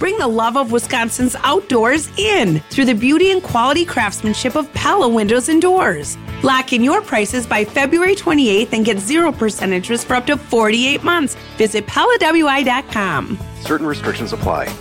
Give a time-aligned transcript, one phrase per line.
[0.00, 5.06] Bring the love of Wisconsin's outdoors in through the beauty and quality craftsmanship of Pella
[5.06, 6.16] Windows and Doors.
[6.42, 11.04] Lock in your prices by February 28th and get 0% interest for up to 48
[11.04, 11.36] months.
[11.58, 13.38] Visit PellaWI.com.
[13.60, 14.74] Certain restrictions apply.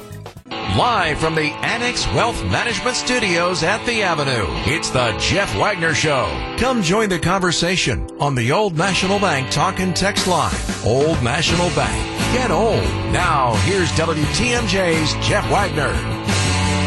[0.77, 6.27] Live from the Annex Wealth Management Studios at the Avenue, it's the Jeff Wagner Show.
[6.57, 10.55] Come join the conversation on the Old National Bank Talk and Text Line.
[10.85, 12.18] Old National Bank.
[12.31, 12.83] Get old.
[13.11, 15.91] Now, here's WTMJ's Jeff Wagner.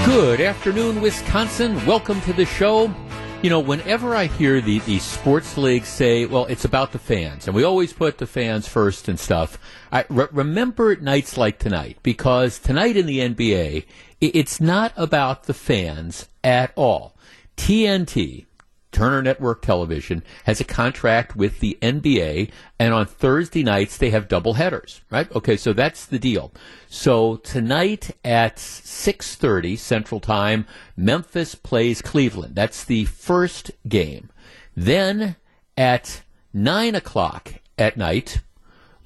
[0.07, 1.85] Good afternoon, Wisconsin.
[1.85, 2.95] Welcome to the show.
[3.43, 7.49] You know, whenever I hear the, the sports leagues say, well, it's about the fans,
[7.49, 9.59] and we always put the fans first and stuff,
[9.91, 13.85] I re- remember nights like tonight, because tonight in the NBA,
[14.21, 17.17] it's not about the fans at all.
[17.57, 18.47] TNT,
[18.93, 24.29] Turner Network Television has a contract with the NBA, and on Thursday nights they have
[24.29, 25.01] double headers.
[25.11, 25.31] Right?
[25.35, 26.53] Okay, so that's the deal.
[26.89, 32.55] So tonight at six thirty Central Time, Memphis plays Cleveland.
[32.55, 34.31] That's the first game.
[34.77, 35.37] Then
[35.77, 38.41] at nine o'clock at night,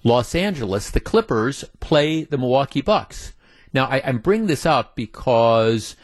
[0.02, 3.32] Los Angeles, the Clippers play the Milwaukee Bucks.
[3.72, 5.96] Now I, I bring this up because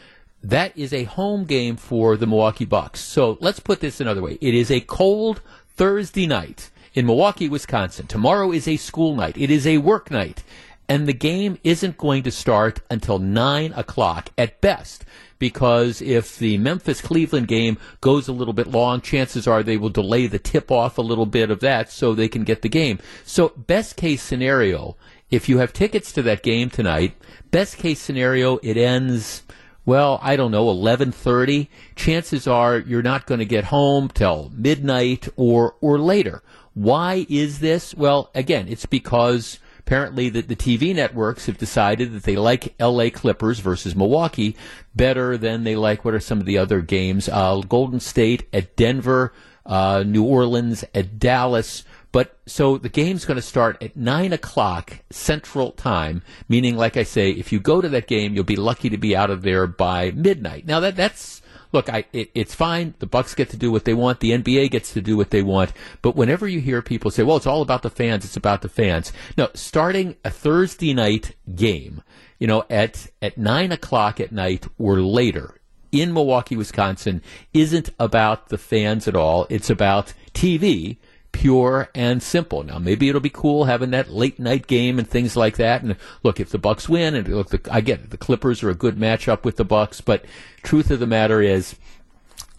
[0.43, 2.99] that is a home game for the Milwaukee Bucks.
[2.99, 4.37] So let's put this another way.
[4.41, 5.41] It is a cold
[5.75, 8.07] Thursday night in Milwaukee, Wisconsin.
[8.07, 9.37] Tomorrow is a school night.
[9.37, 10.43] It is a work night.
[10.89, 15.05] And the game isn't going to start until 9 o'clock at best.
[15.39, 19.89] Because if the Memphis Cleveland game goes a little bit long, chances are they will
[19.89, 22.99] delay the tip off a little bit of that so they can get the game.
[23.25, 24.95] So, best case scenario,
[25.31, 27.15] if you have tickets to that game tonight,
[27.51, 29.43] best case scenario, it ends
[29.85, 35.27] well, I don't know, 11:30, chances are you're not going to get home till midnight
[35.35, 36.41] or or later.
[36.73, 37.93] Why is this?
[37.93, 43.09] Well, again, it's because apparently the, the TV networks have decided that they like LA
[43.09, 44.55] Clippers versus Milwaukee
[44.95, 47.27] better than they like what are some of the other games.
[47.29, 49.33] Uh, Golden State at Denver,
[49.65, 51.83] uh, New Orleans at Dallas.
[52.13, 57.03] But so the game's going to start at nine o'clock Central Time, meaning, like I
[57.03, 59.65] say, if you go to that game, you'll be lucky to be out of there
[59.65, 60.67] by midnight.
[60.67, 61.41] Now that that's
[61.71, 62.93] look, I it, it's fine.
[62.99, 64.19] The Bucks get to do what they want.
[64.19, 65.73] The NBA gets to do what they want.
[66.03, 68.69] But whenever you hear people say, "Well, it's all about the fans," it's about the
[68.69, 69.11] fans.
[69.35, 72.03] No, starting a Thursday night game,
[72.37, 75.59] you know, at at nine o'clock at night or later
[75.91, 77.23] in Milwaukee, Wisconsin,
[77.55, 79.47] isn't about the fans at all.
[79.49, 80.97] It's about TV
[81.33, 82.63] pure and simple.
[82.63, 85.83] Now, maybe it'll be cool having that late night game and things like that.
[85.83, 88.69] And look, if the Bucks win, and look, the, I get it, the Clippers are
[88.69, 90.23] a good matchup with the Bucks, but
[90.61, 91.75] truth of the matter is,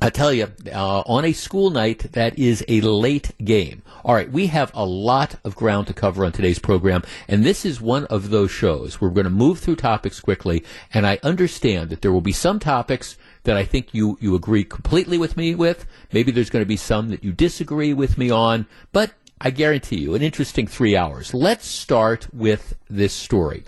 [0.00, 3.82] I tell you, uh, on a school night, that is a late game.
[4.04, 7.64] All right, we have a lot of ground to cover on today's program, and this
[7.64, 9.00] is one of those shows.
[9.00, 12.58] We're going to move through topics quickly, and I understand that there will be some
[12.58, 15.86] topics that I think you, you agree completely with me with.
[16.12, 19.98] Maybe there's going to be some that you disagree with me on, but I guarantee
[19.98, 21.32] you an interesting three hours.
[21.34, 23.64] Let's start with this story.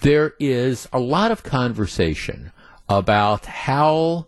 [0.00, 2.52] There is a lot of conversation
[2.88, 4.26] about how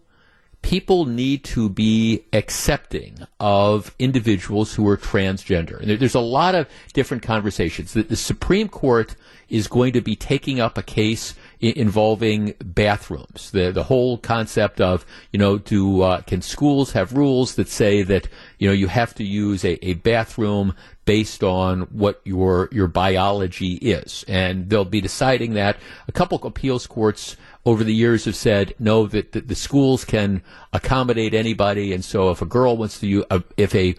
[0.63, 5.81] people need to be accepting of individuals who are transgender.
[5.81, 7.95] And there's a lot of different conversations.
[7.95, 9.17] The, the Supreme Court
[9.49, 13.51] is going to be taking up a case involving bathrooms.
[13.51, 18.03] The the whole concept of you know do uh, can schools have rules that say
[18.03, 18.29] that
[18.59, 23.75] you know you have to use a, a bathroom based on what your your biology
[23.75, 25.77] is, and they'll be deciding that.
[26.09, 30.43] A couple appeals courts over the years have said no that, that the schools can
[30.73, 33.95] accommodate anybody, and so if a girl wants to use, uh, if a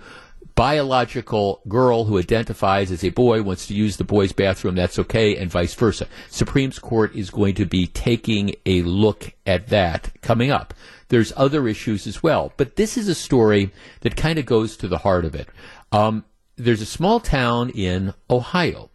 [0.55, 5.35] biological girl who identifies as a boy wants to use the boys' bathroom, that's okay,
[5.35, 6.07] and vice versa.
[6.29, 10.73] Supreme Court is going to be taking a look at that coming up.
[11.09, 14.87] There's other issues as well, but this is a story that kind of goes to
[14.87, 15.49] the heart of it.
[15.91, 16.23] Um,
[16.55, 18.89] there's a small town in Ohio,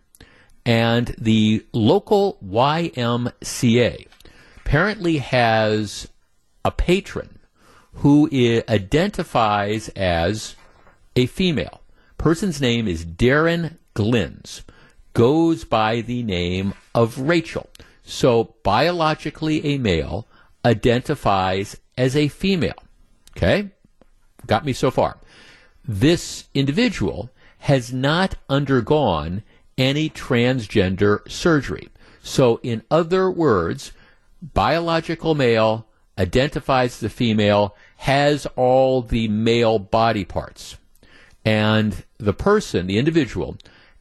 [0.64, 4.06] and the local YMCA
[4.56, 6.08] apparently has
[6.64, 7.38] a patron
[7.96, 8.28] who
[8.68, 10.56] identifies as
[11.16, 11.80] a female.
[12.18, 14.62] Person's name is Darren Glynns.
[15.14, 17.70] Goes by the name of Rachel.
[18.02, 20.28] So biologically a male
[20.64, 22.82] identifies as a female.
[23.36, 23.70] Okay?
[24.46, 25.16] Got me so far.
[25.84, 27.30] This individual
[27.60, 29.42] has not undergone
[29.78, 31.88] any transgender surgery.
[32.22, 33.92] So, in other words,
[34.42, 35.86] biological male
[36.18, 40.76] identifies as a female, has all the male body parts
[41.46, 43.56] and the person, the individual,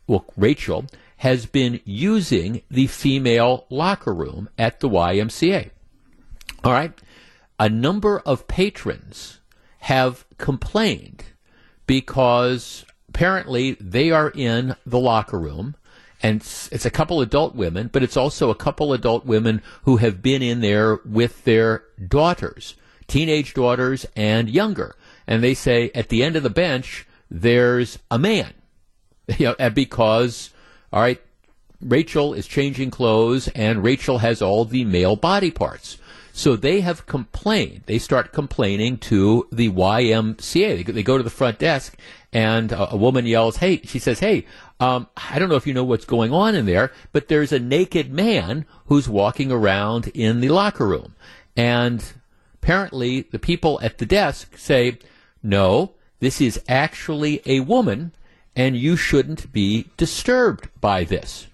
[0.08, 0.88] well, Rachel,
[1.18, 5.70] has been using the female locker room at the YMCA.
[6.64, 6.92] All right.
[7.60, 9.40] A number of patrons
[9.80, 11.24] have complained
[11.86, 15.76] because apparently they are in the locker room
[16.24, 20.24] and it's, a couple adult women, but it's also a couple adult women who have
[20.24, 22.74] been in there with their daughters,
[23.08, 24.96] teenage daughters and younger.
[25.28, 28.54] And they say at the end of the bench, there's a man,
[29.38, 30.52] you know, because,
[30.92, 31.22] all right,
[31.82, 35.98] Rachel is changing clothes and Rachel has all the male body parts.
[36.34, 37.84] So they have complained.
[37.86, 40.86] They start complaining to the YMCA.
[40.86, 41.98] They, they go to the front desk
[42.34, 44.46] and a, a woman yells, "Hey!" She says, "Hey,
[44.82, 47.60] um, I don't know if you know what's going on in there, but there's a
[47.60, 51.16] naked man who's walking around in the locker room."
[51.56, 52.04] And
[52.56, 55.00] apparently, the people at the desk say,
[55.42, 58.12] "No, this is actually a woman,
[58.56, 61.48] and you shouldn't be disturbed by this."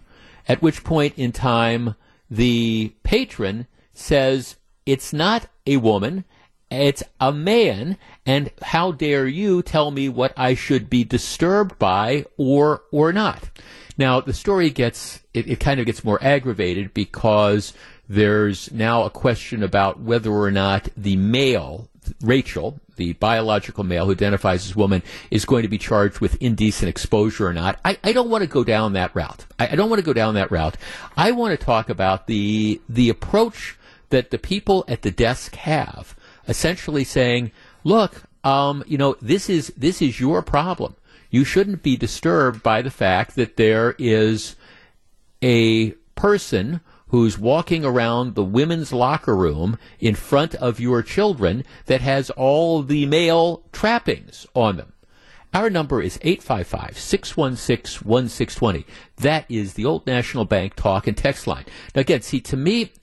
[0.48, 1.96] At which point in time,
[2.30, 4.56] the patron says,
[4.86, 6.26] "It's not a woman."
[6.72, 12.26] It's a man, and how dare you tell me what I should be disturbed by
[12.38, 13.50] or or not?
[13.98, 17.74] Now the story gets it, it kind of gets more aggravated because
[18.08, 21.90] there's now a question about whether or not the male
[22.22, 26.90] Rachel, the biological male who identifies as woman, is going to be charged with indecent
[26.90, 27.80] exposure or not.
[27.84, 29.46] I, I don't want to go down that route.
[29.60, 30.78] I, I don't want to go down that route.
[31.16, 33.78] I want to talk about the the approach
[34.10, 36.16] that the people at the desk have
[36.48, 37.52] essentially saying,
[37.84, 40.96] look, um, you know, this is this is your problem.
[41.30, 44.56] You shouldn't be disturbed by the fact that there is
[45.42, 46.82] a person
[47.12, 52.82] who's walking around the women's locker room in front of your children that has all
[52.82, 54.94] the male trappings on them.
[55.54, 58.86] Our number is 855 616 1620.
[59.18, 61.66] That is the Old National Bank talk and text line.
[61.94, 62.94] Now, again, see, to me,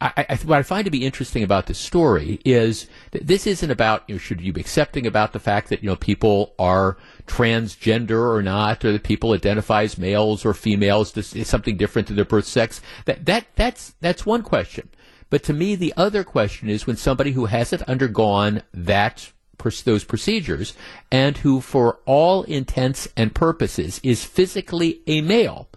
[0.00, 3.70] I, I, what I find to be interesting about this story is that this isn't
[3.70, 6.96] about you know, should you be accepting about the fact that you know people are
[7.26, 11.12] transgender or not, or that people identify as males or females.
[11.12, 12.80] This is something different to their birth sex.
[13.06, 14.88] That that that's that's one question.
[15.30, 19.32] But to me, the other question is when somebody who hasn't undergone that
[19.84, 20.74] those procedures
[21.10, 25.68] and who, for all intents and purposes, is physically a male.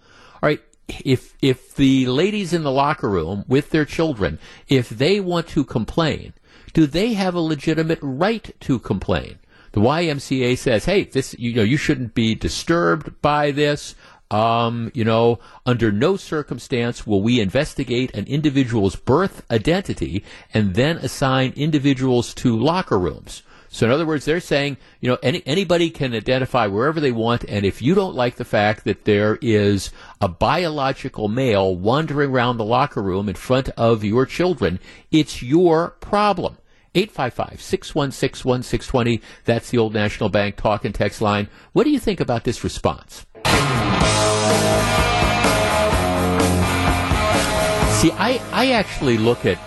[1.05, 5.63] If if the ladies in the locker room with their children, if they want to
[5.63, 6.33] complain,
[6.73, 9.39] do they have a legitimate right to complain?
[9.73, 13.95] The YMCA says, "Hey, this you know you shouldn't be disturbed by this."
[14.29, 20.23] Um, you know, under no circumstance will we investigate an individual's birth identity
[20.53, 23.43] and then assign individuals to locker rooms.
[23.73, 27.45] So in other words, they're saying, you know, any, anybody can identify wherever they want,
[27.45, 32.57] and if you don't like the fact that there is a biological male wandering around
[32.57, 34.77] the locker room in front of your children,
[35.09, 36.57] it's your problem.
[36.95, 39.21] 855-616-1620.
[39.45, 41.47] That's the old National Bank talk and text line.
[41.71, 43.25] What do you think about this response?
[48.01, 49.57] See, I, I actually look at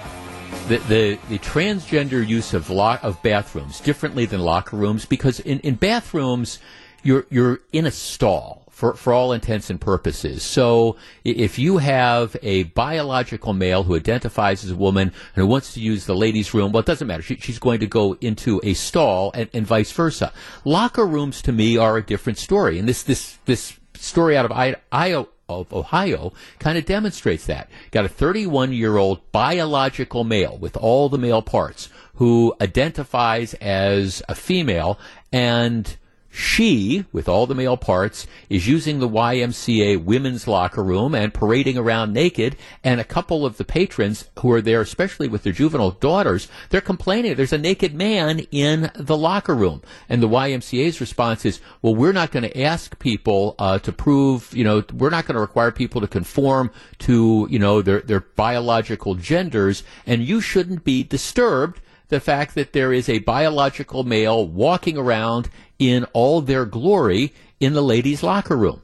[0.69, 5.61] the, the, the transgender use of lo- of bathrooms differently than locker rooms because in,
[5.61, 6.58] in bathrooms
[7.02, 10.43] you're you're in a stall for, for all intents and purposes.
[10.43, 15.75] So if you have a biological male who identifies as a woman and who wants
[15.75, 17.22] to use the ladies' room, well, it doesn't matter.
[17.22, 20.32] She, she's going to go into a stall and, and vice versa.
[20.65, 22.81] Locker rooms to me are a different story.
[22.81, 27.69] And this, this, this story out of Iowa, of Ohio kind of demonstrates that.
[27.91, 34.22] Got a 31 year old biological male with all the male parts who identifies as
[34.29, 34.98] a female
[35.32, 35.96] and
[36.36, 41.79] she, with all the male parts, is using the YMCA women's locker room and parading
[41.79, 42.56] around naked.
[42.82, 46.81] And a couple of the patrons who are there, especially with their juvenile daughters, they're
[46.81, 49.81] complaining there's a naked man in the locker room.
[50.08, 54.53] And the YMCA's response is, well, we're not going to ask people uh, to prove,
[54.53, 58.20] you know, we're not going to require people to conform to, you know, their, their
[58.20, 64.46] biological genders, and you shouldn't be disturbed the fact that there is a biological male
[64.46, 68.82] walking around in all their glory in the ladies' locker room.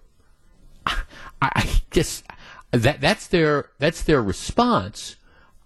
[1.43, 2.25] I, just
[2.71, 5.17] that that's their that's their response.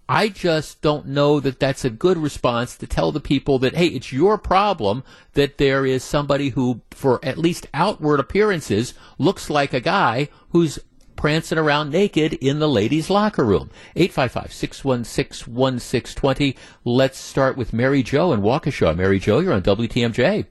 [0.07, 3.87] I just don't know that that's a good response to tell the people that hey,
[3.87, 5.03] it's your problem
[5.33, 10.77] that there is somebody who, for at least outward appearances, looks like a guy who's
[11.15, 13.71] prancing around naked in the ladies' locker room.
[13.95, 16.55] 855-616-1620.
[16.83, 18.95] Let's start with Mary Jo in Waukesha.
[18.95, 20.45] Mary Jo, you're on WTMJ.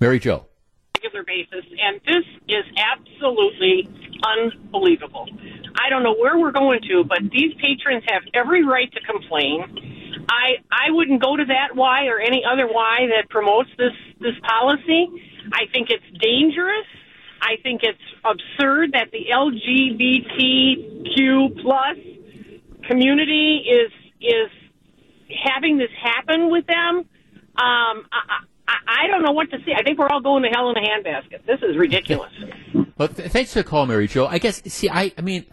[0.00, 0.46] Mary Jo.
[1.00, 3.88] Good basis, and this is absolutely
[4.24, 5.28] unbelievable.
[5.76, 10.26] I don't know where we're going to, but these patrons have every right to complain.
[10.28, 14.34] I I wouldn't go to that Y or any other Y that promotes this this
[14.46, 15.08] policy.
[15.52, 16.84] I think it's dangerous.
[17.40, 21.96] I think it's absurd that the LGBTQ plus
[22.88, 24.50] community is is
[25.44, 27.04] having this happen with them.
[27.56, 28.08] Um,
[28.68, 29.72] I, I don't know what to see.
[29.76, 31.46] I think we're all going to hell in a handbasket.
[31.46, 32.30] This is ridiculous.
[32.96, 34.26] well, th- thanks for the call, Mary Jo.
[34.26, 35.46] I guess see, I I mean,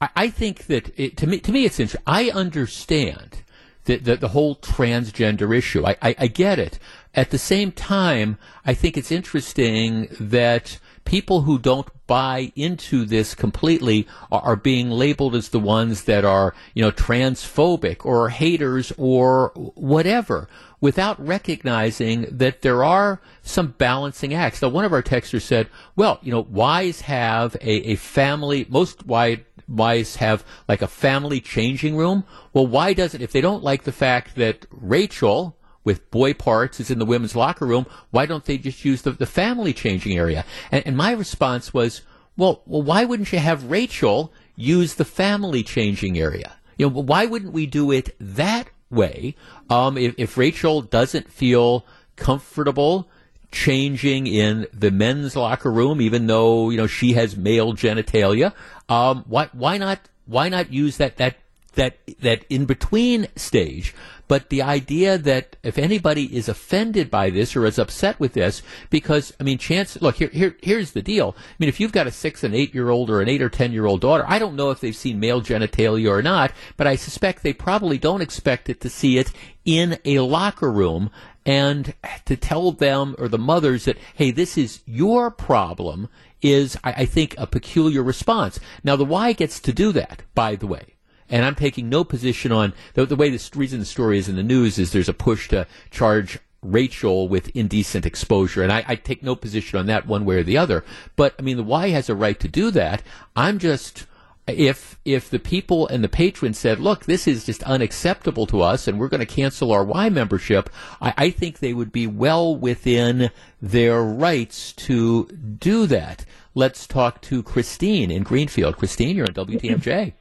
[0.00, 2.02] I, I think that it, to me to me it's interesting.
[2.06, 3.42] I understand
[3.84, 5.84] the, the, the whole transgender issue.
[5.86, 6.78] I, I, I get it.
[7.14, 13.34] At the same time, I think it's interesting that people who don't buy into this
[13.34, 18.92] completely are, are, being labeled as the ones that are, you know, transphobic or haters
[18.96, 20.48] or whatever
[20.80, 24.62] without recognizing that there are some balancing acts.
[24.62, 26.46] Now, one of our texters said, well, you know,
[26.80, 32.24] Ys have a, a family, most Y Ys have like a family changing room.
[32.52, 35.55] Well, why doesn't, if they don't like the fact that Rachel,
[35.86, 39.12] with boy parts is in the women's locker room, why don't they just use the,
[39.12, 40.44] the family changing area?
[40.72, 42.02] And, and my response was,
[42.36, 46.56] well, well, why wouldn't you have Rachel use the family changing area?
[46.76, 49.36] You know, why wouldn't we do it that way?
[49.70, 53.08] Um, if, if Rachel doesn't feel comfortable
[53.52, 58.52] changing in the men's locker room, even though you know she has male genitalia,
[58.88, 61.36] um, why why not why not use that that
[61.74, 63.94] that that in between stage
[64.28, 68.62] but the idea that if anybody is offended by this or is upset with this,
[68.90, 70.00] because I mean, chance.
[70.00, 71.34] Look, here, here, here's the deal.
[71.38, 73.48] I mean, if you've got a six and eight year old or an eight or
[73.48, 76.86] ten year old daughter, I don't know if they've seen male genitalia or not, but
[76.86, 79.32] I suspect they probably don't expect it to see it
[79.64, 81.10] in a locker room
[81.44, 86.08] and to tell them or the mothers that, hey, this is your problem
[86.42, 88.58] is, I, I think, a peculiar response.
[88.82, 90.95] Now, the Y gets to do that, by the way
[91.30, 94.36] and I'm taking no position on the, the way the reason the story is in
[94.36, 98.96] the news is there's a push to charge Rachel with indecent exposure, and I, I,
[98.96, 100.84] take no position on that one way or the other.
[101.14, 103.02] But I mean, the Y has a right to do that.
[103.36, 104.06] I'm just
[104.46, 108.86] if if the people and the patrons said, "Look, this is just unacceptable to us,
[108.86, 112.54] and we're going to cancel our Y membership," I, I think they would be well
[112.56, 113.30] within
[113.60, 116.24] their rights to do that.
[116.54, 118.76] Let's talk to Christine in Greenfield.
[118.76, 120.14] Christine, you're on WTMJ.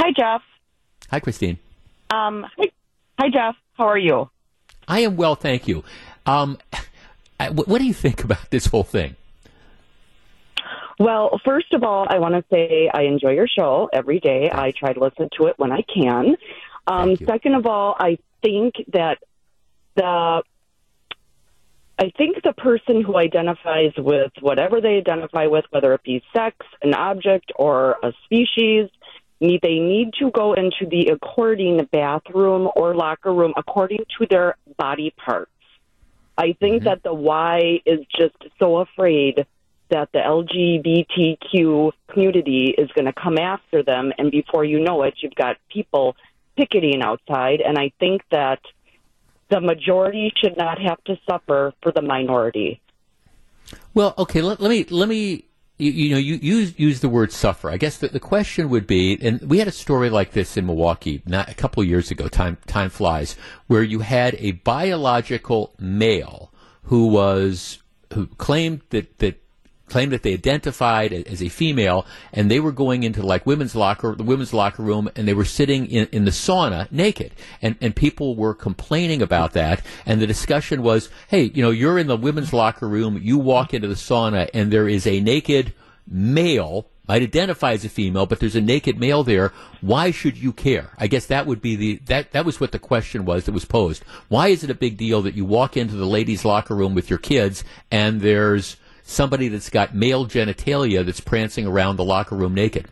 [0.00, 0.40] Hi, Jeff.
[1.10, 1.58] Hi, Christine.
[2.08, 2.70] Um, hi,
[3.18, 3.54] hi, Jeff.
[3.74, 4.30] How are you?
[4.88, 5.84] I am well, thank you.
[6.24, 6.56] Um,
[7.52, 9.16] what do you think about this whole thing?
[10.98, 14.50] Well, first of all, I want to say I enjoy your show every day.
[14.50, 16.36] I try to listen to it when I can.
[16.86, 19.18] Um, second of all, I think that
[19.96, 20.42] the
[21.98, 26.56] I think the person who identifies with whatever they identify with, whether it be sex,
[26.80, 28.88] an object, or a species,
[29.40, 34.56] need they need to go into the according bathroom or locker room according to their
[34.76, 35.50] body parts.
[36.36, 36.84] I think mm-hmm.
[36.84, 39.46] that the Y is just so afraid
[39.90, 45.14] that the LGBTQ community is going to come after them, and before you know it,
[45.20, 46.16] you've got people
[46.56, 47.60] picketing outside.
[47.60, 48.60] And I think that
[49.48, 52.80] the majority should not have to suffer for the minority.
[53.94, 55.44] Well, okay, let, let me let me
[55.80, 57.70] you, you know, you use use the word suffer.
[57.70, 60.66] I guess the, the question would be, and we had a story like this in
[60.66, 62.28] Milwaukee not, a couple of years ago.
[62.28, 66.52] Time time flies, where you had a biological male
[66.84, 67.78] who was
[68.12, 69.42] who claimed that that
[69.90, 74.14] claimed that they identified as a female, and they were going into like women's locker,
[74.14, 77.94] the women's locker room, and they were sitting in, in the sauna naked, and and
[77.94, 82.16] people were complaining about that, and the discussion was, hey, you know, you're in the
[82.16, 85.74] women's locker room, you walk into the sauna, and there is a naked
[86.06, 89.52] male might identify as a female, but there's a naked male there.
[89.80, 90.90] Why should you care?
[90.96, 93.64] I guess that would be the that that was what the question was that was
[93.64, 94.04] posed.
[94.28, 97.10] Why is it a big deal that you walk into the ladies' locker room with
[97.10, 98.76] your kids and there's
[99.10, 102.88] somebody that's got male genitalia that's prancing around the locker room naked?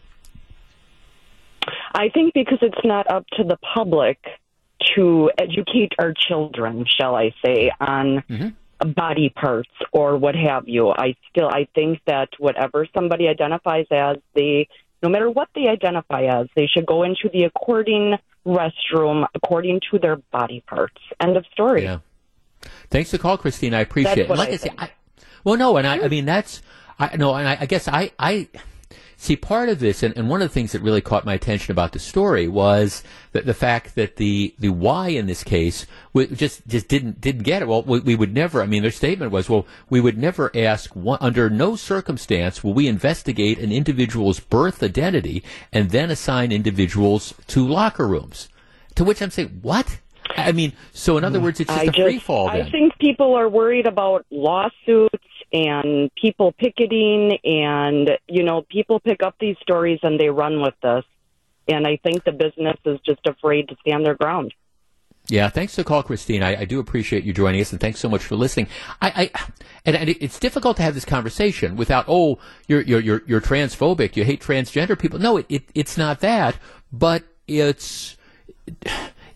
[1.95, 4.19] I think because it's not up to the public
[4.97, 8.91] to educate our children, shall I say, on mm-hmm.
[8.93, 10.91] body parts or what have you.
[10.91, 14.69] I still I think that whatever somebody identifies as, they
[15.03, 19.99] no matter what they identify as, they should go into the according restroom according to
[19.99, 21.01] their body parts.
[21.21, 21.85] End of story.
[21.85, 21.99] Yeah.
[22.91, 23.75] Thanks for the call, Christine.
[23.75, 24.29] I appreciate it.
[24.29, 24.91] Like I, I say, I,
[25.45, 26.63] well, no, and I, I mean that's
[26.99, 28.49] I no, and I, I guess I, I
[29.17, 31.73] see, part of this, and, and one of the things that really caught my attention
[31.73, 33.03] about the story was
[33.33, 35.87] that the fact that the the Y in this case
[36.33, 37.69] just just didn't didn't get it.
[37.69, 38.63] Well, we, we would never.
[38.63, 40.95] I mean, their statement was, well, we would never ask.
[40.97, 47.35] One, under no circumstance will we investigate an individual's birth identity and then assign individuals
[47.49, 48.49] to locker rooms.
[48.95, 49.99] To which I'm saying, what?
[50.37, 52.49] I mean, so in other words, it's just I a just, free fall.
[52.49, 59.23] I think people are worried about lawsuits and people picketing, and you know, people pick
[59.23, 61.05] up these stories and they run with this.
[61.69, 64.55] And I think the business is just afraid to stand their ground.
[65.29, 66.43] Yeah, thanks for the call, Christine.
[66.43, 68.67] I, I, do appreciate you joining us, and thanks so much for listening.
[69.03, 69.51] I, I
[69.85, 74.17] and, and, it's difficult to have this conversation without, oh, you're you're you're, you're transphobic,
[74.17, 75.19] you hate transgender people.
[75.19, 76.57] No, it, it it's not that,
[76.91, 78.17] but it's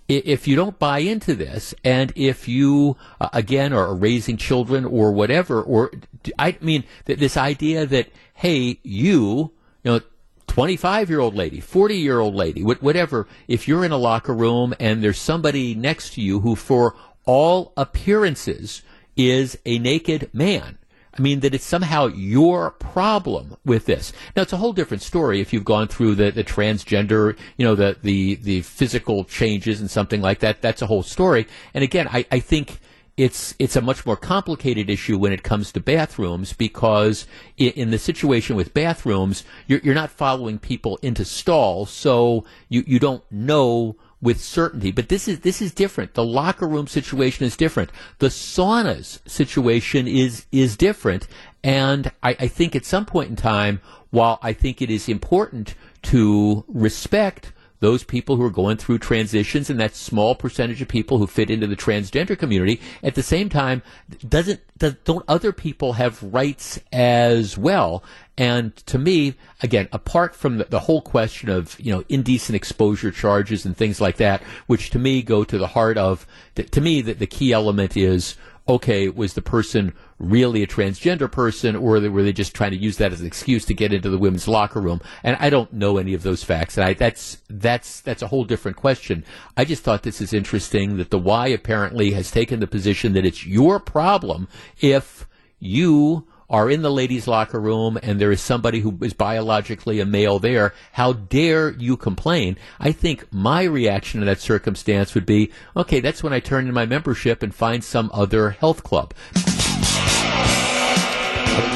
[0.09, 5.13] if you don't buy into this, and if you uh, again are raising children or
[5.13, 5.91] whatever, or
[6.39, 9.53] I mean this idea that hey, you,
[9.85, 10.01] you know,
[10.49, 14.75] 25 year old lady, 40 year old lady, whatever, if you're in a locker room
[14.79, 16.95] and there's somebody next to you who, for
[17.25, 18.83] all appearances,
[19.17, 20.79] is a naked man,
[21.17, 24.13] I mean, that it's somehow your problem with this.
[24.35, 27.75] Now, it's a whole different story if you've gone through the, the transgender, you know,
[27.75, 30.63] the, the, the physical changes and something like that.
[30.63, 31.47] That's a whole story.
[31.75, 32.81] And again, I, I think
[33.17, 37.27] it's it's a much more complicated issue when it comes to bathrooms because
[37.59, 42.83] in, in the situation with bathrooms, you're, you're not following people into stalls, so you,
[42.87, 44.93] you don't know with certainty.
[44.93, 46.15] But this is this is different.
[46.15, 47.91] The locker room situation is different.
[48.19, 51.27] The saunas situation is is different.
[51.65, 55.75] And I, I think at some point in time, while I think it is important
[56.03, 57.53] to respect
[57.83, 61.51] those people who are going through transitions and that small percentage of people who fit
[61.51, 62.81] into the transgender community.
[63.03, 63.83] At the same time,
[64.27, 68.05] doesn't does, don't other people have rights as well?
[68.39, 73.11] And to me, again, apart from the, the, whole question of you know indecent exposure
[73.11, 76.25] charges and things like that, which to me go to the heart of,
[76.55, 78.37] to me, the, the key element is
[78.69, 82.97] okay, was the person really a transgender person, or were they just trying to use
[82.99, 85.01] that as an excuse to get into the women's locker room?
[85.23, 88.45] And I don't know any of those facts, and I, that's that's that's a whole
[88.45, 89.25] different question.
[89.57, 93.27] I just thought this is interesting that the Y apparently has taken the position that
[93.27, 94.49] it's your problem
[94.81, 95.27] if
[95.59, 100.07] you are in the ladies' locker room and there is somebody who is biologically a
[100.07, 102.59] male there, how dare you complain?
[102.79, 106.75] I think my reaction to that circumstance would be, okay, that's when I turn in
[106.75, 109.15] my membership and find some other health club.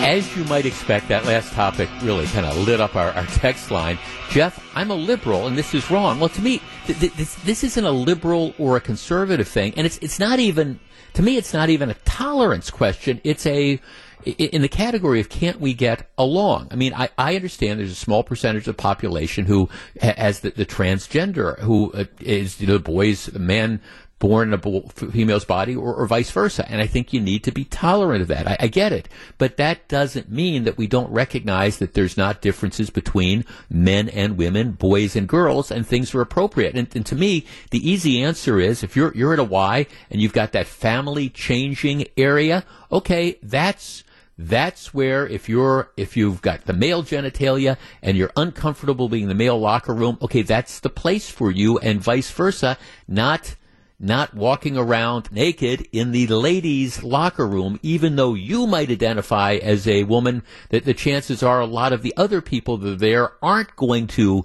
[0.05, 3.71] As you might expect, that last topic really kind of lit up our, our text
[3.71, 3.99] line.
[4.31, 6.21] Jeff, I'm a liberal and this is wrong.
[6.21, 9.87] Well, to me, th- th- this, this isn't a liberal or a conservative thing, and
[9.87, 10.79] it's, it's not even,
[11.15, 13.21] to me, it's not even a tolerance question.
[13.25, 13.81] It's a,
[14.27, 16.69] in the category of can't we get along?
[16.71, 19.69] I mean, I, I understand there's a small percentage of the population who
[20.01, 23.81] has the, the transgender, who is uh, is you know, boys, men
[24.19, 26.67] born in a female's body or, or, vice versa.
[26.71, 28.49] And I think you need to be tolerant of that.
[28.49, 29.11] I, I, get it.
[29.37, 34.39] But that doesn't mean that we don't recognize that there's not differences between men and
[34.39, 36.77] women, boys and girls, and things are appropriate.
[36.77, 40.21] And, and to me, the easy answer is if you're, you're at a Y and
[40.21, 44.03] you've got that family changing area, okay, that's
[44.39, 49.29] that's where if you're if you've got the male genitalia and you're uncomfortable being in
[49.29, 52.77] the male locker room, okay, that's the place for you and vice versa,
[53.09, 53.57] not
[53.99, 59.89] not walking around naked in the ladies' locker room, even though you might identify as
[59.89, 63.33] a woman, that the chances are a lot of the other people that are there
[63.43, 64.45] aren't going to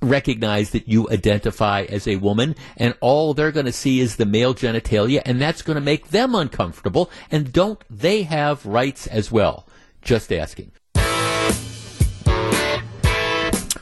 [0.00, 4.26] recognize that you identify as a woman and all they're going to see is the
[4.26, 9.32] male genitalia and that's going to make them uncomfortable and don't they have rights as
[9.32, 9.66] well
[10.00, 10.70] just asking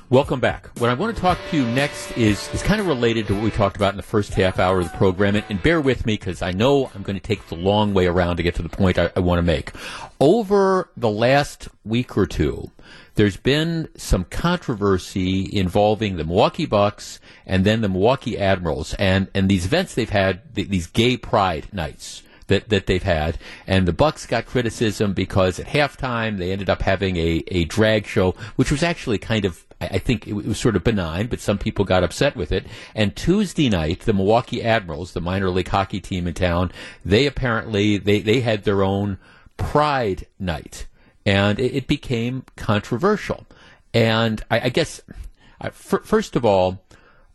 [0.09, 0.69] Welcome back.
[0.79, 3.43] What I want to talk to you next is, is kind of related to what
[3.43, 5.35] we talked about in the first half hour of the program.
[5.35, 8.07] And, and bear with me because I know I'm going to take the long way
[8.07, 9.73] around to get to the point I, I want to make.
[10.21, 12.71] Over the last week or two,
[13.17, 19.49] there's been some controversy involving the Milwaukee Bucks and then the Milwaukee Admirals and, and
[19.49, 23.39] these events they've had, these gay pride nights that, that they've had.
[23.67, 28.07] And the Bucks got criticism because at halftime they ended up having a, a drag
[28.07, 31.59] show, which was actually kind of I think it was sort of benign, but some
[31.59, 32.65] people got upset with it.
[32.95, 36.73] And Tuesday night, the Milwaukee Admirals, the minor league hockey team in town,
[37.05, 39.19] they apparently they, they had their own
[39.59, 40.87] pride night
[41.27, 43.47] and it, it became controversial.
[43.93, 45.03] And I, I guess,
[45.73, 46.83] first of all,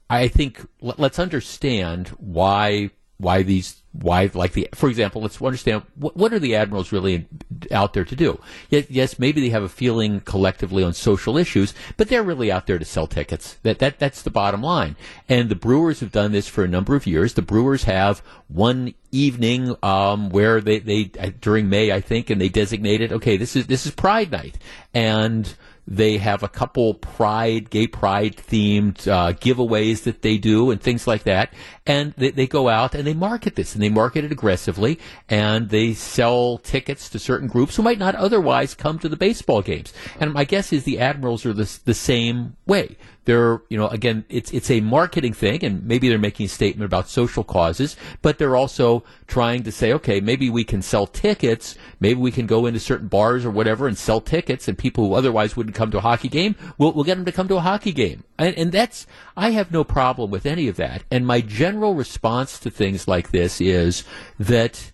[0.09, 6.15] I think let's understand why why these why like the for example let's understand what,
[6.15, 7.27] what are the admirals really
[7.71, 8.39] out there to do?
[8.69, 12.67] Yes, yes maybe they have a feeling collectively on social issues but they're really out
[12.67, 13.57] there to sell tickets.
[13.63, 14.95] That that that's the bottom line.
[15.29, 17.33] And the brewers have done this for a number of years.
[17.33, 22.39] The brewers have one evening um, where they they uh, during May I think and
[22.39, 24.57] they designated okay this is this is pride night.
[24.93, 25.53] And
[25.87, 31.07] they have a couple pride, gay pride themed uh, giveaways that they do and things
[31.07, 31.53] like that.
[31.85, 35.69] And they, they go out and they market this and they market it aggressively and
[35.69, 39.91] they sell tickets to certain groups who might not otherwise come to the baseball games.
[40.19, 44.25] And my guess is the Admirals are the, the same way they're you know again
[44.29, 48.37] it's it's a marketing thing and maybe they're making a statement about social causes but
[48.37, 52.65] they're also trying to say okay maybe we can sell tickets maybe we can go
[52.65, 55.99] into certain bars or whatever and sell tickets and people who otherwise wouldn't come to
[55.99, 58.71] a hockey game we'll, we'll get them to come to a hockey game and, and
[58.71, 63.07] that's I have no problem with any of that and my general response to things
[63.07, 64.03] like this is
[64.39, 64.91] that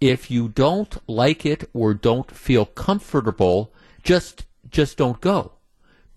[0.00, 5.52] if you don't like it or don't feel comfortable just just don't go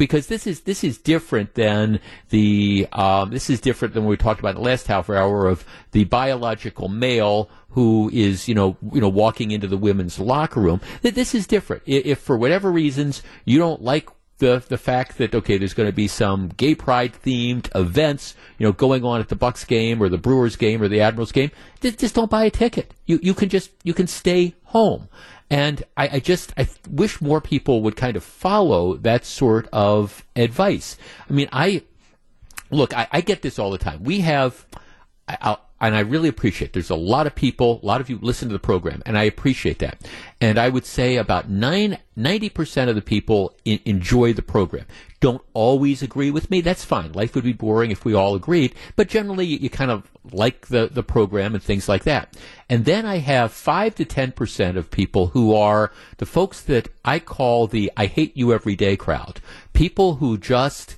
[0.02, 4.18] because this is this is different than the um, this is different than what we
[4.18, 8.76] talked about in the last half hour of the biological male who is you know
[8.92, 10.82] you know walking into the women's locker room.
[11.04, 11.84] This is different.
[11.86, 14.10] If, if for whatever reasons you don't like
[14.42, 18.66] the the fact that okay, there's going to be some gay pride themed events, you
[18.66, 21.52] know, going on at the Bucks game or the Brewers game or the Admirals game.
[21.80, 22.94] Just, just don't buy a ticket.
[23.06, 25.08] You you can just you can stay home.
[25.50, 30.26] And I, I, just I wish more people would kind of follow that sort of
[30.34, 30.98] advice.
[31.30, 31.84] I mean, I
[32.70, 34.04] look, I, I get this all the time.
[34.04, 34.66] We have,
[35.28, 36.74] I, and I really appreciate.
[36.74, 39.24] There's a lot of people, a lot of you listen to the program, and I
[39.24, 40.00] appreciate that.
[40.40, 44.86] And I would say about nine, 90% of the people in, enjoy the program.
[45.20, 46.62] Don't always agree with me.
[46.62, 47.12] That's fine.
[47.14, 48.76] Life would be boring if we all agreed.
[48.96, 52.38] But generally, you, you kind of like the, the program and things like that.
[52.70, 57.18] And then I have 5 to 10% of people who are the folks that I
[57.18, 59.42] call the I hate you every day crowd.
[59.74, 60.98] People who just,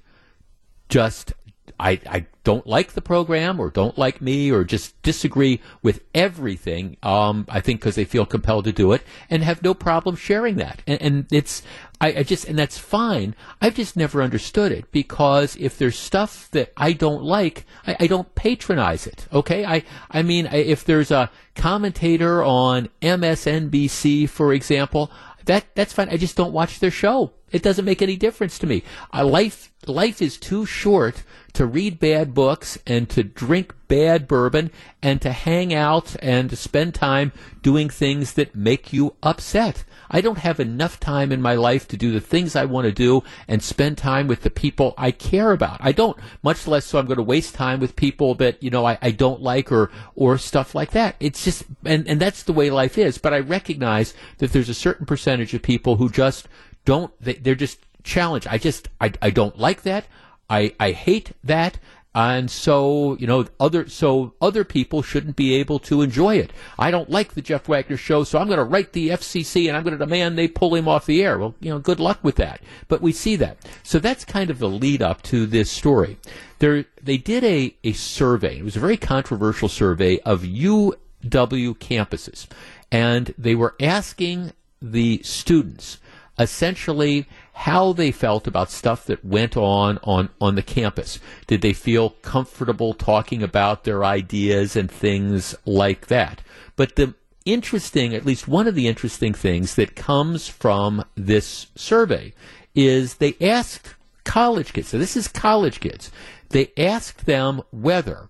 [0.89, 1.33] just
[1.79, 6.97] I, I don't like the program or don't like me or just disagree with everything.
[7.01, 10.55] Um, I think because they feel compelled to do it and have no problem sharing
[10.55, 10.81] that.
[10.85, 11.63] And, and it's,
[12.01, 13.35] I, I, just, and that's fine.
[13.61, 18.07] I've just never understood it because if there's stuff that I don't like, I, I
[18.07, 19.27] don't patronize it.
[19.31, 19.65] Okay.
[19.65, 25.11] I, I mean, if there's a commentator on MSNBC, for example,
[25.45, 26.09] that, that's fine.
[26.09, 27.31] I just don't watch their show.
[27.53, 28.83] It doesn't make any difference to me.
[29.13, 34.71] Life, life is too short to read bad books and to drink bad bourbon
[35.03, 39.83] and to hang out and to spend time doing things that make you upset.
[40.09, 42.91] I don't have enough time in my life to do the things I want to
[42.91, 45.77] do and spend time with the people I care about.
[45.79, 48.85] I don't, much less so I'm going to waste time with people that, you know,
[48.85, 51.15] I, I don't like or, or stuff like that.
[51.19, 53.19] It's just, and, and that's the way life is.
[53.19, 56.47] But I recognize that there's a certain percentage of people who just
[56.85, 58.47] don't, they, they're just challenged.
[58.47, 60.05] I just, I, I don't like that.
[60.49, 61.79] I, I hate that.
[62.15, 66.53] And so, you know, other so other people shouldn't be able to enjoy it.
[66.77, 69.75] I don't like the Jeff Wagner show, so I'm going to write the FCC and
[69.75, 71.39] I'm going to demand they pull him off the air.
[71.39, 72.61] Well, you know, good luck with that.
[72.87, 73.57] But we see that.
[73.81, 76.17] So that's kind of the lead up to this story.
[76.59, 78.59] There, they did a, a survey.
[78.59, 80.93] It was a very controversial survey of UW
[81.23, 82.47] campuses,
[82.91, 85.97] and they were asking the students
[86.43, 91.19] essentially how they felt about stuff that went on on, on the campus.
[91.47, 96.41] Did they feel comfortable talking about their ideas and things like that?
[96.75, 102.33] But the interesting, at least one of the interesting things that comes from this survey
[102.75, 106.11] is they asked college kids, so this is college kids,
[106.49, 108.29] they asked them whether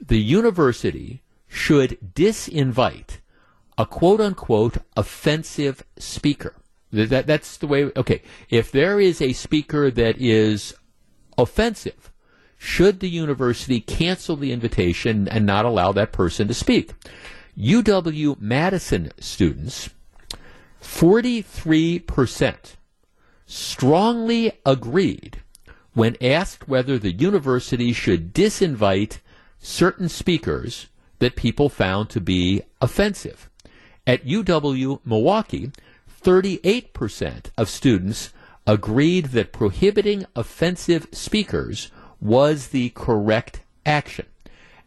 [0.00, 3.18] the university should disinvite
[3.76, 6.54] a quote unquote offensive speaker.
[6.92, 7.90] That, that's the way.
[7.96, 10.74] Okay, if there is a speaker that is
[11.38, 12.10] offensive,
[12.58, 16.92] should the university cancel the invitation and not allow that person to speak?
[17.56, 19.90] UW Madison students,
[20.82, 22.76] 43%
[23.46, 25.40] strongly agreed
[25.94, 29.18] when asked whether the university should disinvite
[29.58, 30.86] certain speakers
[31.18, 33.50] that people found to be offensive.
[34.06, 35.72] At UW Milwaukee,
[36.22, 38.32] 38% of students
[38.66, 44.26] agreed that prohibiting offensive speakers was the correct action.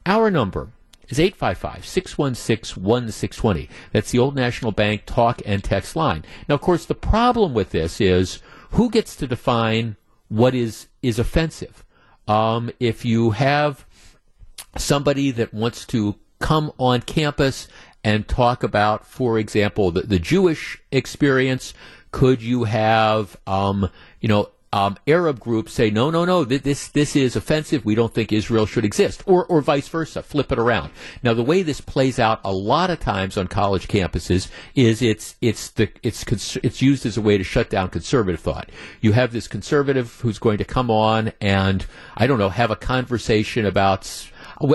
[0.05, 0.69] Our number
[1.09, 3.69] is 855 616 1620.
[3.91, 6.23] That's the Old National Bank talk and text line.
[6.47, 8.39] Now, of course, the problem with this is
[8.71, 9.95] who gets to define
[10.29, 11.83] what is, is offensive?
[12.27, 13.85] Um, if you have
[14.77, 17.67] somebody that wants to come on campus
[18.03, 21.73] and talk about, for example, the, the Jewish experience?
[22.11, 23.89] Could you have, um,
[24.21, 27.85] you know, um, Arab groups say, no, no, no, this, this is offensive.
[27.85, 29.21] We don't think Israel should exist.
[29.27, 30.23] Or, or vice versa.
[30.23, 30.91] Flip it around.
[31.21, 35.35] Now, the way this plays out a lot of times on college campuses is it's,
[35.41, 36.25] it's the, it's,
[36.57, 38.69] it's used as a way to shut down conservative thought.
[38.99, 41.85] You have this conservative who's going to come on and,
[42.17, 44.05] I don't know, have a conversation about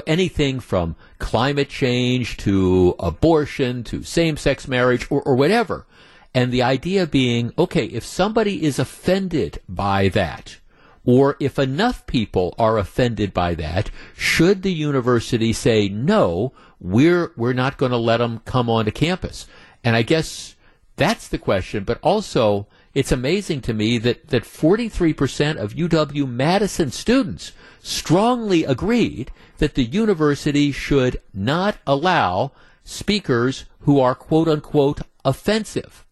[0.07, 5.87] anything from climate change to abortion to same-sex marriage or, or whatever.
[6.35, 10.59] And the idea being, okay, if somebody is offended by that,
[11.05, 17.55] or if enough people are offended by that, should the university say, no, we're, we're
[17.55, 19.47] not going to let them come onto campus?
[19.83, 20.55] And I guess
[20.97, 22.67] that's the question, but also,
[22.99, 29.85] it's amazing to me that, that 43% of UW Madison students strongly agreed that the
[29.85, 32.51] university should not allow
[32.83, 36.05] speakers who are quote unquote offensive.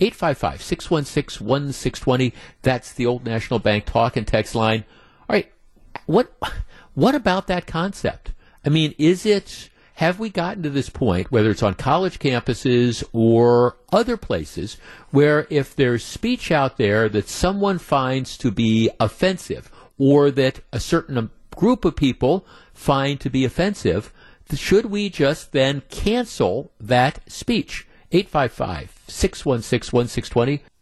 [0.00, 2.34] 855 616 1620.
[2.60, 4.84] That's the Old National Bank talk and text line.
[5.26, 5.50] All right.
[6.04, 6.30] What,
[6.92, 8.34] what about that concept?
[8.66, 13.04] I mean, is it, have we gotten to this point, whether it's on college campuses
[13.12, 14.76] or other places,
[15.10, 20.80] where if there's speech out there that someone finds to be offensive or that a
[20.80, 24.12] certain group of people find to be offensive,
[24.52, 27.86] should we just then cancel that speech?
[28.10, 30.73] 855 616 1620.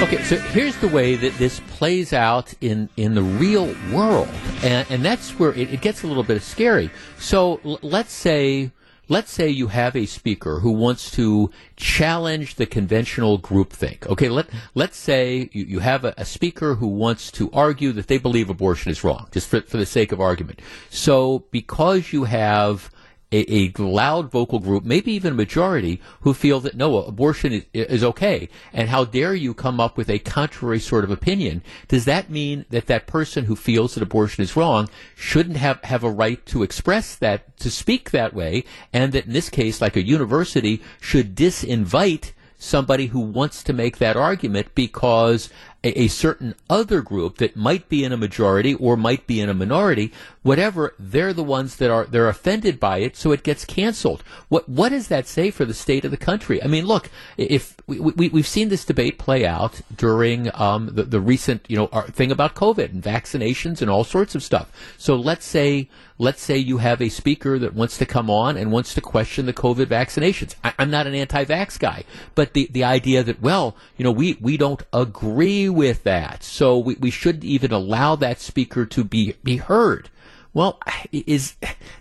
[0.00, 4.28] Um, okay, so here's the way that this plays out in, in the real world,
[4.62, 6.90] and, and that's where it, it gets a little bit scary.
[7.18, 8.70] So l- let's say
[9.08, 14.06] let's say you have a speaker who wants to challenge the conventional groupthink.
[14.06, 18.06] Okay, let let's say you, you have a, a, speaker who wants to argue that
[18.06, 20.60] they believe abortion is wrong, just for, for the sake of argument.
[20.88, 22.90] So because you have
[23.32, 27.64] a, a, loud vocal group, maybe even a majority, who feel that no, abortion is,
[27.72, 28.48] is, okay.
[28.72, 31.62] And how dare you come up with a contrary sort of opinion?
[31.88, 36.02] Does that mean that that person who feels that abortion is wrong shouldn't have, have
[36.02, 39.96] a right to express that, to speak that way, and that in this case, like
[39.96, 45.48] a university, should disinvite somebody who wants to make that argument because
[45.82, 49.48] a, a, certain other group that might be in a majority or might be in
[49.48, 50.12] a minority,
[50.42, 54.22] whatever, they're the ones that are they're offended by it, so it gets canceled.
[54.48, 56.62] What what does that say for the state of the country?
[56.62, 61.04] I mean, look, if we, we we've seen this debate play out during um, the
[61.04, 64.70] the recent you know thing about COVID and vaccinations and all sorts of stuff.
[64.98, 65.88] So let's say
[66.20, 69.46] let's say you have a speaker that wants to come on and wants to question
[69.46, 70.54] the COVID vaccinations.
[70.62, 74.36] I, am not an anti-vax guy, but the, the idea that, well, you know, we,
[74.38, 79.34] we don't agree with that, so we, we shouldn't even allow that speaker to be,
[79.42, 80.10] be heard.
[80.52, 80.80] Well,
[81.12, 81.56] is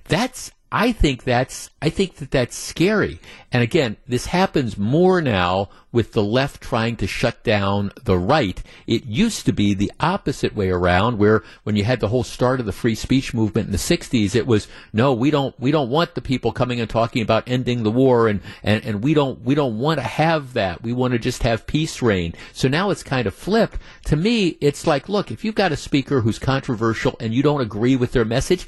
[0.05, 3.19] that's I think that's I think that that's scary.
[3.51, 8.61] And again, this happens more now with the left trying to shut down the right.
[8.85, 12.59] It used to be the opposite way around where when you had the whole start
[12.59, 15.89] of the free speech movement in the 60s it was no, we don't we don't
[15.89, 19.41] want the people coming and talking about ending the war and and, and we don't
[19.41, 20.83] we don't want to have that.
[20.83, 22.35] We want to just have peace reign.
[22.53, 23.79] So now it's kind of flipped.
[24.05, 27.61] To me, it's like, look, if you've got a speaker who's controversial and you don't
[27.61, 28.67] agree with their message,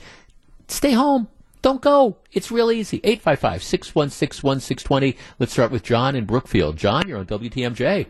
[0.67, 1.27] stay home
[1.61, 2.17] don't go.
[2.31, 2.99] It's real easy.
[3.03, 5.17] 855 616 1620.
[5.39, 6.77] Let's start with John in Brookfield.
[6.77, 8.07] John, you're on WTMJ.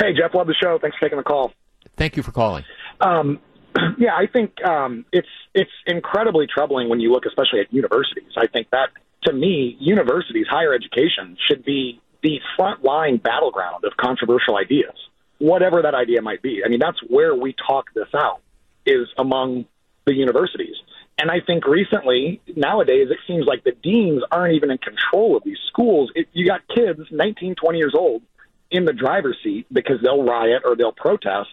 [0.00, 0.34] Hey, Jeff.
[0.34, 0.78] Love the show.
[0.80, 1.52] Thanks for taking the call.
[1.96, 2.64] Thank you for calling.
[3.00, 3.40] Um,
[3.98, 8.32] yeah, I think um, it's it's incredibly troubling when you look, especially at universities.
[8.36, 8.90] I think that,
[9.24, 14.94] to me, universities, higher education, should be the front line battleground of controversial ideas,
[15.38, 16.62] whatever that idea might be.
[16.64, 18.40] I mean, that's where we talk this out
[18.86, 19.66] is among
[20.06, 20.76] the universities.
[21.18, 25.42] And I think recently, nowadays, it seems like the deans aren't even in control of
[25.42, 26.12] these schools.
[26.14, 28.22] It, you got kids, 19, 20 years old,
[28.70, 31.50] in the driver's seat because they'll riot or they'll protest.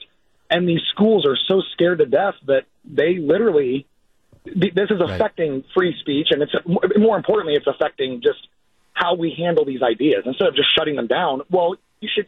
[0.52, 3.88] And these schools are so scared to death that they literally,
[4.46, 5.66] this is affecting right.
[5.74, 6.28] free speech.
[6.30, 6.54] And it's
[6.98, 8.48] more importantly, it's affecting just
[8.94, 10.24] how we handle these ideas.
[10.26, 12.28] Instead of just shutting them down, well, you should,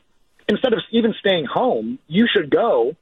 [0.50, 2.96] instead of even staying home, you should go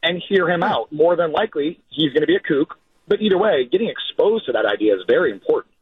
[0.00, 0.92] and hear him out.
[0.92, 2.78] More than likely, he's going to be a kook
[3.10, 5.74] but either way, getting exposed to that idea is very important.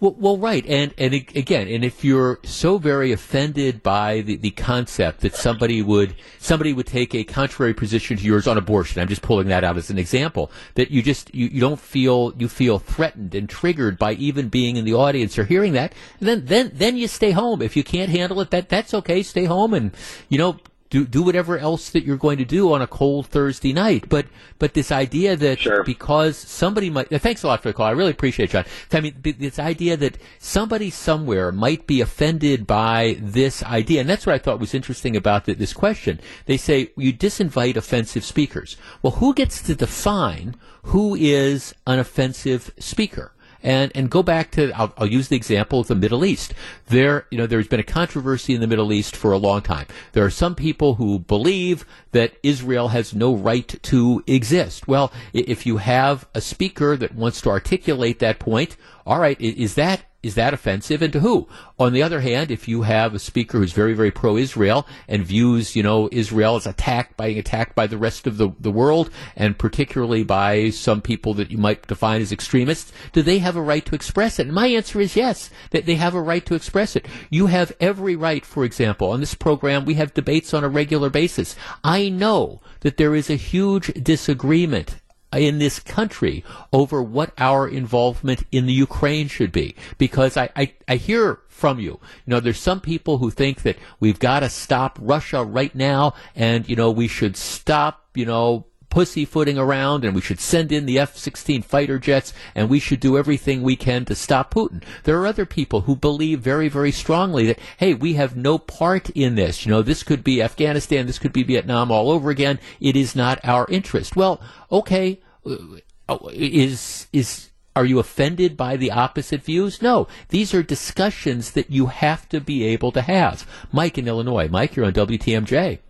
[0.00, 4.50] Well, well, right, and and again, and if you're so very offended by the, the
[4.50, 9.08] concept that somebody would somebody would take a contrary position to yours on abortion, I'm
[9.08, 10.50] just pulling that out as an example.
[10.74, 14.76] That you just you, you don't feel you feel threatened and triggered by even being
[14.76, 15.94] in the audience or hearing that.
[16.20, 18.50] Then then then you stay home if you can't handle it.
[18.50, 19.22] That that's okay.
[19.22, 19.94] Stay home and
[20.28, 20.58] you know
[20.90, 24.08] do do whatever else that you're going to do on a cold Thursday night.
[24.08, 24.26] But
[24.58, 25.82] but this idea that sure.
[25.84, 27.86] because somebody might thanks a lot for the call.
[27.86, 28.64] I really appreciate it, John.
[28.92, 34.26] I mean this idea that somebody somewhere might be offended by this idea, and that's
[34.26, 36.20] what I thought was interesting about the, this question.
[36.46, 38.76] They say you disinvite offensive speakers.
[39.02, 43.32] Well, who gets to define who is an offensive speaker?
[43.62, 46.54] And and go back to I'll, I'll, use the example of the Middle East.
[46.86, 49.86] There, you know, there's been a controversy in the Middle East for a long time.
[50.12, 54.88] There are some people who believe that Israel has no right to exist.
[54.88, 59.74] Well, if you have a speaker that wants to articulate that point, all right, is
[59.74, 61.46] that is that offensive and to who?
[61.78, 65.76] On the other hand, if you have a speaker who's very, very pro-Israel and views,
[65.76, 69.56] you know, Israel as attacked, being attacked by the rest of the, the world and
[69.56, 73.86] particularly by some people that you might define as extremists, do they have a right
[73.86, 74.46] to express it?
[74.46, 77.06] And my answer is yes, that they have a right to express it.
[77.30, 81.08] You have every right, for example, on this program, we have debates on a regular
[81.08, 81.54] basis.
[81.84, 84.96] I know that there is a huge disagreement
[85.32, 89.74] in this country over what our involvement in the Ukraine should be.
[89.98, 92.00] Because I, I, I hear from you.
[92.26, 96.14] You know, there's some people who think that we've got to stop Russia right now
[96.34, 100.86] and, you know, we should stop, you know, pussyfooting around and we should send in
[100.86, 104.82] the F-16 fighter jets and we should do everything we can to stop Putin.
[105.04, 109.10] There are other people who believe very, very strongly that, hey, we have no part
[109.10, 109.66] in this.
[109.66, 112.58] You know, this could be Afghanistan, this could be Vietnam all over again.
[112.80, 114.16] It is not our interest.
[114.16, 119.82] Well, okay, uh, is is are you offended by the opposite views?
[119.82, 120.08] No.
[120.30, 123.46] These are discussions that you have to be able to have.
[123.70, 124.48] Mike in Illinois.
[124.48, 125.80] Mike, you're on WTMJ.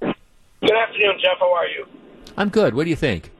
[0.00, 1.38] Good afternoon, Jeff.
[1.40, 1.97] How are you?
[2.38, 2.74] I'm good.
[2.74, 3.30] What do you think?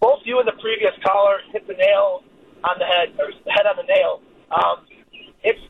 [0.00, 2.24] Both you and the previous caller hit the nail
[2.64, 4.20] on the head, or head on the nail.
[4.48, 4.88] Um,
[5.44, 5.60] it's,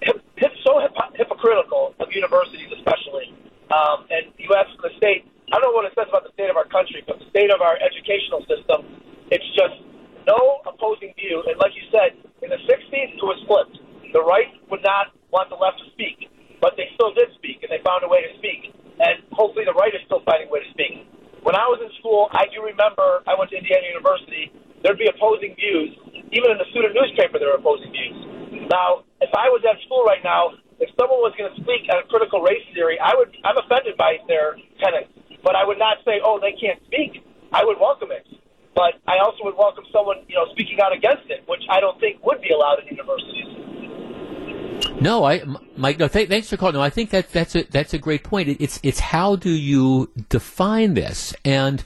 [0.00, 3.36] it's so hip- hypocritical of universities, especially,
[3.68, 6.46] um, and you ask the state I don't know what it says about the state
[6.46, 8.86] of our country, but the state of our educational system,
[9.34, 9.82] it's just
[10.22, 11.42] no opposing view.
[11.42, 13.82] And like you said, in the 60s, it was flipped.
[14.14, 16.30] The right would not want the left to speak,
[16.62, 18.70] but they still did speak, and they found a way to speak.
[19.02, 21.09] And hopefully the right is still finding a way to speak.
[21.50, 24.54] When I was in school, I do remember I went to Indiana University.
[24.86, 25.90] There'd be opposing views.
[26.30, 28.70] Even in the student newspaper, there were opposing views.
[28.70, 32.06] Now, if I was at school right now, if someone was going to speak on
[32.06, 33.34] critical race theory, I would.
[33.42, 35.10] I'm offended by their tenets.
[35.42, 37.18] But I would not say, oh, they can't speak.
[37.50, 38.30] I would welcome it.
[38.78, 41.98] But I also would welcome someone, you know, speaking out against it, which I don't
[41.98, 43.59] think would be allowed in universities.
[45.00, 45.42] No, I,
[45.76, 45.98] Mike.
[45.98, 46.74] No, th- thanks for calling.
[46.74, 48.48] No, I think that that's a that's a great point.
[48.48, 51.34] It, it's it's how do you define this?
[51.44, 51.82] And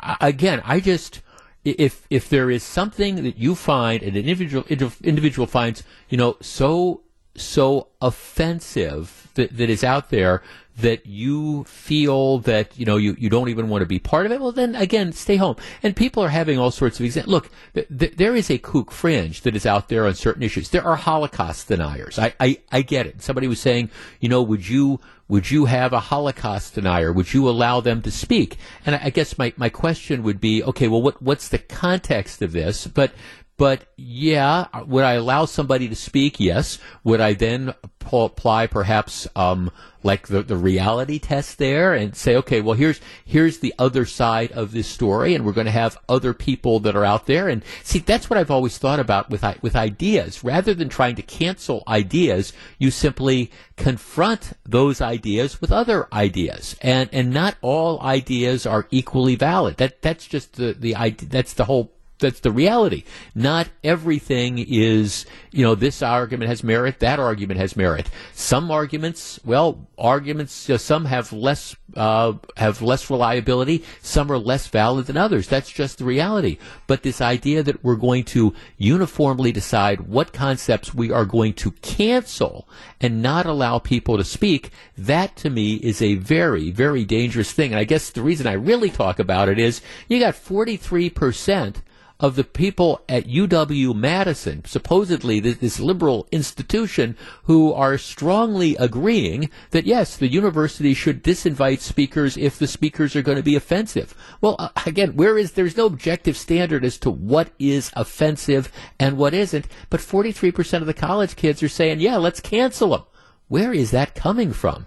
[0.00, 1.22] uh, again, I just
[1.64, 4.64] if if there is something that you find and an individual
[5.02, 7.02] individual finds, you know, so
[7.36, 10.42] so offensive that, that is out there
[10.78, 14.32] that you feel that you know you, you don't even want to be part of
[14.32, 15.56] it, well then again stay home.
[15.82, 17.32] And people are having all sorts of examples.
[17.32, 20.68] Look, th- th- there is a kook fringe that is out there on certain issues.
[20.68, 22.18] There are Holocaust deniers.
[22.18, 23.22] I, I I get it.
[23.22, 27.12] Somebody was saying, you know, would you would you have a Holocaust denier?
[27.12, 28.58] Would you allow them to speak?
[28.84, 32.42] And I, I guess my, my question would be, okay, well, what what's the context
[32.42, 32.86] of this?
[32.86, 33.12] But
[33.56, 36.38] but yeah, would I allow somebody to speak?
[36.38, 36.78] Yes.
[37.04, 37.74] Would I then
[38.12, 39.70] apply perhaps um,
[40.02, 44.52] like the, the reality test there and say, okay, well here's here's the other side
[44.52, 47.48] of this story, and we're going to have other people that are out there.
[47.48, 50.44] And see, that's what I've always thought about with with ideas.
[50.44, 57.08] Rather than trying to cancel ideas, you simply confront those ideas with other ideas, and
[57.12, 59.78] and not all ideas are equally valid.
[59.78, 60.94] That that's just the the
[61.28, 63.04] that's the whole that's the reality.
[63.34, 68.08] Not everything is, you know, this argument has merit, that argument has merit.
[68.32, 74.66] Some arguments, well, arguments, uh, some have less, uh, have less reliability, some are less
[74.68, 75.48] valid than others.
[75.48, 76.58] That's just the reality.
[76.86, 81.70] But this idea that we're going to uniformly decide what concepts we are going to
[81.70, 82.66] cancel
[82.98, 87.72] and not allow people to speak, that to me is a very, very dangerous thing.
[87.72, 91.76] And I guess the reason I really talk about it is you got 43%
[92.18, 99.50] of the people at UW Madison, supposedly this, this, liberal institution, who are strongly agreeing
[99.70, 104.14] that yes, the university should disinvite speakers if the speakers are going to be offensive.
[104.40, 109.18] Well, uh, again, where is there's no objective standard as to what is offensive and
[109.18, 113.02] what isn't, but 43% of the college kids are saying, yeah, let's cancel them.
[113.48, 114.86] Where is that coming from?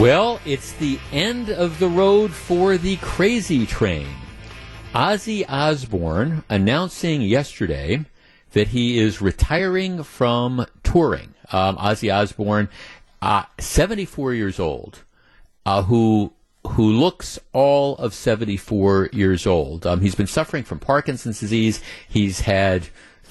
[0.00, 4.08] Well, it's the end of the road for the crazy train.
[4.94, 8.06] Ozzy Osbourne announcing yesterday
[8.52, 11.34] that he is retiring from touring.
[11.52, 12.70] Um, Ozzy Osbourne,
[13.20, 15.00] uh, 74 years old,
[15.66, 16.32] uh, who
[16.66, 19.86] who looks all of 74 years old.
[19.86, 21.82] Um, he's been suffering from Parkinson's disease.
[22.08, 22.88] He's had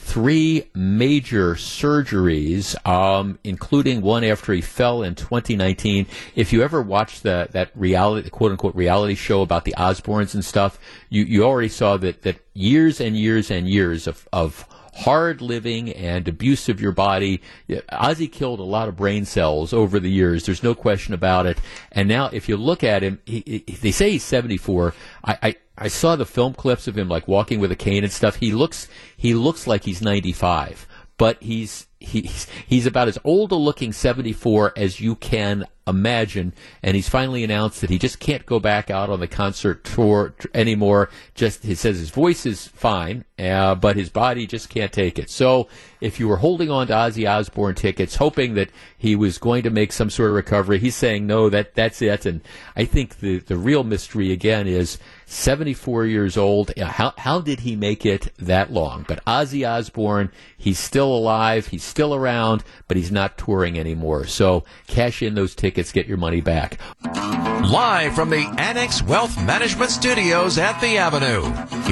[0.10, 6.07] three major surgeries, um, including one after he fell in 2019.
[6.36, 10.43] If you ever watched the, that reality, quote unquote reality show about the Osbournes and
[10.43, 10.80] stuff,
[11.10, 15.91] you, you already saw that, that years and years and years of, of hard living
[15.91, 17.41] and abuse of your body.
[17.69, 20.45] Ozzy killed a lot of brain cells over the years.
[20.45, 21.59] There's no question about it.
[21.91, 24.93] And now, if you look at him, he, he, they say he's 74.
[25.23, 28.11] I, I, I saw the film clips of him like walking with a cane and
[28.11, 28.35] stuff.
[28.35, 30.87] He looks he looks like he's 95,
[31.20, 36.53] but he's he's he's about as old a looking 74 as you can imagine.
[36.82, 40.34] And he's finally announced that he just can't go back out on the concert tour
[40.53, 41.09] anymore.
[41.36, 45.30] Just he says his voice is fine uh, but his body just can't take it.
[45.30, 45.67] So
[45.99, 49.70] if you were holding on to Ozzy Osbourne tickets hoping that he was going to
[49.70, 52.26] make some sort of recovery he's saying no that that's it.
[52.26, 52.41] And
[52.78, 54.99] I think the the real mystery again is
[55.30, 56.71] 74 years old.
[56.77, 59.05] How, how did he make it that long?
[59.07, 64.25] But Ozzy Osbourne, he's still alive, he's still around, but he's not touring anymore.
[64.25, 66.80] So cash in those tickets, get your money back.
[67.05, 71.43] Live from the Annex Wealth Management Studios at the Avenue,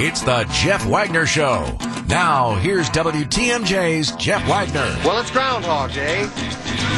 [0.02, 1.78] it's the Jeff Wagner Show.
[2.08, 4.96] Now, here's WTMJ's Jeff Wagner.
[5.04, 6.22] Well, it's Groundhog Day.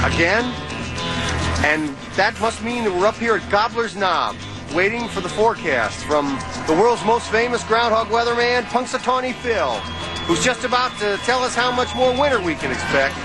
[0.05, 0.45] Again.
[1.63, 4.35] And that must mean that we're up here at Gobbler's Knob
[4.75, 9.73] waiting for the forecast from the world's most famous groundhog weatherman, Punxsutawney Phil,
[10.27, 13.17] who's just about to tell us how much more winter we can expect.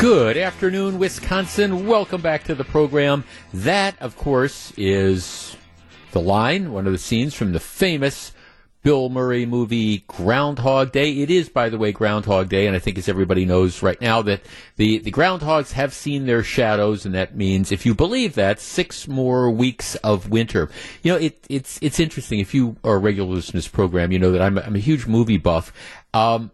[0.00, 1.86] Good afternoon, Wisconsin.
[1.86, 3.24] Welcome back to the program.
[3.54, 5.56] That, of course, is
[6.10, 8.32] the line, one of the scenes from the famous
[8.86, 11.18] Bill Murray movie Groundhog Day.
[11.18, 14.22] It is, by the way, Groundhog Day, and I think as everybody knows right now
[14.22, 14.42] that
[14.76, 19.08] the, the groundhogs have seen their shadows, and that means, if you believe that, six
[19.08, 20.70] more weeks of winter.
[21.02, 22.38] You know, it, it's it's interesting.
[22.38, 24.78] If you are a regular listener to this program, you know that I'm, I'm a
[24.78, 25.72] huge movie buff.
[26.14, 26.52] Um,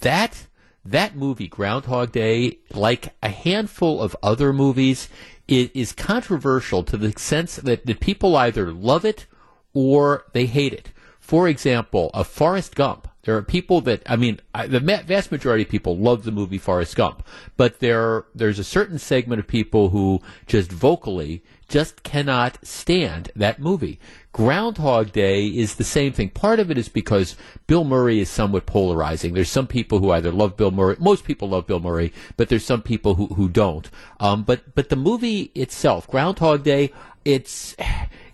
[0.00, 0.48] that
[0.84, 5.08] that movie, Groundhog Day, like a handful of other movies,
[5.48, 9.24] it is controversial to the sense that, that people either love it
[9.72, 10.90] or they hate it.
[11.32, 13.08] For example, a Forrest Gump.
[13.22, 16.58] There are people that I mean, I, the vast majority of people love the movie
[16.58, 17.26] Forrest Gump,
[17.56, 23.58] but there there's a certain segment of people who just vocally just cannot stand that
[23.58, 23.98] movie.
[24.32, 26.28] Groundhog Day is the same thing.
[26.28, 27.34] Part of it is because
[27.66, 29.32] Bill Murray is somewhat polarizing.
[29.32, 32.66] There's some people who either love Bill Murray, most people love Bill Murray, but there's
[32.66, 33.88] some people who, who don't.
[34.20, 36.92] Um, but but the movie itself, Groundhog Day,
[37.24, 37.74] it's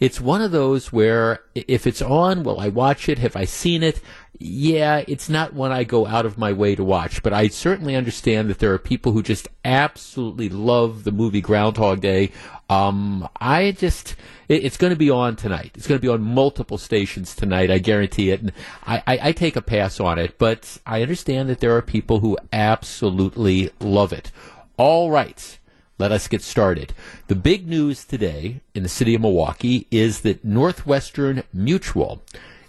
[0.00, 3.18] it's one of those where if it's on, will I watch it?
[3.18, 4.00] Have I seen it?
[4.38, 7.96] Yeah, it's not one I go out of my way to watch, but I certainly
[7.96, 12.30] understand that there are people who just absolutely love the movie Groundhog Day.
[12.70, 14.14] Um, I just,
[14.48, 15.72] it, it's going to be on tonight.
[15.74, 17.70] It's going to be on multiple stations tonight.
[17.70, 18.40] I guarantee it.
[18.40, 18.52] And
[18.86, 22.20] I, I, I take a pass on it, but I understand that there are people
[22.20, 24.30] who absolutely love it.
[24.76, 25.58] All right
[25.98, 26.94] let us get started.
[27.26, 32.22] The big news today in the city of Milwaukee is that Northwestern Mutual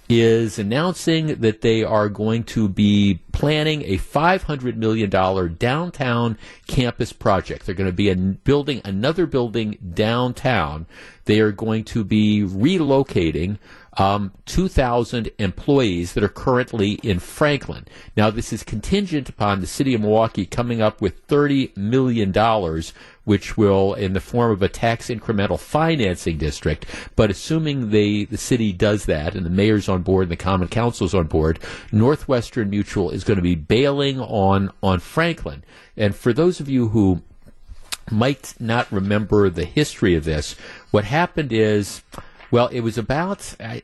[0.09, 5.09] is announcing that they are going to be planning a $500 million
[5.57, 7.65] downtown campus project.
[7.65, 10.87] They're going to be building another building downtown.
[11.25, 13.59] They are going to be relocating
[13.99, 17.85] um, 2,000 employees that are currently in Franklin.
[18.15, 22.33] Now, this is contingent upon the city of Milwaukee coming up with $30 million
[23.25, 26.85] which will, in the form of a tax incremental financing district,
[27.15, 30.67] but assuming they, the city does that and the mayor's on board and the common
[30.67, 31.59] council's on board,
[31.91, 35.63] Northwestern Mutual is going to be bailing on, on Franklin.
[35.95, 37.21] And for those of you who
[38.09, 40.55] might not remember the history of this,
[40.89, 42.01] what happened is,
[42.51, 43.79] well, it was about uh,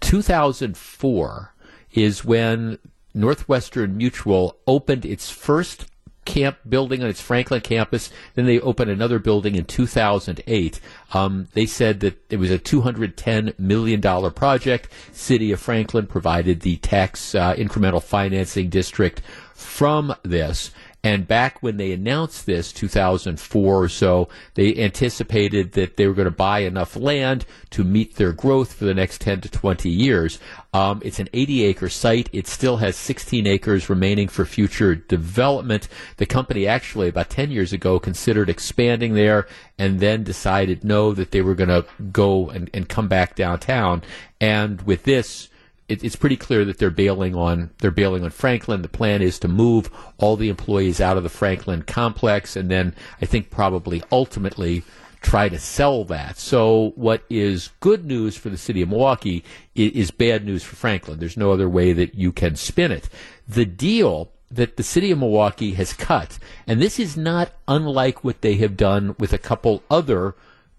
[0.00, 1.54] 2004
[1.92, 2.78] is when
[3.14, 5.86] Northwestern Mutual opened its first
[6.28, 8.10] camp building on its Franklin campus.
[8.34, 10.80] Then they opened another building in 2008.
[11.14, 14.90] Um, they said that it was a 210 million dollar project.
[15.12, 19.22] City of Franklin provided the tax uh, incremental financing district
[19.54, 20.70] from this.
[21.04, 26.24] And back when they announced this, 2004 or so, they anticipated that they were going
[26.24, 30.40] to buy enough land to meet their growth for the next 10 to 20 years.
[30.74, 32.28] Um, it's an 80 acre site.
[32.32, 35.88] It still has 16 acres remaining for future development.
[36.16, 39.46] The company actually, about 10 years ago, considered expanding there
[39.78, 44.02] and then decided no, that they were going to go and, and come back downtown.
[44.40, 45.48] And with this,
[45.88, 48.82] it, it's pretty clear that they're bailing on they're bailing on Franklin.
[48.82, 52.94] The plan is to move all the employees out of the Franklin complex, and then
[53.20, 54.84] I think probably ultimately
[55.20, 56.38] try to sell that.
[56.38, 59.42] So what is good news for the city of Milwaukee
[59.74, 61.18] is, is bad news for Franklin.
[61.18, 63.08] There's no other way that you can spin it.
[63.48, 68.42] The deal that the city of Milwaukee has cut, and this is not unlike what
[68.42, 70.34] they have done with a couple other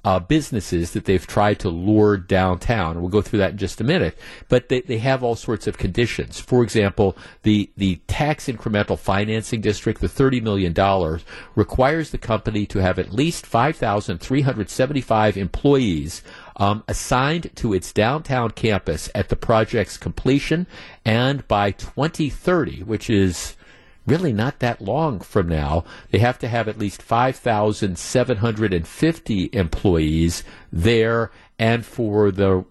[0.06, 3.02] uh, businesses that they've tried to lure downtown.
[3.02, 4.18] We'll go through that in just a minute.
[4.48, 6.40] But they, they have all sorts of conditions.
[6.40, 10.74] For example, the, the tax incremental financing district, the $30 million,
[11.56, 16.24] requires the company to have at least 5,375 employees
[16.56, 20.66] um, assigned to its downtown campus at the project's completion
[21.04, 23.56] and by 2030, which is
[24.10, 25.86] really not that long from now.
[26.12, 32.66] They have to have at least 5,750 employees there and for the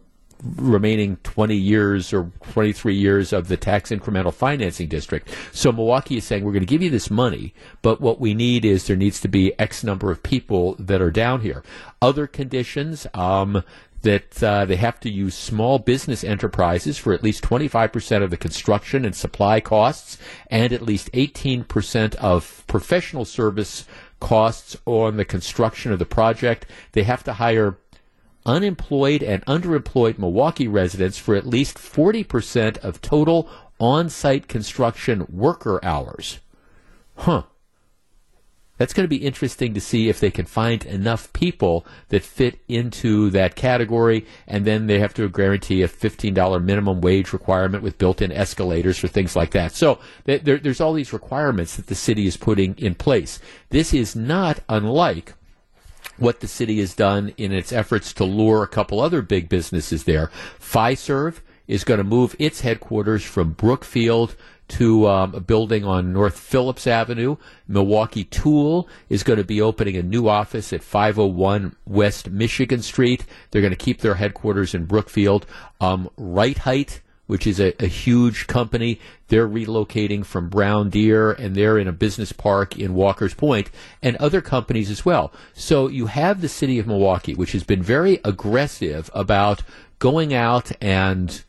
[0.56, 5.28] remaining 20 years or 23 years of the tax incremental financing district.
[5.52, 8.64] So Milwaukee is saying we're going to give you this money, but what we need
[8.64, 11.64] is there needs to be X number of people that are down here.
[12.00, 13.64] Other conditions, um,
[14.02, 18.36] that uh, they have to use small business enterprises for at least 25% of the
[18.36, 20.18] construction and supply costs
[20.50, 23.86] and at least 18% of professional service
[24.20, 26.66] costs on the construction of the project.
[26.92, 27.78] They have to hire
[28.46, 33.48] unemployed and underemployed Milwaukee residents for at least 40% of total
[33.80, 36.38] on site construction worker hours.
[37.16, 37.44] Huh
[38.78, 42.60] that's going to be interesting to see if they can find enough people that fit
[42.68, 47.98] into that category, and then they have to guarantee a $15 minimum wage requirement with
[47.98, 49.72] built-in escalators for things like that.
[49.72, 53.38] So there, there's all these requirements that the city is putting in place.
[53.70, 55.34] This is not unlike
[56.16, 60.04] what the city has done in its efforts to lure a couple other big businesses
[60.04, 60.30] there.
[60.60, 64.34] Fiserv is going to move its headquarters from Brookfield
[64.68, 67.36] to um, a building on North Phillips Avenue.
[67.66, 73.24] Milwaukee Tool is going to be opening a new office at 501 West Michigan Street.
[73.50, 75.46] They're going to keep their headquarters in Brookfield.
[75.80, 81.78] Um, Rite-Hite, which is a, a, huge company, they're relocating from Brown Deer and they're
[81.78, 83.70] in a business park in Walker's Point
[84.02, 85.32] and other companies as well.
[85.54, 89.62] So you have the city of Milwaukee, which has been very aggressive about
[89.98, 91.44] going out and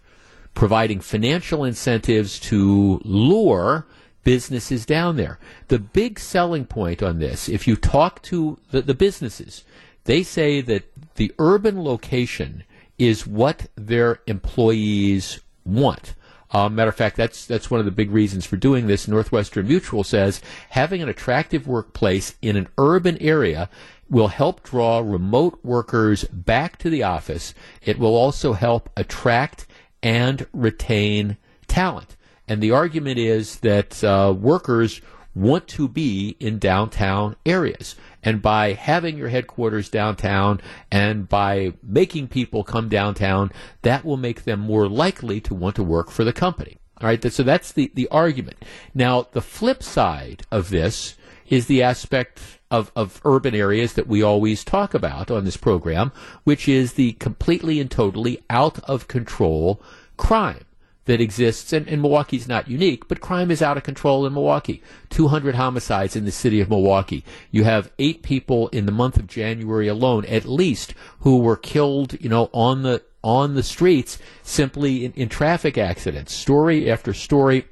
[0.53, 3.87] providing financial incentives to lure
[4.23, 5.39] businesses down there.
[5.69, 9.63] The big selling point on this, if you talk to the, the businesses,
[10.03, 12.63] they say that the urban location
[12.97, 16.15] is what their employees want.
[16.51, 19.07] Uh, matter of fact, that's that's one of the big reasons for doing this.
[19.07, 23.69] Northwestern Mutual says having an attractive workplace in an urban area
[24.09, 27.53] will help draw remote workers back to the office.
[27.83, 29.67] It will also help attract
[30.01, 31.37] and retain
[31.67, 32.15] talent.
[32.47, 35.01] And the argument is that uh, workers
[35.35, 37.95] want to be in downtown areas.
[38.23, 40.59] And by having your headquarters downtown
[40.91, 43.51] and by making people come downtown,
[43.83, 46.77] that will make them more likely to want to work for the company.
[46.99, 48.65] All right, so that's the, the argument.
[48.93, 51.15] Now, the flip side of this
[51.47, 56.11] is the aspect of, of urban areas that we always talk about on this program,
[56.43, 59.82] which is the completely and totally out of control
[60.17, 60.65] crime
[61.05, 64.84] that exists, and, and Milwaukee's not unique, but crime is out of control in Milwaukee.
[65.09, 67.24] 200 homicides in the city of Milwaukee.
[67.49, 72.15] You have eight people in the month of January alone, at least, who were killed,
[72.22, 76.34] you know, on the on the streets simply in, in traffic accidents.
[76.34, 77.65] Story after story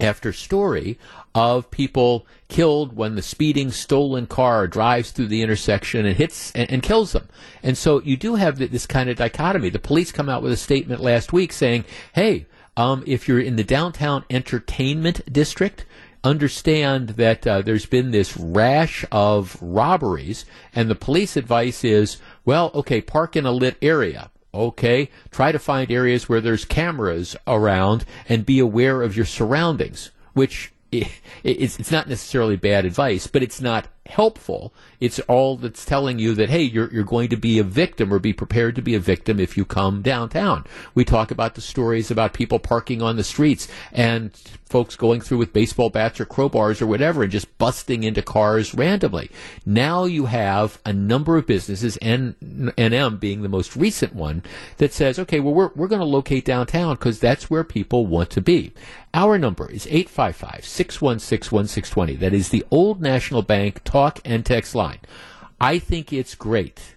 [0.00, 0.98] after story
[1.34, 6.70] of people killed when the speeding stolen car drives through the intersection and hits and,
[6.70, 7.28] and kills them.
[7.62, 9.70] And so you do have this kind of dichotomy.
[9.70, 13.56] The police come out with a statement last week saying, hey, um, if you're in
[13.56, 15.86] the downtown entertainment district,
[16.24, 22.70] understand that uh, there's been this rash of robberies, and the police advice is, well,
[22.74, 24.30] okay, park in a lit area.
[24.54, 30.10] Okay, try to find areas where there's cameras around and be aware of your surroundings,
[30.34, 34.72] which it's, it's not necessarily bad advice, but it's not helpful.
[35.00, 38.18] It's all that's telling you that, hey, you're, you're going to be a victim or
[38.18, 40.64] be prepared to be a victim if you come downtown.
[40.94, 44.32] We talk about the stories about people parking on the streets and
[44.72, 48.74] folks going through with baseball bats or crowbars or whatever and just busting into cars
[48.74, 49.30] randomly.
[49.66, 54.42] Now you have a number of businesses, NM being the most recent one,
[54.78, 58.30] that says, okay, well, we're, we're going to locate downtown because that's where people want
[58.30, 58.72] to be.
[59.14, 62.16] Our number is 855 616 1620.
[62.16, 65.00] That is the old National Bank talk and text line.
[65.60, 66.96] I think it's great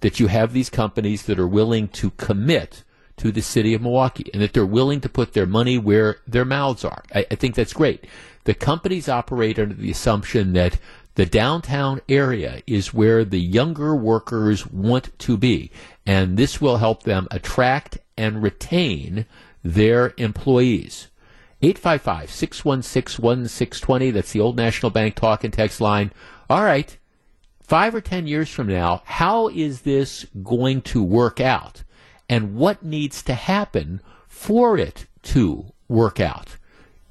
[0.00, 2.84] that you have these companies that are willing to commit
[3.18, 6.46] to the city of Milwaukee and that they're willing to put their money where their
[6.46, 7.04] mouths are.
[7.14, 8.06] I, I think that's great.
[8.44, 10.78] The companies operate under the assumption that
[11.14, 15.70] the downtown area is where the younger workers want to be,
[16.06, 19.26] and this will help them attract and retain
[19.62, 21.08] their employees.
[21.62, 24.10] 855 616 1620.
[24.10, 26.12] That's the old National Bank talk and text line.
[26.50, 26.96] All right.
[27.62, 31.84] Five or ten years from now, how is this going to work out?
[32.28, 36.56] And what needs to happen for it to work out?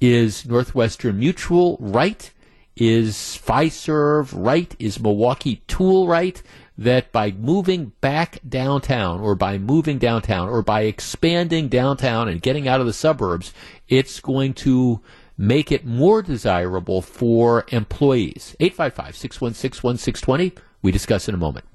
[0.02, 2.30] Is Northwestern Mutual right?
[2.76, 4.76] Is Fiserv right?
[4.80, 6.42] Is Milwaukee Tool right?
[6.82, 12.68] That by moving back downtown or by moving downtown or by expanding downtown and getting
[12.68, 13.54] out of the suburbs,
[13.88, 15.00] it's going to
[15.38, 18.56] make it more desirable for employees.
[18.60, 20.54] 855 616 1620.
[20.82, 21.66] We discuss in a moment.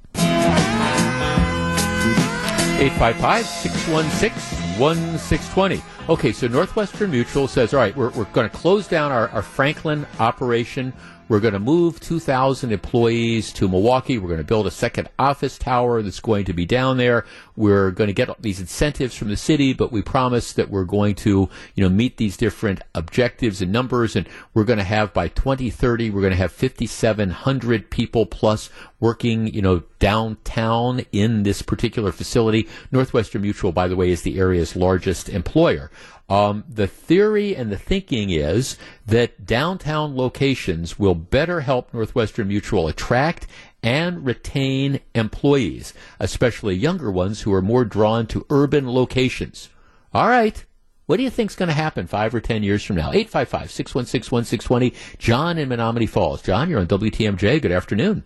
[2.79, 5.83] 855 616 1620.
[6.09, 9.43] Okay, so Northwestern Mutual says, all right, we're, we're going to close down our, our
[9.43, 10.93] Franklin operation.
[11.29, 14.17] We're going to move 2,000 employees to Milwaukee.
[14.17, 17.25] We're going to build a second office tower that's going to be down there.
[17.57, 21.17] We're going to get these incentives from the city, but we promise that we're going
[21.17, 24.15] to, you know, meet these different objectives and numbers.
[24.15, 28.71] And we're going to have by 2030, we're going to have 5,700 people plus
[29.01, 32.69] working, you know, downtown in this particular facility.
[32.93, 35.91] Northwestern Mutual, by the way, is the area's largest employer.
[36.29, 42.89] Um, the theory and the thinking is that downtown locations will better help Northwestern Mutual
[42.89, 43.47] attract
[43.83, 49.69] and retain employees, especially younger ones who are more drawn to urban locations.
[50.13, 50.65] All right.
[51.07, 53.13] What do you think is going to happen five or ten years from now?
[53.13, 54.93] 855 616 1620.
[55.19, 56.43] John in Menomonee Falls.
[56.43, 57.63] John, you're on WTMJ.
[57.63, 58.25] Good afternoon.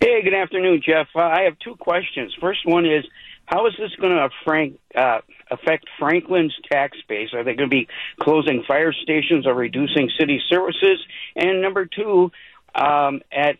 [0.00, 1.06] Hey, good afternoon, Jeff.
[1.14, 2.34] Uh, I have two questions.
[2.40, 3.04] First one is
[3.46, 5.20] how is this going to Frank, uh,
[5.54, 7.32] affect Franklin's tax base?
[7.32, 7.88] Are they going to be
[8.20, 11.04] closing fire stations or reducing city services?
[11.36, 12.30] And number two,
[12.74, 13.56] um, at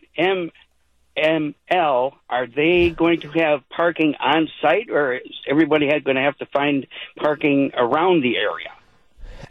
[1.17, 6.37] NML, are they going to have parking on site, or is everybody going to have
[6.37, 6.85] to find
[7.17, 8.69] parking around the area?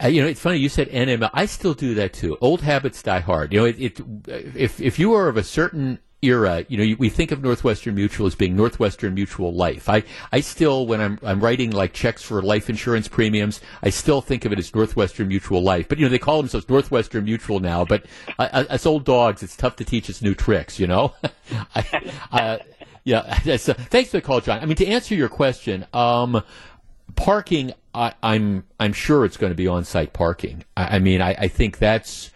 [0.03, 1.29] Uh, you know, it's funny you said NML.
[1.33, 2.37] I still do that too.
[2.41, 3.53] Old habits die hard.
[3.53, 4.01] You know, it, it,
[4.55, 8.27] if if you are of a certain era, you know, we think of Northwestern Mutual
[8.27, 9.87] as being Northwestern Mutual Life.
[9.89, 14.21] I, I still, when I'm, I'm writing like checks for life insurance premiums, I still
[14.21, 15.87] think of it as Northwestern Mutual Life.
[15.87, 18.05] But, you know, they call themselves Northwestern Mutual now, but
[18.39, 21.13] uh, as old dogs, it's tough to teach us new tricks, you know?
[21.75, 22.57] I, uh,
[23.03, 24.59] yeah, uh, thanks for the call, John.
[24.59, 26.41] I mean, to answer your question, um,
[27.15, 30.65] parking, I, am I'm, I'm sure it's going to be on-site parking.
[30.75, 32.31] I, I mean, I, I think that's,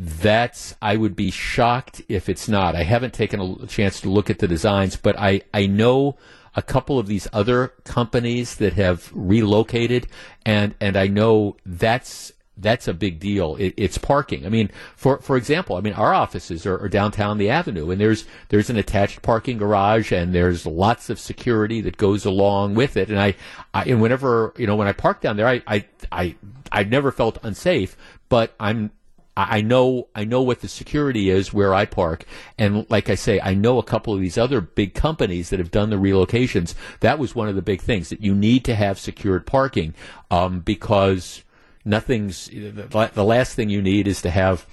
[0.00, 2.76] that's I would be shocked if it's not.
[2.76, 6.16] I haven't taken a chance to look at the designs, but I I know
[6.54, 10.06] a couple of these other companies that have relocated,
[10.46, 13.56] and and I know that's that's a big deal.
[13.56, 14.46] It, it's parking.
[14.46, 18.00] I mean, for for example, I mean our offices are, are, downtown the avenue, and
[18.00, 22.96] there's there's an attached parking garage, and there's lots of security that goes along with
[22.96, 23.10] it.
[23.10, 23.34] And I,
[23.74, 26.36] I and whenever you know when I park down there, I I I
[26.70, 27.96] I've never felt unsafe,
[28.28, 28.92] but I'm
[29.38, 32.24] I know I know what the security is where I park,
[32.58, 35.70] and like I say, I know a couple of these other big companies that have
[35.70, 36.74] done the relocations.
[37.00, 39.94] That was one of the big things that you need to have secured parking
[40.30, 41.44] um, because
[41.84, 44.66] nothing's the last thing you need is to have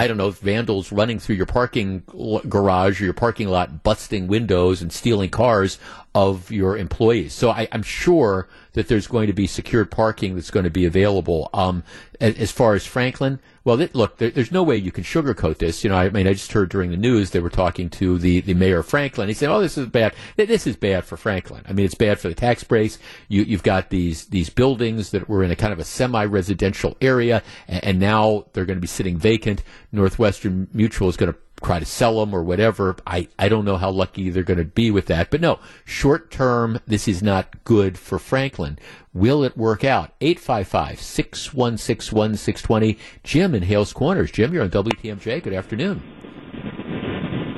[0.00, 2.04] I don't know, vandals running through your parking
[2.48, 5.78] garage or your parking lot, busting windows and stealing cars
[6.18, 7.32] of your employees.
[7.32, 10.84] So I, am sure that there's going to be secured parking that's going to be
[10.84, 11.48] available.
[11.54, 11.84] Um,
[12.18, 15.84] as far as Franklin, well, look, there, there's no way you can sugarcoat this.
[15.84, 18.40] You know, I mean, I just heard during the news they were talking to the,
[18.40, 19.28] the mayor of Franklin.
[19.28, 20.12] He said, "Oh, this is bad.
[20.34, 21.62] This is bad for Franklin.
[21.68, 22.98] I mean, it's bad for the tax base.
[23.28, 27.44] You, you've got these these buildings that were in a kind of a semi-residential area,
[27.68, 29.62] and, and now they're going to be sitting vacant.
[29.92, 32.96] Northwestern Mutual is going to try to sell them or whatever.
[33.06, 35.30] I, I don't know how lucky they're going to be with that.
[35.30, 38.78] But no, short term, this is not good for Franklin.
[39.12, 40.12] Will it work out?
[40.20, 42.98] 855 616 1620.
[43.24, 44.30] Jim in Hales Corners.
[44.30, 45.42] Jim, you're on WTMJ.
[45.42, 46.02] Good afternoon.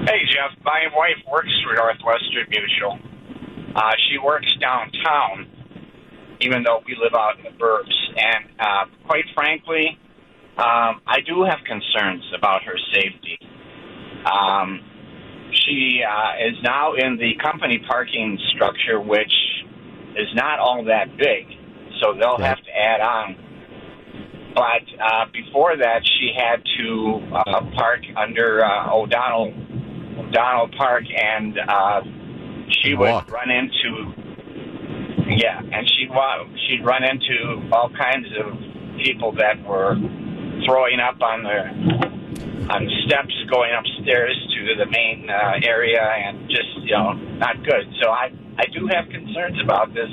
[0.07, 0.57] Hey, Jeff.
[0.65, 2.99] My wife works for Northwestern Mutual.
[3.77, 5.47] Uh, she works downtown,
[6.41, 7.93] even though we live out in the burbs.
[8.17, 9.99] And uh, quite frankly,
[10.59, 13.39] um, I do have concerns about her safety.
[14.27, 14.81] Um,
[15.53, 19.33] she uh, is now in the company parking structure, which
[20.17, 21.47] is not all that big,
[22.01, 22.49] so they'll right.
[22.49, 23.37] have to add on.
[24.55, 29.55] But uh, before that, she had to uh, park under uh, O'Donnell
[30.19, 32.01] O'Donnell Park, and uh,
[32.83, 34.13] she would run into
[35.37, 36.11] Yeah, and she'd
[36.67, 38.59] she'd run into all kinds of
[39.05, 39.97] people that were
[40.67, 42.20] throwing up on the
[42.69, 47.57] on the steps going upstairs to the main uh, area, and just you know not
[47.65, 47.87] good.
[48.03, 50.11] So I I do have concerns about this.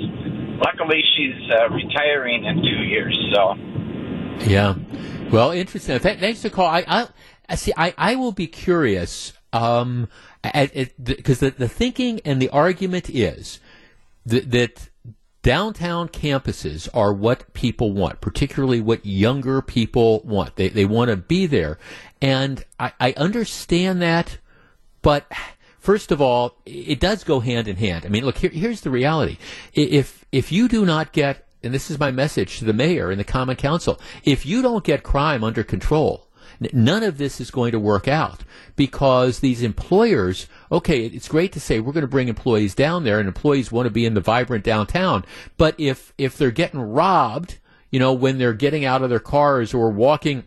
[0.64, 3.54] Luckily, she's uh, retiring in two years, so.
[4.44, 4.74] Yeah.
[5.30, 5.98] Well, interesting.
[6.00, 6.66] Th- thanks for call.
[6.66, 7.08] I, I,
[7.48, 7.72] I see.
[7.76, 9.32] I, I will be curious.
[9.52, 10.08] Um,
[10.42, 13.60] because the, the thinking and the argument is
[14.26, 14.88] that, that
[15.42, 20.56] downtown campuses are what people want, particularly what younger people want.
[20.56, 21.78] They, they want to be there.
[22.20, 24.38] And I, I understand that,
[25.02, 25.30] but
[25.78, 28.04] first of all, it does go hand in hand.
[28.04, 29.38] I mean, look, here, here's the reality.
[29.72, 33.20] If, if you do not get, and this is my message to the mayor and
[33.20, 36.28] the common council, if you don't get crime under control,
[36.72, 38.42] none of this is going to work out
[38.74, 43.18] because these employers, okay, it's great to say we're going to bring employees down there
[43.18, 45.24] and employees want to be in the vibrant downtown,
[45.56, 47.58] but if, if they're getting robbed,
[47.90, 50.44] you know, when they're getting out of their cars or walking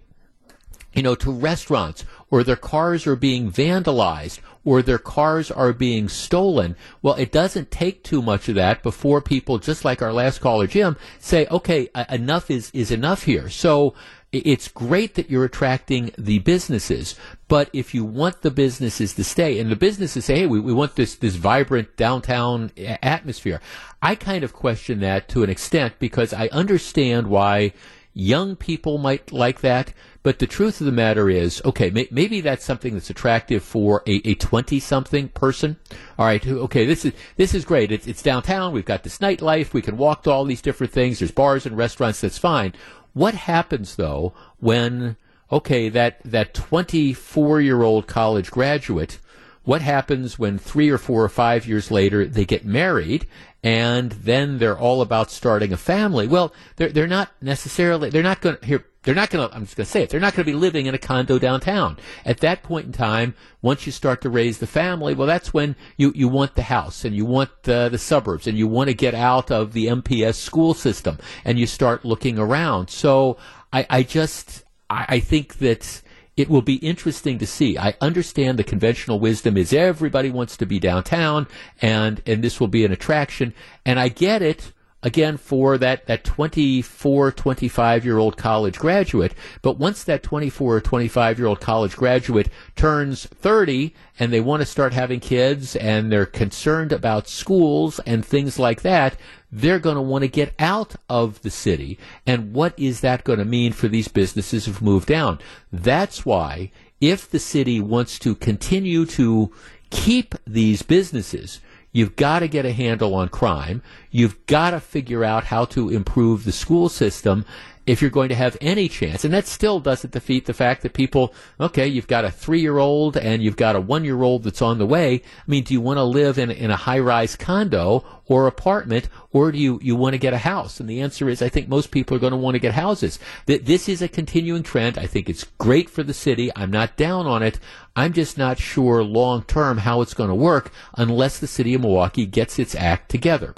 [0.94, 6.10] you know, to restaurants, or their cars are being vandalized, or their cars are being
[6.10, 6.76] stolen.
[7.02, 10.68] Well, it doesn't take too much of that before people, just like our last caller,
[10.68, 13.50] Jim, say, okay, uh, enough is, is enough here.
[13.50, 13.94] So,
[14.32, 17.16] it's great that you're attracting the businesses,
[17.50, 20.72] but if you want the businesses to stay, and the businesses say, hey, we, we
[20.72, 23.60] want this, this vibrant downtown atmosphere,
[24.02, 27.74] I kind of question that to an extent because I understand why
[28.14, 29.94] young people might like that,
[30.24, 34.04] but the truth of the matter is, okay, may, maybe that's something that's attractive for
[34.06, 35.78] a twenty-something person.
[36.20, 37.92] All right, okay, this is this is great.
[37.92, 38.74] It's, it's downtown.
[38.74, 39.74] We've got this nightlife.
[39.74, 41.20] We can walk to all these different things.
[41.20, 42.22] There's bars and restaurants.
[42.22, 42.74] That's fine.
[43.14, 45.16] What happens though when
[45.52, 49.20] okay that that twenty-four-year-old college graduate?
[49.64, 53.28] What happens when three or four or five years later they get married
[53.64, 56.28] and then they're all about starting a family.
[56.28, 58.86] Well, they're they're not necessarily they're not going to here.
[59.04, 59.56] They're not going to.
[59.56, 60.10] I'm just going to say it.
[60.10, 61.98] They're not going to be living in a condo downtown.
[62.24, 65.76] At that point in time, once you start to raise the family, well, that's when
[65.98, 68.94] you, you want the house and you want uh, the suburbs and you want to
[68.94, 72.92] get out of the MPS school system and you start looking around.
[72.92, 73.38] So
[73.74, 76.04] I, I just I, I think that
[76.42, 77.78] it will be interesting to see.
[77.78, 81.48] I understand the conventional wisdom is everybody wants to be downtown
[81.84, 83.54] and, and this will be an attraction.
[83.86, 84.74] And I get it
[85.04, 89.36] again for that, that 24, 25 year old college graduate.
[89.62, 94.62] But once that 24 or 25 year old college graduate turns 30 and they want
[94.62, 99.16] to start having kids and they're concerned about schools and things like that,
[99.52, 102.00] they're going to want to get out of the city.
[102.26, 105.40] And what is that going to mean for these businesses who've moved down?
[105.72, 109.52] That's why if the city wants to continue to
[109.90, 111.60] keep these businesses,
[111.94, 113.84] You've got to get a handle on crime.
[114.12, 117.46] You've got to figure out how to improve the school system
[117.86, 119.26] if you're going to have any chance.
[119.26, 122.78] And that still doesn't defeat the fact that people, okay, you've got a three year
[122.78, 125.16] old and you've got a one year old that's on the way.
[125.16, 129.10] I mean, do you want to live in, in a high rise condo or apartment
[129.32, 130.80] or do you, you want to get a house?
[130.80, 133.20] And the answer is I think most people are going to want to get houses.
[133.48, 134.98] That this is a continuing trend.
[134.98, 136.52] I think it's great for the city.
[136.56, 137.60] I'm not down on it.
[137.96, 141.82] I'm just not sure long term how it's going to work unless the city of
[141.82, 143.54] Milwaukee gets its act together.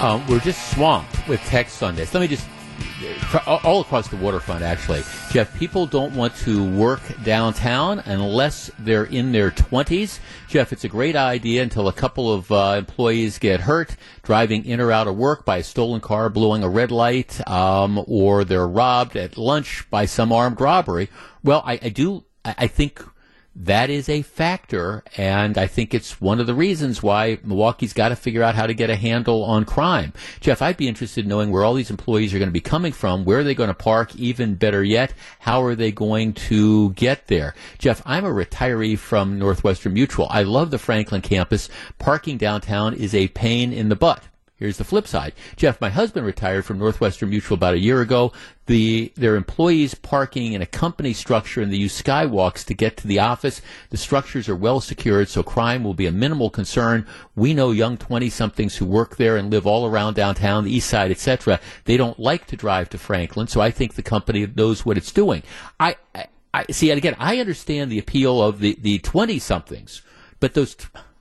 [0.00, 2.14] Um, we're just swamped with texts on this.
[2.14, 2.46] Let me just
[3.46, 5.02] all across the waterfront, actually.
[5.30, 10.18] Jeff, people don't want to work downtown unless they're in their 20s.
[10.48, 14.80] Jeff, it's a great idea until a couple of uh, employees get hurt driving in
[14.80, 18.66] or out of work by a stolen car, blowing a red light, um, or they're
[18.66, 21.10] robbed at lunch by some armed robbery.
[21.44, 22.24] Well, I, I do.
[22.42, 23.04] I think
[23.56, 28.10] that is a factor, and I think it's one of the reasons why Milwaukee's got
[28.10, 30.12] to figure out how to get a handle on crime.
[30.40, 32.92] Jeff, I'd be interested in knowing where all these employees are going to be coming
[32.92, 36.92] from, where are they going to park, even better yet, how are they going to
[36.92, 37.54] get there?
[37.78, 40.28] Jeff, I'm a retiree from Northwestern Mutual.
[40.30, 41.68] I love the Franklin campus.
[41.98, 44.22] Parking downtown is a pain in the butt.
[44.60, 45.32] Here's the flip side.
[45.56, 48.30] Jeff, my husband retired from Northwestern Mutual about a year ago.
[48.66, 53.08] The, their employees parking in a company structure and they use skywalks to get to
[53.08, 53.62] the office.
[53.88, 57.06] The structures are well secured, so crime will be a minimal concern.
[57.34, 60.90] We know young 20 somethings who work there and live all around downtown, the east
[60.90, 61.58] side, etc.
[61.86, 65.10] They don't like to drive to Franklin, so I think the company knows what it's
[65.10, 65.42] doing.
[65.80, 70.02] I, I, I see, and again, I understand the appeal of the, the 20 somethings,
[70.38, 70.76] but those,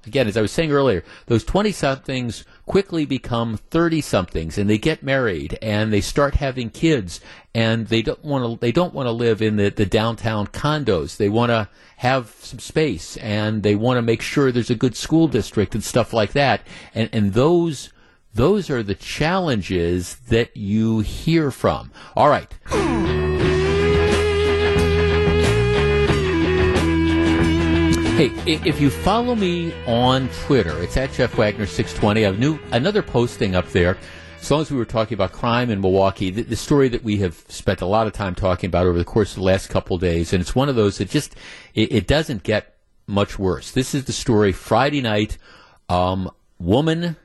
[0.06, 4.78] again, as I was saying earlier, those 20 somethings quickly become 30 somethings and they
[4.78, 7.20] get married and they start having kids
[7.54, 11.18] and they don't want to they don't want to live in the, the downtown condos
[11.18, 14.96] they want to have some space and they want to make sure there's a good
[14.96, 16.62] school district and stuff like that
[16.94, 17.90] and and those
[18.34, 21.92] those are the challenges that you hear from.
[22.16, 23.19] All right.
[28.20, 32.26] Hey, if you follow me on Twitter, it's at Jeff Wagner 620.
[32.26, 33.98] I have new another posting up there.
[34.42, 37.20] As long as we were talking about crime in Milwaukee, the, the, story that we
[37.20, 39.98] have spent a lot of time talking about over the course of the last couple
[39.98, 41.34] days, and it's one of those that just
[41.74, 42.76] it, it doesn't get
[43.08, 43.72] much worse.
[43.72, 45.38] This is the story Friday night.
[45.88, 47.16] Um, woman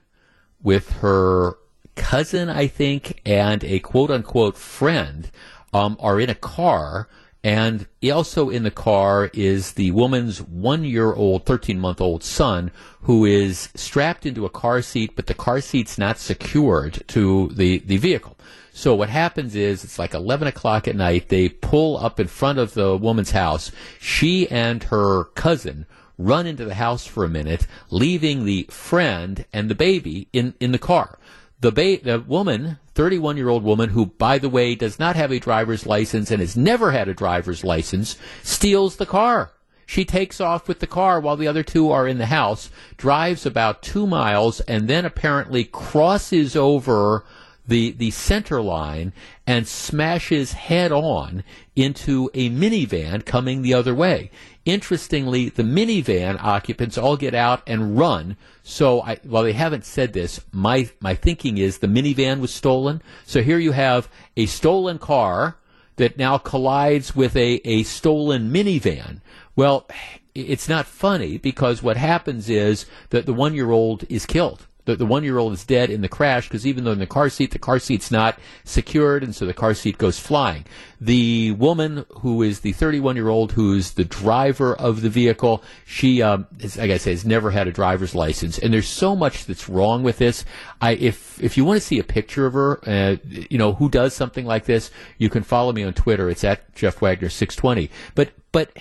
[0.63, 1.59] with her
[1.97, 5.29] cousin, I think, and a quote unquote friend
[5.73, 7.09] um, are in a car
[7.45, 12.71] and also in the car is the woman's one year old, 13 month old son
[13.03, 17.81] who is strapped into a car seat, but the car seat's not secured to the,
[17.81, 18.39] the vehicle.
[18.73, 21.29] So what happens is it's like 11 o'clock at night.
[21.29, 23.71] They pull up in front of the woman's house.
[24.01, 25.85] She and her cousin
[26.17, 30.73] run into the house for a minute, leaving the friend and the baby in, in
[30.73, 31.19] the car.
[31.61, 35.33] The, ba- the woman, 31 year old woman, who, by the way, does not have
[35.33, 39.51] a driver's license and has never had a driver's license, steals the car.
[39.87, 43.45] She takes off with the car while the other two are in the house, drives
[43.45, 47.25] about two miles, and then apparently crosses over
[47.67, 49.13] the, the center line
[49.47, 51.45] and smashes head on
[51.77, 54.31] into a minivan coming the other way.
[54.65, 58.37] Interestingly, the minivan occupants all get out and run.
[58.63, 63.03] So I, while they haven't said this, my, my thinking is the minivan was stolen.
[63.27, 65.59] So here you have a stolen car
[65.97, 69.21] that now collides with a, a stolen minivan.
[69.55, 69.87] Well,
[70.35, 74.97] it's not funny because what happens is that the one year old is killed the,
[74.97, 77.29] the one year old is dead in the crash because even though in the car
[77.29, 80.65] seat, the car seat's not secured, and so the car seat goes flying.
[81.01, 86.23] The woman who is the 31 year old, who's the driver of the vehicle, she,
[86.23, 89.47] um, is, like I say, has never had a driver's license, and there's so much
[89.47, 90.45] that's wrong with this.
[90.81, 93.89] I, if if you want to see a picture of her, uh, you know who
[93.89, 96.29] does something like this, you can follow me on Twitter.
[96.29, 97.91] It's at Jeff Wagner 620.
[98.15, 98.77] But but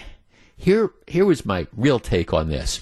[0.56, 2.82] here here was my real take on this.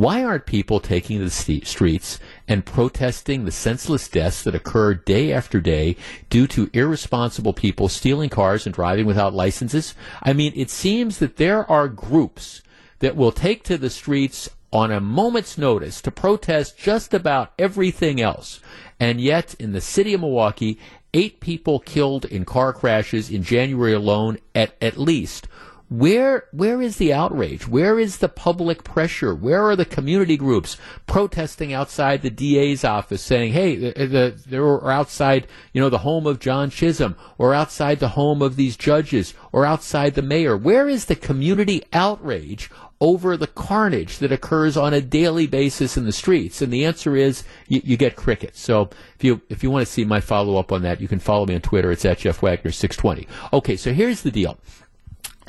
[0.00, 5.30] Why aren't people taking to the streets and protesting the senseless deaths that occur day
[5.30, 5.94] after day
[6.30, 9.94] due to irresponsible people stealing cars and driving without licenses?
[10.22, 12.62] I mean, it seems that there are groups
[13.00, 18.22] that will take to the streets on a moment's notice to protest just about everything
[18.22, 18.60] else.
[18.98, 20.78] And yet, in the city of Milwaukee,
[21.12, 25.46] eight people killed in car crashes in January alone at, at least
[25.90, 27.66] where where is the outrage?
[27.66, 29.34] Where is the public pressure?
[29.34, 30.76] Where are the community groups
[31.08, 35.98] protesting outside the DA's office, saying, "Hey, the, uh, the, they're outside, you know, the
[35.98, 40.56] home of John Chisholm, or outside the home of these judges, or outside the mayor"?
[40.56, 42.70] Where is the community outrage
[43.00, 46.62] over the carnage that occurs on a daily basis in the streets?
[46.62, 48.60] And the answer is you, you get crickets.
[48.60, 51.18] So if you if you want to see my follow up on that, you can
[51.18, 51.90] follow me on Twitter.
[51.90, 53.26] It's at Jeff Wagner six twenty.
[53.52, 54.56] Okay, so here's the deal.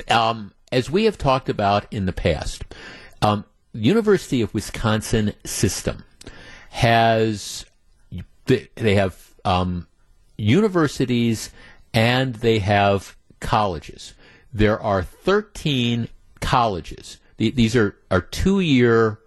[0.09, 2.63] Um, as we have talked about in the past,
[3.21, 6.03] um, University of Wisconsin system
[6.71, 7.65] has
[8.45, 9.87] they have um,
[10.37, 11.51] universities
[11.93, 14.13] and they have colleges.
[14.53, 17.17] There are 13 colleges.
[17.37, 19.19] These are, are two year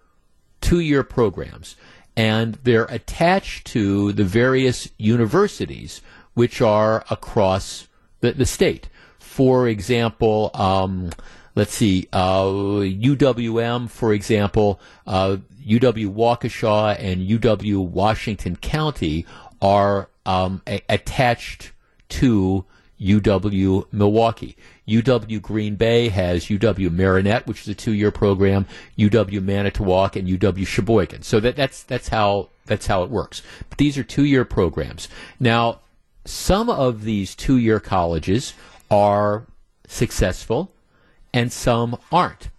[0.61, 1.75] two year programs,
[2.17, 6.01] and they're attached to the various universities
[6.33, 7.87] which are across
[8.21, 8.89] the, the state
[9.35, 11.09] for example, um,
[11.55, 19.25] let's see, uh, UWM, for example, uh, UW Waukesha and UW Washington County
[19.61, 21.73] are um, a- attached
[22.07, 22.63] to
[23.01, 24.55] UW Milwaukee.
[24.87, 28.65] UW Green Bay has UW Marinette, which is a two-year program,
[28.97, 31.23] UW Manitowoc, and UW Sheboygan.
[31.23, 33.41] So that, that's that's how that's how it works.
[33.67, 35.09] But these are two-year programs.
[35.41, 35.81] Now,
[36.23, 38.53] some of these two-year colleges
[38.89, 39.45] are
[39.87, 40.71] successful
[41.33, 42.49] and some aren't.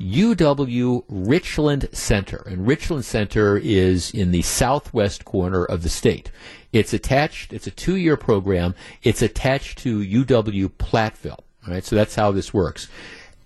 [0.00, 6.30] UW Richland Center, and Richland Center is in the southwest corner of the state.
[6.72, 11.40] It's attached, it's a two year program, it's attached to UW Platteville.
[11.66, 12.88] Right, so that's how this works.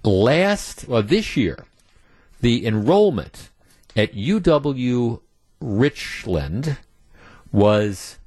[0.04, 1.64] Last, well, this year,
[2.40, 3.48] the enrollment
[3.96, 5.20] at UW
[5.60, 6.76] Richland
[7.50, 8.18] was,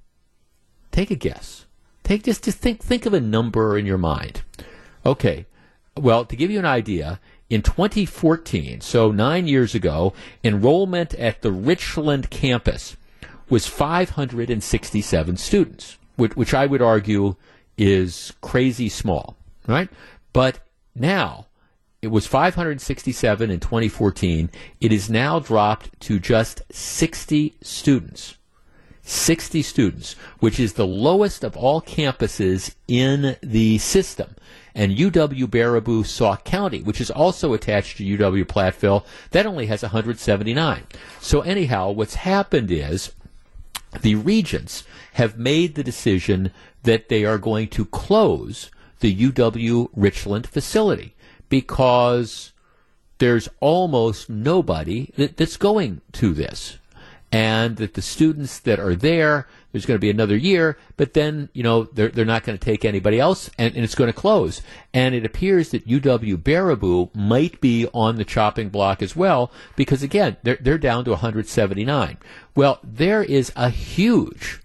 [0.91, 1.64] take a guess,
[2.05, 4.43] Take just just think think of a number in your mind.
[5.03, 5.47] Okay.
[5.97, 11.51] Well, to give you an idea, in 2014, so 9 years ago, enrollment at the
[11.51, 12.95] Richland campus
[13.49, 17.37] was 567 students, which, which I would argue
[17.77, 19.35] is crazy small,
[19.67, 19.89] right?
[20.31, 20.59] But
[20.93, 21.47] now
[22.03, 24.51] it was 567 in 2014.
[24.79, 28.37] It is now dropped to just 60 students
[29.05, 34.35] 60 students, which is the lowest of all campuses in the system.
[34.73, 39.83] And UW Baraboo Sauk County, which is also attached to UW Platteville, that only has
[39.83, 40.87] 179.
[41.21, 43.13] So anyhow, what's happened is
[44.01, 44.83] the regents
[45.13, 46.51] have made the decision
[46.83, 51.15] that they are going to close the UW Richland facility
[51.47, 52.51] because
[53.19, 56.77] there's almost nobody that, that's going to this.
[57.35, 61.49] And that the students that are there, there's going to be another year, but then,
[61.51, 64.17] you know, they're, they're not going to take anybody else and, and it's going to
[64.17, 64.61] close.
[64.93, 70.01] And it appears that UW Baraboo might be on the chopping block as well because,
[70.01, 72.17] again, they're, they're down to 179.
[72.55, 74.61] Well, there is a huge,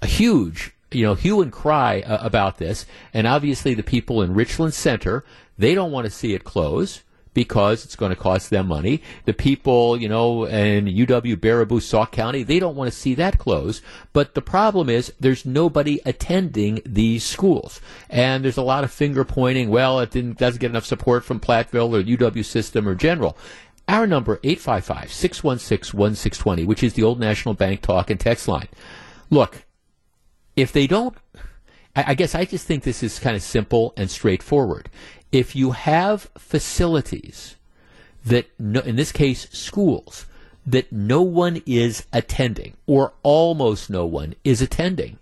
[0.00, 2.86] a huge you know, hue and cry uh, about this.
[3.12, 5.24] And obviously, the people in Richland Center,
[5.58, 7.02] they don't want to see it close
[7.34, 9.02] because it's going to cost them money.
[9.24, 13.38] The people, you know, in UW Baraboo, Sauk County, they don't want to see that
[13.38, 13.82] close.
[14.12, 17.80] But the problem is there's nobody attending these schools.
[18.08, 21.40] And there's a lot of finger pointing, well, it didn't, doesn't get enough support from
[21.40, 23.36] Platteville or UW system or general.
[23.86, 28.68] Our number, 855-616-1620, which is the old National Bank talk and text line.
[29.28, 29.66] Look,
[30.56, 31.14] if they don't,
[31.94, 34.88] I, I guess I just think this is kind of simple and straightforward.
[35.34, 37.56] If you have facilities
[38.24, 40.26] that, no, in this case, schools,
[40.64, 45.18] that no one is attending, or almost no one is attending,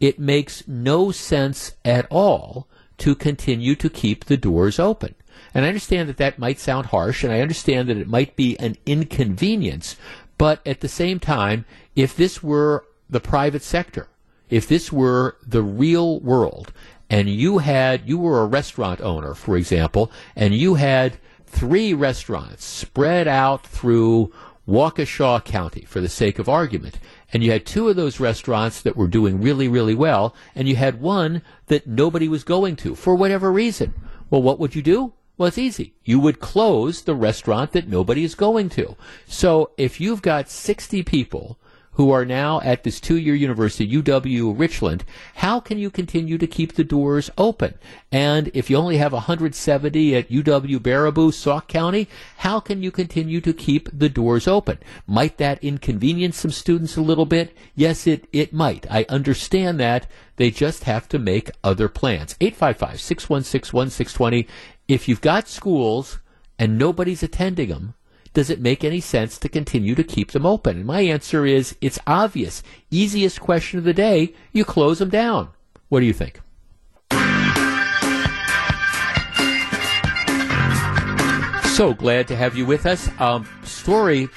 [0.00, 2.66] it makes no sense at all
[2.98, 5.14] to continue to keep the doors open.
[5.54, 8.58] And I understand that that might sound harsh, and I understand that it might be
[8.58, 9.94] an inconvenience,
[10.38, 14.08] but at the same time, if this were the private sector,
[14.50, 16.72] if this were the real world
[17.12, 22.64] and you had you were a restaurant owner for example and you had three restaurants
[22.64, 24.32] spread out through
[24.66, 26.98] Waukesha County for the sake of argument
[27.32, 30.76] and you had two of those restaurants that were doing really really well and you
[30.76, 33.92] had one that nobody was going to for whatever reason
[34.30, 35.94] well what would you do well, it's easy.
[36.04, 38.96] You would close the restaurant that nobody is going to.
[39.26, 41.58] So if you've got 60 people
[41.92, 45.04] who are now at this two-year university, UW Richland,
[45.36, 47.74] how can you continue to keep the doors open?
[48.10, 53.42] And if you only have 170 at UW Baraboo, Sauk County, how can you continue
[53.42, 54.78] to keep the doors open?
[55.06, 57.54] Might that inconvenience some students a little bit?
[57.74, 58.86] Yes, it, it might.
[58.90, 60.06] I understand that.
[60.36, 62.36] They just have to make other plans.
[62.40, 64.48] 855-616-1620.
[64.88, 66.20] If you've got schools
[66.58, 67.92] and nobody's attending them,
[68.34, 70.78] does it make any sense to continue to keep them open?
[70.78, 72.62] And my answer is it's obvious.
[72.90, 75.50] Easiest question of the day, you close them down.
[75.88, 76.40] What do you think?
[81.74, 83.08] So glad to have you with us.
[83.18, 84.28] Um, story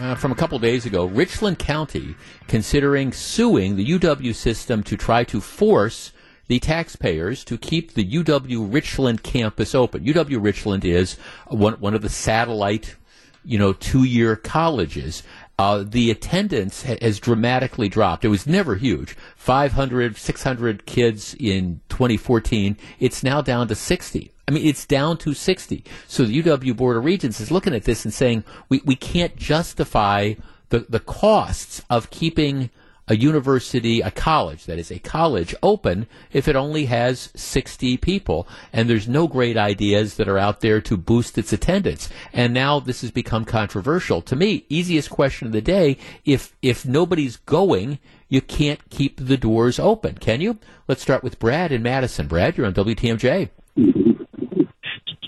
[0.00, 2.14] uh, from a couple days ago Richland County
[2.46, 6.12] considering suing the UW system to try to force
[6.46, 10.04] the taxpayers to keep the UW Richland campus open.
[10.04, 11.16] UW Richland is
[11.48, 12.96] one, one of the satellite
[13.44, 15.22] you know, two year colleges,
[15.58, 18.24] uh, the attendance ha- has dramatically dropped.
[18.24, 22.76] It was never huge 500, 600 kids in 2014.
[22.98, 24.32] It's now down to 60.
[24.46, 25.84] I mean, it's down to 60.
[26.06, 29.36] So the UW Board of Regents is looking at this and saying, we, we can't
[29.36, 30.34] justify
[30.68, 32.70] the, the costs of keeping
[33.06, 38.48] a university, a college, that is a college open if it only has 60 people
[38.72, 42.08] and there's no great ideas that are out there to boost its attendance.
[42.32, 44.22] And now this has become controversial.
[44.22, 47.98] To me, easiest question of the day, if, if nobody's going,
[48.28, 50.58] you can't keep the doors open, can you?
[50.88, 52.26] Let's start with Brad in Madison.
[52.26, 53.50] Brad, you're on WTMJ.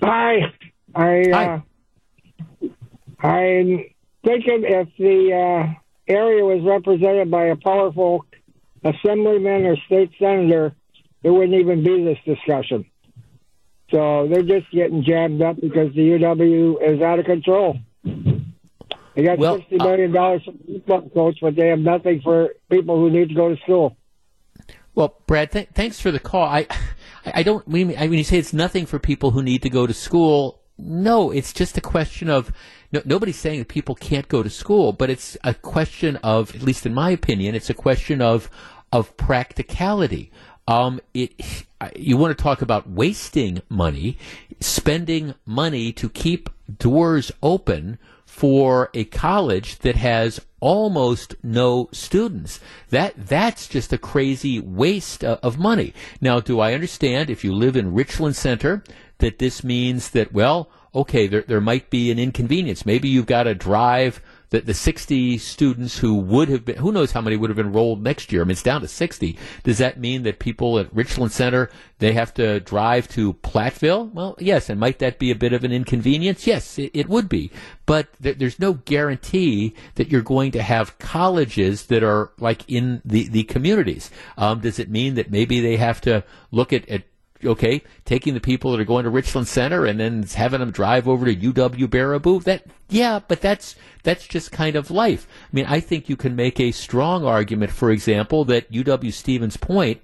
[0.03, 0.53] Hi.
[0.95, 1.63] I, Hi.
[3.23, 3.85] Uh, I'm
[4.25, 8.25] thinking if the, uh, area was represented by a powerful
[8.85, 10.75] assemblyman or state senator,
[11.23, 12.85] there wouldn't even be this discussion.
[13.91, 17.79] So they're just getting jammed up because the UW is out of control.
[18.05, 22.99] They got Well, sixty million dollars for football coach, but they have nothing for people
[22.99, 23.97] who need to go to school.
[24.95, 26.45] Well, Brad, th- thanks for the call.
[26.45, 26.67] I,
[27.25, 29.87] I don't mean I mean you say it's nothing for people who need to go
[29.87, 30.61] to school.
[30.79, 32.53] No, it's just a question of
[32.93, 36.63] no, nobody's saying that people can't go to school, but it's a question of, at
[36.63, 38.51] least in my opinion, it's a question of
[38.93, 40.31] of practicality.
[40.69, 41.33] Um, it
[41.95, 44.19] you want to talk about wasting money,
[44.61, 52.61] spending money to keep doors open for a college that has almost no students.
[52.91, 55.95] That that's just a crazy waste of, of money.
[56.21, 58.83] Now, do I understand if you live in Richland Center
[59.19, 62.87] that this means that well, okay, there there might be an inconvenience.
[62.87, 67.13] Maybe you've got to drive the, the 60 students who would have been, who knows
[67.13, 68.43] how many would have enrolled next year?
[68.43, 69.37] I mean, it's down to 60.
[69.65, 74.13] Does that mean that people at Richland Center, they have to drive to Platteville?
[74.13, 74.71] Well, yes.
[74.71, 76.47] And might that be a bit of an inconvenience?
[76.47, 77.51] Yes, it, it would be.
[77.87, 83.03] But th- there's no guarantee that you're going to have colleges that are like in
[83.05, 84.11] the, the communities.
[84.39, 87.03] Um, does it mean that maybe they have to look at, at
[87.47, 91.09] okay, taking the people that are going to Richland Center and then having them drive
[91.09, 92.43] over to UW Baraboo.
[92.45, 95.27] That yeah, but that's that's just kind of life.
[95.45, 99.57] I mean, I think you can make a strong argument, for example, that UW Stevens
[99.57, 100.03] Point,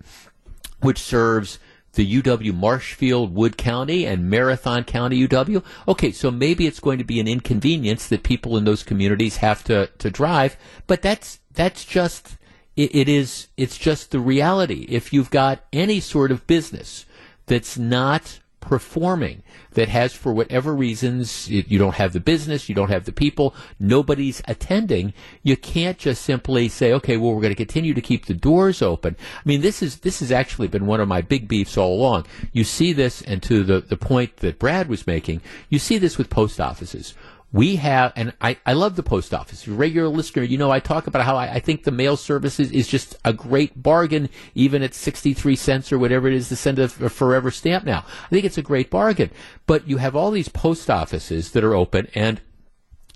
[0.80, 1.58] which serves
[1.92, 5.62] the UW Marshfield, Wood County, and Marathon County UW.
[5.86, 9.62] Okay, so maybe it's going to be an inconvenience that people in those communities have
[9.64, 12.38] to, to drive, but that's that's just
[12.76, 14.86] it, it is it's just the reality.
[14.88, 17.04] If you've got any sort of business
[17.46, 22.90] that's not performing that has for whatever reasons you don't have the business you don't
[22.90, 25.12] have the people nobody's attending
[25.42, 28.80] you can't just simply say okay well we're going to continue to keep the doors
[28.80, 29.16] open.
[29.18, 32.26] I mean this is this has actually been one of my big beefs all along.
[32.52, 36.16] You see this and to the the point that brad was making you see this
[36.16, 37.14] with post offices
[37.52, 39.68] we have, and I, I love the post office.
[39.68, 42.72] Regular listener, you know, I talk about how I, I think the mail service is,
[42.72, 46.78] is, just a great bargain, even at 63 cents or whatever it is to send
[46.78, 48.04] a, a forever stamp now.
[48.24, 49.30] I think it's a great bargain.
[49.66, 52.40] But you have all these post offices that are open, and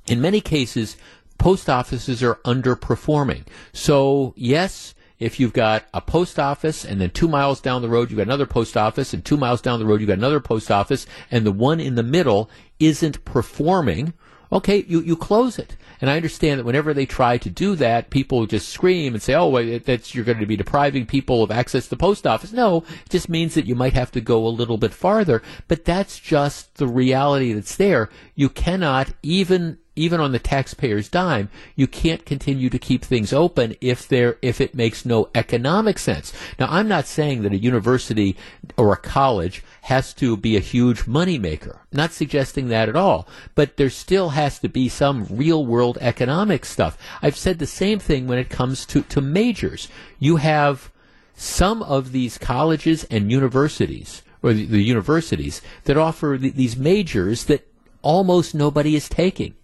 [0.06, 0.98] in many cases,
[1.38, 3.44] post offices are underperforming.
[3.72, 8.10] So, yes, if you've got a post office and then two miles down the road
[8.10, 10.70] you've got another post office and two miles down the road you've got another post
[10.70, 14.12] office and the one in the middle isn't performing,
[14.52, 15.76] okay, you, you close it.
[16.00, 19.34] And I understand that whenever they try to do that, people just scream and say,
[19.34, 22.52] oh, well, that's, you're going to be depriving people of access to the post office.
[22.52, 25.42] No, it just means that you might have to go a little bit farther.
[25.68, 28.10] But that's just the reality that's there.
[28.34, 33.74] You cannot even even on the taxpayer's dime, you can't continue to keep things open
[33.80, 36.32] if there if it makes no economic sense.
[36.58, 38.36] Now, I'm not saying that a university
[38.76, 41.78] or a college has to be a huge moneymaker.
[41.92, 43.28] Not suggesting that at all.
[43.54, 46.98] But there still has to be some real world economic stuff.
[47.22, 49.86] I've said the same thing when it comes to, to majors.
[50.18, 50.90] You have
[51.36, 57.44] some of these colleges and universities, or the, the universities, that offer the, these majors
[57.44, 57.68] that
[58.02, 59.54] almost nobody is taking.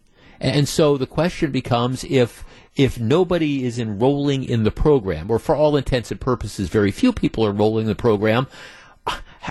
[0.41, 2.45] And so the question becomes if
[2.75, 7.13] if nobody is enrolling in the program, or for all intents and purposes, very few
[7.13, 8.47] people are enrolling in the program,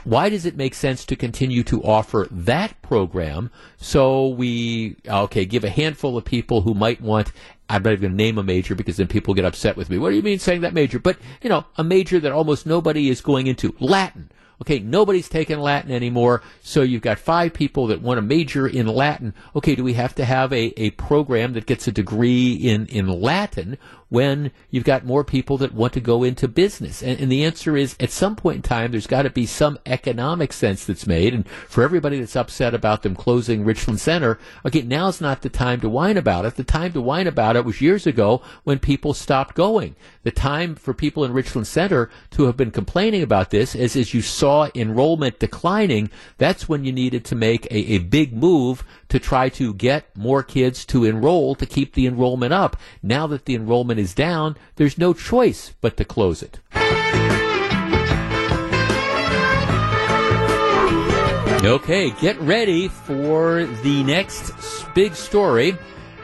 [0.03, 5.63] why does it make sense to continue to offer that program so we okay give
[5.63, 7.31] a handful of people who might want
[7.69, 9.97] I'm not even going to name a major because then people get upset with me.
[9.97, 10.99] What do you mean saying that major?
[10.99, 14.29] But you know, a major that almost nobody is going into Latin
[14.61, 18.85] Okay, nobody's taking Latin anymore, so you've got five people that want to major in
[18.85, 19.33] Latin.
[19.55, 23.07] Okay, do we have to have a, a program that gets a degree in, in
[23.07, 23.79] Latin
[24.11, 27.01] when you've got more people that want to go into business?
[27.01, 29.79] And, and the answer is at some point in time, there's got to be some
[29.85, 31.33] economic sense that's made.
[31.33, 35.79] And for everybody that's upset about them closing Richland Center, okay, now's not the time
[35.79, 36.55] to whine about it.
[36.55, 39.95] The time to whine about it was years ago when people stopped going.
[40.23, 44.13] The time for people in Richland Center to have been complaining about this is as
[44.13, 49.19] you saw enrollment declining, that's when you needed to make a, a big move to
[49.19, 52.75] try to get more kids to enroll to keep the enrollment up.
[53.01, 56.59] Now that the enrollment is down, there's no choice but to close it.
[61.63, 64.51] Okay, get ready for the next
[64.95, 65.77] big story.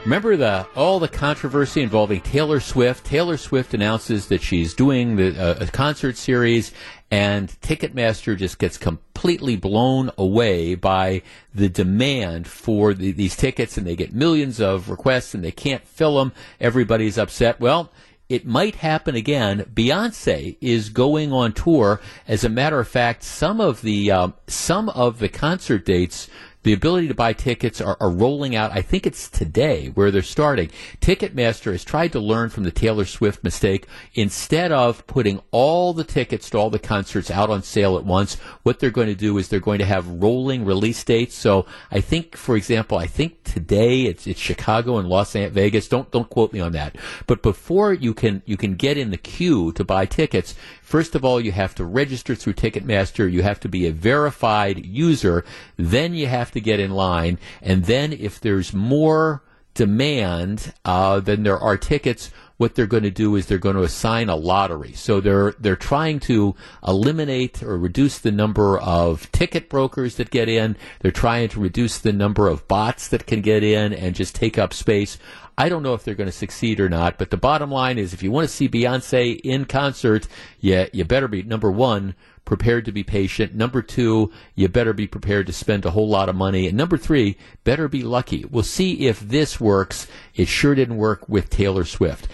[0.04, 3.04] Remember the all the controversy involving Taylor Swift.
[3.04, 6.72] Taylor Swift announces that she's doing the, uh, a concert series
[7.10, 11.22] and Ticketmaster just gets completely blown away by
[11.54, 15.86] the demand for the, these tickets, and they get millions of requests, and they can't
[15.86, 16.32] fill them.
[16.60, 17.60] Everybody's upset.
[17.60, 17.90] Well,
[18.28, 19.64] it might happen again.
[19.72, 22.00] Beyonce is going on tour.
[22.26, 26.28] As a matter of fact, some of the um, some of the concert dates
[26.62, 28.72] the ability to buy tickets are, are, rolling out.
[28.72, 30.70] I think it's today where they're starting.
[31.00, 33.86] Ticketmaster has tried to learn from the Taylor Swift mistake.
[34.14, 38.34] Instead of putting all the tickets to all the concerts out on sale at once,
[38.64, 41.36] what they're going to do is they're going to have rolling release dates.
[41.36, 45.88] So I think, for example, I think today it's, it's Chicago and Las Vegas.
[45.88, 46.96] Don't don't quote me on that.
[47.26, 50.54] But before you can you can get in the queue to buy tickets,
[50.88, 53.30] First of all, you have to register through Ticketmaster.
[53.30, 55.44] You have to be a verified user.
[55.76, 57.38] Then you have to get in line.
[57.60, 59.42] And then if there's more
[59.74, 63.82] demand uh, than there are tickets, what they're going to do is they're going to
[63.82, 64.94] assign a lottery.
[64.94, 66.56] So they're they're trying to
[66.86, 70.74] eliminate or reduce the number of ticket brokers that get in.
[71.00, 74.56] They're trying to reduce the number of bots that can get in and just take
[74.56, 75.18] up space.
[75.58, 78.14] I don't know if they're going to succeed or not, but the bottom line is
[78.14, 80.28] if you want to see Beyonce in concert,
[80.60, 82.14] yeah, you better be number one,
[82.44, 83.56] prepared to be patient.
[83.56, 86.68] Number two, you better be prepared to spend a whole lot of money.
[86.68, 88.44] And number three, better be lucky.
[88.44, 90.06] We'll see if this works.
[90.36, 92.28] It sure didn't work with Taylor Swift.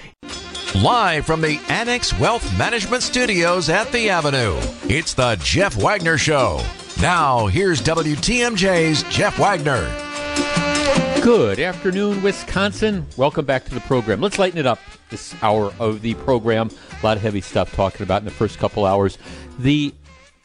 [0.74, 6.60] Live from the Annex Wealth Management Studios at the Avenue, it's the Jeff Wagner Show.
[7.00, 10.03] Now, here's WTMJ's Jeff Wagner.
[11.24, 13.06] Good afternoon, Wisconsin.
[13.16, 14.20] Welcome back to the program.
[14.20, 14.78] Let's lighten it up
[15.08, 16.68] this hour of the program.
[17.00, 19.16] A lot of heavy stuff talking about in the first couple hours.
[19.58, 19.94] The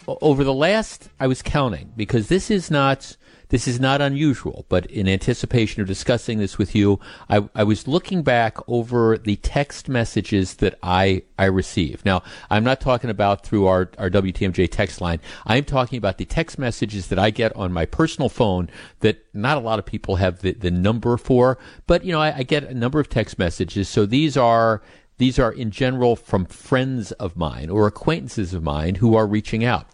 [0.08, 3.18] over the last, I was counting because this is not
[3.50, 7.00] this is not unusual, but in anticipation of discussing this with you,
[7.30, 12.06] I, I, was looking back over the text messages that I, I received.
[12.06, 12.22] Now,
[12.52, 15.20] I'm not talking about through our, our WTMJ text line.
[15.48, 18.70] I'm talking about the text messages that I get on my personal phone
[19.00, 21.58] that not a lot of people have the, the number for,
[21.88, 23.90] but you know, I, I get a number of text messages.
[23.90, 24.84] So these are,
[25.18, 29.66] these are in general from friends of mine or acquaintances of mine who are reaching
[29.66, 29.88] out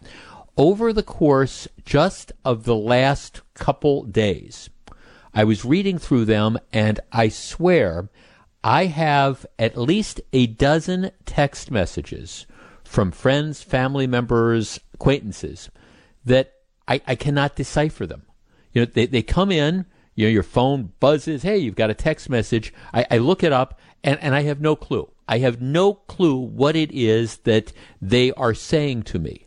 [0.57, 4.69] over the course just of the last couple days,
[5.34, 8.10] I was reading through them and I swear
[8.64, 12.45] I have at least a dozen text messages
[12.84, 15.69] from friends, family members, acquaintances
[16.23, 16.53] that
[16.88, 18.23] I, I cannot decipher them.
[18.72, 21.94] You know, they, they come in, you know, your phone buzzes, hey, you've got a
[21.95, 22.73] text message.
[22.94, 25.11] I, I look it up and, and I have no clue.
[25.27, 29.44] I have no clue what it is that they are saying to me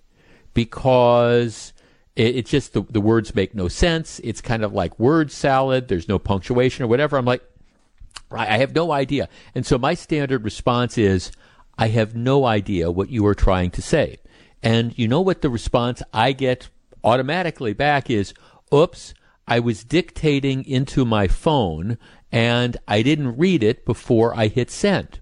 [0.55, 1.73] because
[2.16, 4.20] it, it's just the, the words make no sense.
[4.25, 5.89] It's kind of like word salad.
[5.89, 7.16] There's no punctuation or whatever.
[7.16, 7.43] I'm like,
[8.31, 9.29] I have no idea.
[9.55, 11.33] And so my standard response is,
[11.79, 14.19] I have no idea what you are trying to say.
[14.62, 16.69] And you know what the response I get
[17.05, 18.35] automatically back is,
[18.75, 19.15] oops,
[19.47, 21.97] I was dictating into my phone
[22.31, 25.20] and I didn't read it before I hit send.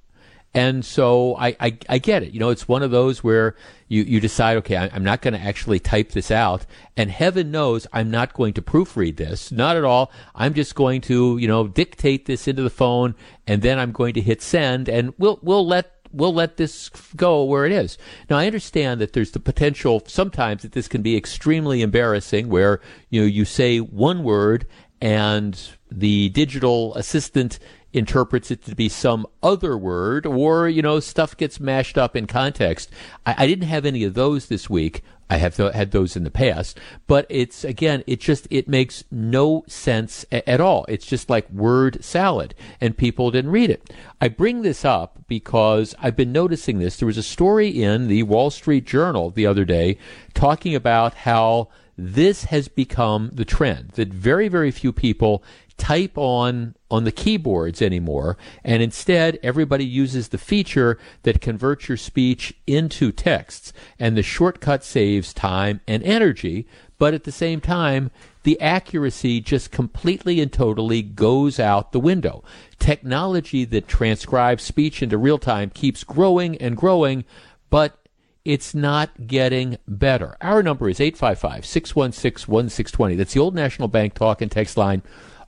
[0.57, 2.33] And so I, I, I, get it.
[2.33, 3.55] You know, it's one of those where
[3.89, 6.65] you, you decide, okay, I'm not going to actually type this out.
[6.97, 9.53] And heaven knows I'm not going to proofread this.
[9.53, 10.11] Not at all.
[10.35, 13.15] I'm just going to, you know, dictate this into the phone
[13.47, 17.45] and then I'm going to hit send and we'll, we'll let we'll let this go
[17.45, 17.99] where it is.
[18.31, 22.81] Now, I understand that there's the potential sometimes that this can be extremely embarrassing where,
[23.11, 24.67] you know, you say one word
[25.03, 25.61] and
[25.91, 27.59] the digital assistant
[27.97, 32.27] interprets it to be some other word, or, you know, stuff gets mashed up in
[32.27, 32.91] context.
[33.25, 35.03] I, I didn't have any of those this week.
[35.29, 36.79] I have th- had those in the past,
[37.09, 40.85] but it's again, it just it makes no sense a- at all.
[40.89, 43.91] It's just like word salad, and people didn't read it.
[44.21, 46.97] I bring this up because I've been noticing this.
[46.97, 49.99] There was a story in the Wall Street Journal the other day
[50.33, 55.43] talking about how this has become the trend that very very few people
[55.77, 61.99] type on on the keyboards anymore and instead everybody uses the feature that converts your
[61.99, 66.67] speech into texts and the shortcut saves time and energy
[66.99, 68.11] but at the same time
[68.45, 72.43] the accuracy just completely and totally goes out the window
[72.79, 77.25] technology that transcribes speech into real time keeps growing and growing
[77.69, 77.99] but
[78.47, 80.37] it's not getting better.
[80.41, 83.17] Our number is 855 616 1620.
[83.17, 85.03] That's the old National Bank talk and text line.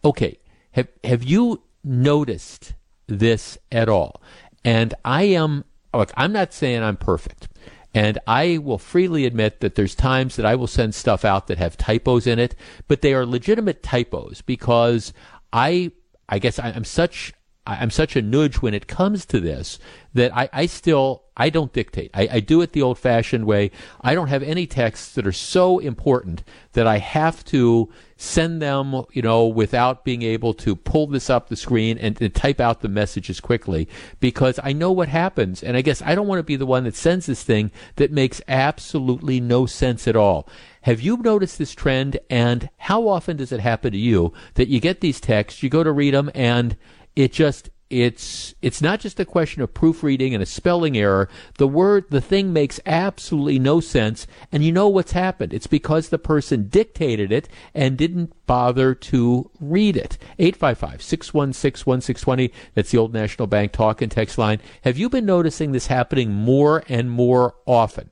[0.09, 0.39] Okay,
[0.71, 2.73] have have you noticed
[3.09, 4.23] this at all?
[4.65, 7.49] And I am look, I'm not saying I'm perfect.
[7.93, 11.59] And I will freely admit that there's times that I will send stuff out that
[11.59, 12.55] have typos in it,
[12.87, 15.13] but they are legitimate typos because
[15.53, 15.93] I
[16.27, 17.35] I guess I'm such
[17.75, 19.79] I'm such a nudge when it comes to this
[20.15, 22.11] that I, I still I don't dictate.
[22.15, 23.71] I, I do it the old fashioned way.
[24.01, 26.43] I don't have any texts that are so important
[26.73, 31.49] that I have to send them, you know, without being able to pull this up
[31.49, 33.89] the screen and, and type out the messages quickly
[34.19, 35.63] because I know what happens.
[35.63, 38.11] And I guess I don't want to be the one that sends this thing that
[38.11, 40.49] makes absolutely no sense at all.
[40.83, 42.19] Have you noticed this trend?
[42.29, 45.85] And how often does it happen to you that you get these texts, you go
[45.85, 46.77] to read them, and
[47.19, 51.29] it just it's it's not just a question of proofreading and a spelling error.
[51.57, 55.53] The word the thing makes absolutely no sense, and you know what's happened.
[55.53, 60.17] It's because the person dictated it and didn't bother to read it.
[60.39, 62.53] 855-616-1620.
[62.75, 64.61] That's the old National Bank talk and text line.
[64.83, 68.11] Have you been noticing this happening more and more often?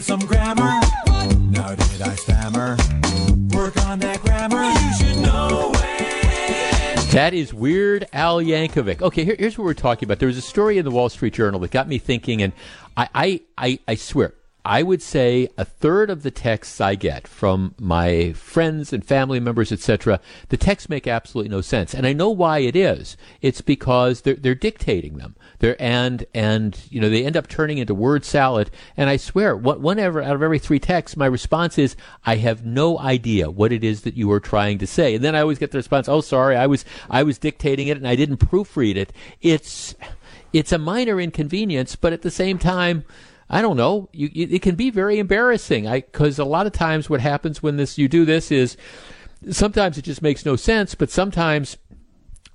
[0.00, 0.80] some grammar.
[1.50, 2.76] Now did I stammer?
[7.10, 9.02] That is Weird Al Yankovic.
[9.02, 10.20] Okay, here, here's what we're talking about.
[10.20, 12.52] There was a story in the Wall Street Journal that got me thinking, and
[12.96, 14.34] I, I, I, I swear,
[14.64, 19.40] I would say a third of the texts I get from my friends and family
[19.40, 23.16] members, etc., the texts make absolutely no sense, and I know why it is.
[23.40, 25.36] It's because they're they're dictating them.
[25.60, 28.70] They're and and you know they end up turning into word salad.
[28.96, 31.96] And I swear, what one ever out of every three texts, my response is,
[32.26, 35.14] I have no idea what it is that you are trying to say.
[35.14, 37.96] And then I always get the response, Oh, sorry, I was I was dictating it
[37.96, 39.12] and I didn't proofread it.
[39.40, 39.94] It's
[40.52, 43.04] it's a minor inconvenience, but at the same time
[43.50, 44.08] I don't know.
[44.12, 45.90] You, it can be very embarrassing.
[45.90, 48.76] because a lot of times what happens when this you do this is
[49.50, 51.76] sometimes it just makes no sense, but sometimes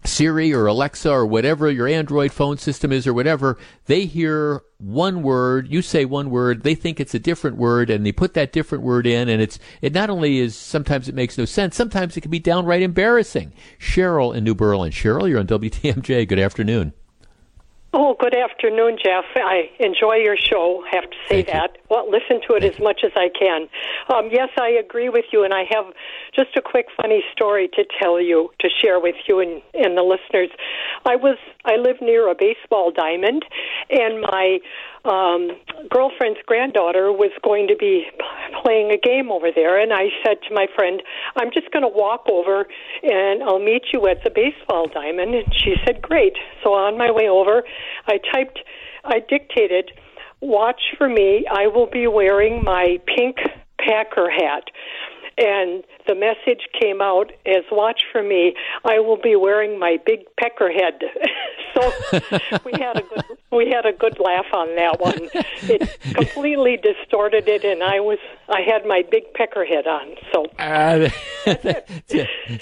[0.06, 3.58] Siri or Alexa or whatever your Android phone system is or whatever,
[3.88, 8.06] they hear one word, you say one word, they think it's a different word and
[8.06, 11.38] they put that different word in and it's it not only is sometimes it makes
[11.38, 13.52] no sense, sometimes it can be downright embarrassing.
[13.80, 14.92] Cheryl in New Berlin.
[14.92, 16.28] Cheryl, you're on WTMJ.
[16.28, 16.94] Good afternoon.
[17.98, 19.24] Oh, good afternoon, Jeff.
[19.38, 20.84] I enjoy your show.
[20.92, 21.78] Have to say Thank that.
[21.90, 23.70] Well, listen to it Thank as much as I can.
[24.14, 25.86] Um, yes, I agree with you, and I have
[26.36, 30.04] just a quick funny story to tell you to share with you and, and the
[30.04, 30.50] listeners.
[31.06, 33.46] I was I live near a baseball diamond,
[33.90, 34.60] and my
[35.06, 35.52] um,
[35.90, 38.06] girlfriend's granddaughter was going to be
[38.64, 41.02] playing a game over there, and I said to my friend,
[41.36, 42.68] "I'm just going to walk over
[43.04, 46.34] and I'll meet you at the baseball diamond." And she said, "Great."
[46.64, 47.64] So on my way over,
[48.08, 48.60] I typed,
[49.04, 49.92] I dictated,
[50.42, 51.46] "Watch for me.
[51.52, 53.38] I will be wearing my pink
[53.78, 54.66] Packer hat."
[55.38, 58.56] and the message came out as watch for me.
[58.84, 61.02] I will be wearing my big pecker head.
[61.76, 61.92] So
[62.64, 65.28] we had a good we had a good laugh on that one.
[65.64, 68.18] It completely distorted it and i was
[68.48, 70.46] i had my big pecker head on so.
[70.58, 71.10] Uh,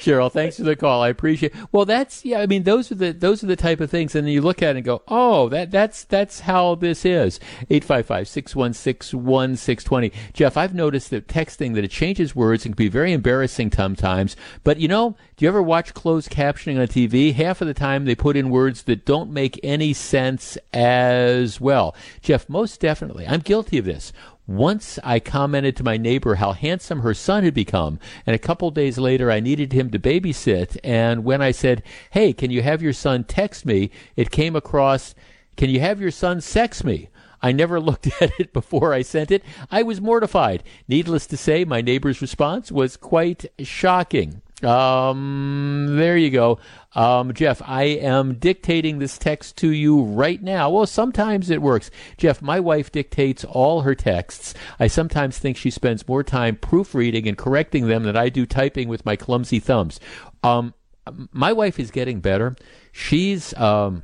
[0.02, 1.04] cheryl thanks for the call.
[1.04, 1.60] I appreciate It.
[1.72, 4.28] well that's yeah i mean those are the those are the type of things and
[4.28, 7.40] you look at it and go oh that that's that's how this is.
[7.70, 13.33] 855-616-1620 jeff i've noticed that texting that it changes words and can be very embarrassing
[13.48, 14.36] sometimes.
[14.64, 17.34] But you know, do you ever watch closed captioning on TV?
[17.34, 21.96] Half of the time they put in words that don't make any sense as well.
[22.22, 23.28] Jeff, most definitely.
[23.28, 24.14] I'm guilty of this.
[24.46, 27.98] Once I commented to my neighbor how handsome her son had become,
[28.28, 30.78] and a couple days later I needed him to babysit.
[30.84, 31.82] And when I said,
[32.12, 33.90] Hey, can you have your son text me?
[34.18, 35.16] It came across,
[35.56, 37.10] Can you have your son sex me?
[37.44, 39.44] I never looked at it before I sent it.
[39.70, 40.64] I was mortified.
[40.88, 44.42] Needless to say, my neighbor's response was quite shocking.
[44.64, 46.60] Um, there you go.
[46.96, 50.70] Um, Jeff, I am dictating this text to you right now.
[50.70, 51.92] Well, sometimes it works.
[52.18, 54.54] Jeff, my wife dictates all her texts.
[54.80, 58.88] I sometimes think she spends more time proofreading and correcting them than I do typing
[58.88, 60.00] with my clumsy thumbs.
[60.44, 60.74] Um,
[61.34, 62.56] my wife is getting better.
[62.94, 64.04] She's, um,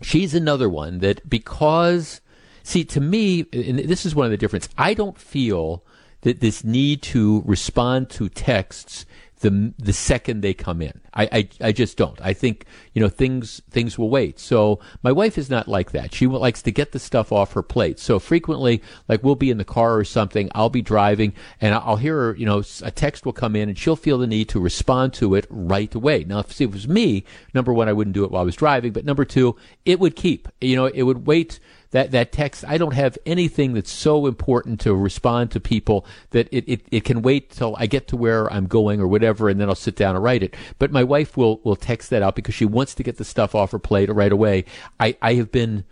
[0.00, 2.22] she's another one that because
[2.66, 4.68] See, to me, and this is one of the difference.
[4.76, 5.84] I don't feel
[6.22, 9.06] that this need to respond to texts
[9.38, 11.00] the the second they come in.
[11.14, 12.20] I, I, I just don't.
[12.20, 14.40] I think you know things things will wait.
[14.40, 16.12] So my wife is not like that.
[16.12, 18.00] She likes to get the stuff off her plate.
[18.00, 21.94] So frequently, like we'll be in the car or something, I'll be driving, and I'll
[21.94, 22.36] hear her.
[22.36, 25.36] You know, a text will come in, and she'll feel the need to respond to
[25.36, 26.24] it right away.
[26.24, 27.22] Now, if it was me,
[27.54, 30.16] number one, I wouldn't do it while I was driving, but number two, it would
[30.16, 30.48] keep.
[30.60, 31.60] You know, it would wait
[31.90, 36.48] that, that text, I don't have anything that's so important to respond to people that
[36.52, 39.60] it, it, it can wait till I get to where I'm going or whatever, and
[39.60, 40.54] then I'll sit down and write it.
[40.78, 43.54] But my wife will, will text that out because she wants to get the stuff
[43.54, 44.64] off her plate right away.
[44.98, 45.84] I, I have been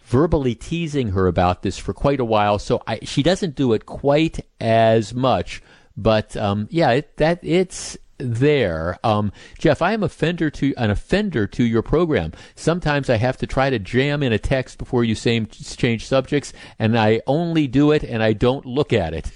[0.00, 3.86] verbally teasing her about this for quite a while, so I, she doesn't do it
[3.86, 5.62] quite as much.
[5.96, 8.98] But um, yeah, it, that it's there.
[9.04, 12.32] Um, Jeff, I am offender to an offender to your program.
[12.54, 16.52] Sometimes I have to try to jam in a text before you say change subjects,
[16.78, 19.30] and I only do it and I don't look at it.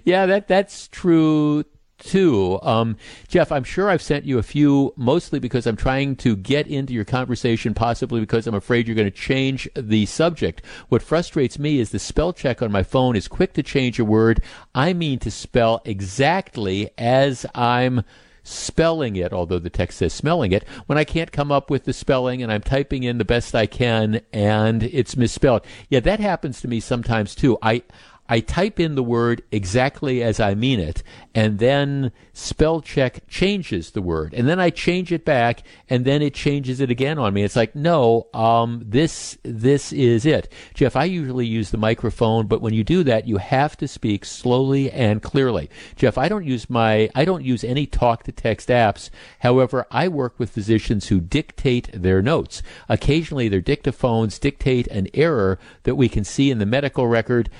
[0.04, 1.64] yeah, that that's true
[2.00, 2.58] too.
[2.62, 2.96] Um,
[3.28, 6.92] Jeff, I'm sure I've sent you a few, mostly because I'm trying to get into
[6.92, 10.64] your conversation, possibly because I'm afraid you're going to change the subject.
[10.88, 14.04] What frustrates me is the spell check on my phone is quick to change a
[14.04, 14.42] word.
[14.74, 18.02] I mean to spell exactly as I'm
[18.42, 21.92] spelling it, although the text says smelling it, when I can't come up with the
[21.92, 25.64] spelling and I'm typing in the best I can and it's misspelled.
[25.88, 27.58] Yeah, that happens to me sometimes too.
[27.62, 27.82] I
[28.30, 31.02] I type in the word exactly as I mean it,
[31.34, 36.22] and then spell check changes the word, and then I change it back, and then
[36.22, 37.42] it changes it again on me.
[37.42, 40.94] It's like, no, um, this this is it, Jeff.
[40.94, 44.92] I usually use the microphone, but when you do that, you have to speak slowly
[44.92, 45.68] and clearly.
[45.96, 49.10] Jeff, I don't use my I don't use any talk to text apps.
[49.40, 52.62] However, I work with physicians who dictate their notes.
[52.88, 57.50] Occasionally, their dictaphones dictate an error that we can see in the medical record.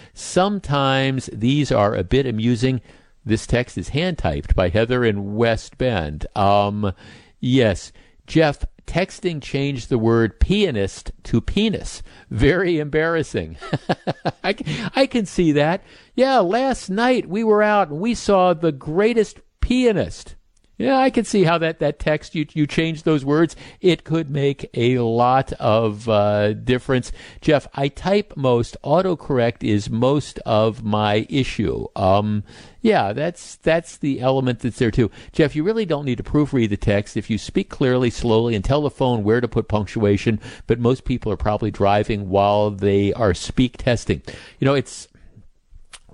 [0.60, 2.82] Sometimes these are a bit amusing.
[3.24, 6.26] This text is hand typed by Heather in West Bend.
[6.36, 6.92] Um,
[7.40, 7.92] yes,
[8.26, 12.02] Jeff, texting changed the word pianist to penis.
[12.28, 13.56] Very embarrassing.
[14.44, 15.82] I, I can see that.
[16.14, 20.36] Yeah, last night we were out and we saw the greatest pianist.
[20.80, 23.54] Yeah, I can see how that, that text, you, you change those words.
[23.82, 27.12] It could make a lot of uh, difference.
[27.42, 28.78] Jeff, I type most.
[28.82, 31.86] Autocorrect is most of my issue.
[31.94, 32.44] Um,
[32.80, 35.10] yeah, that's that's the element that's there too.
[35.32, 38.64] Jeff, you really don't need to proofread the text if you speak clearly, slowly, and
[38.64, 40.40] tell the phone where to put punctuation.
[40.66, 44.22] But most people are probably driving while they are speak testing.
[44.58, 45.08] You know, it's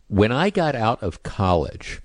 [0.09, 2.01] when I got out of college.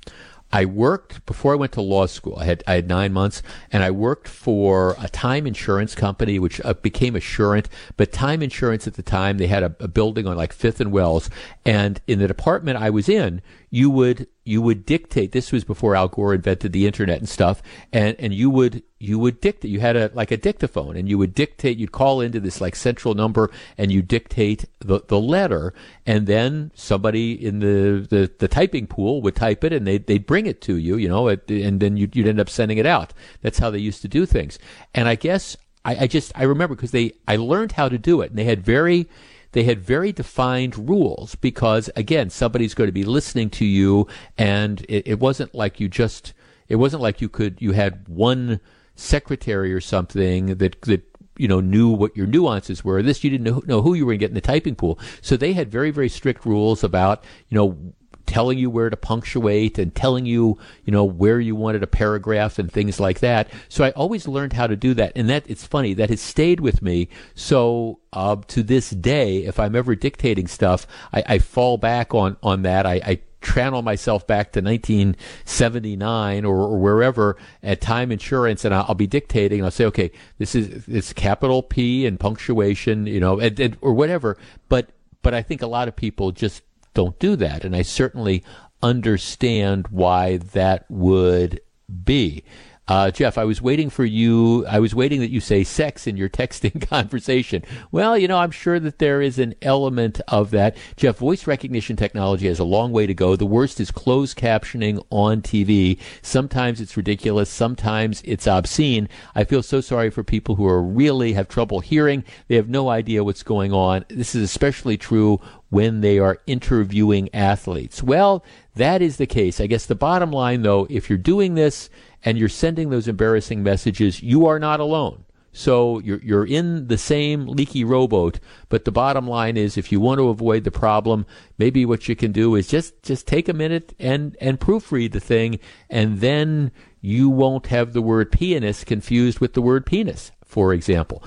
[0.53, 2.37] I worked before I went to law school.
[2.37, 3.41] I had I had nine months,
[3.71, 7.69] and I worked for a time insurance company, which uh, became Assurant.
[7.97, 10.91] But time insurance at the time, they had a, a building on like Fifth and
[10.91, 11.29] Wells,
[11.65, 13.41] and in the department I was in,
[13.73, 15.31] you would you would dictate.
[15.31, 19.17] This was before Al Gore invented the internet and stuff, and and you would you
[19.17, 19.71] would dictate.
[19.71, 21.77] You had a like a dictaphone, and you would dictate.
[21.77, 25.73] You'd call into this like central number, and you dictate the the letter,
[26.05, 30.27] and then somebody in the the, the typing pool would type it, and they they'd
[30.27, 33.13] bring it to you, you know, and then you'd, you'd end up sending it out.
[33.41, 34.59] That's how they used to do things.
[34.93, 38.19] And I guess I, I just I remember because they I learned how to do
[38.19, 39.07] it, and they had very
[39.53, 44.07] they had very defined rules because again, somebody's going to be listening to you,
[44.37, 46.33] and it, it wasn't like you just
[46.67, 48.59] it wasn't like you could you had one
[48.95, 51.03] secretary or something that that
[51.37, 53.01] you know knew what your nuances were.
[53.01, 54.99] This you didn't know, know who you were going to get in the typing pool.
[55.21, 57.93] So they had very very strict rules about you know
[58.31, 62.57] telling you where to punctuate and telling you, you know, where you wanted a paragraph
[62.57, 63.49] and things like that.
[63.67, 65.11] So I always learned how to do that.
[65.17, 67.09] And that, it's funny, that has stayed with me.
[67.35, 72.37] So, uh, to this day, if I'm ever dictating stuff, I, I fall back on,
[72.41, 72.85] on that.
[72.85, 78.93] I, I channel myself back to 1979 or, or, wherever at time insurance and I'll,
[78.93, 83.59] be dictating I'll say okay this is it's capital P and punctuation you know and,
[83.59, 84.37] and, or whatever
[84.69, 84.91] but
[85.23, 86.61] but I think a lot of people just
[86.93, 87.63] don't do that.
[87.63, 88.43] And I certainly
[88.81, 91.61] understand why that would
[92.03, 92.43] be.
[92.91, 94.65] Uh, Jeff, I was waiting for you.
[94.67, 97.63] I was waiting that you say sex in your texting conversation.
[97.89, 100.75] Well, you know, I'm sure that there is an element of that.
[100.97, 103.37] Jeff, voice recognition technology has a long way to go.
[103.37, 105.99] The worst is closed captioning on TV.
[106.21, 107.49] Sometimes it's ridiculous.
[107.49, 109.07] Sometimes it's obscene.
[109.35, 112.25] I feel so sorry for people who are really have trouble hearing.
[112.49, 114.03] They have no idea what's going on.
[114.09, 115.39] This is especially true
[115.69, 118.03] when they are interviewing athletes.
[118.03, 118.43] Well,
[118.75, 119.61] that is the case.
[119.61, 121.89] I guess the bottom line, though, if you're doing this,
[122.23, 125.25] and you're sending those embarrassing messages, you are not alone.
[125.53, 128.39] So you're you're in the same leaky rowboat,
[128.69, 131.25] but the bottom line is if you want to avoid the problem,
[131.57, 135.19] maybe what you can do is just just take a minute and and proofread the
[135.19, 136.71] thing and then
[137.01, 141.21] you won't have the word pianist confused with the word penis, for example.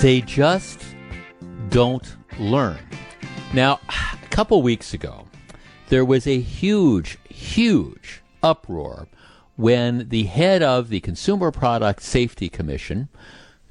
[0.00, 0.80] They just
[1.70, 2.78] don't learn.
[3.54, 3.80] Now,
[4.34, 5.28] couple weeks ago,
[5.90, 9.06] there was a huge, huge uproar
[9.54, 13.08] when the head of the Consumer Product Safety Commission,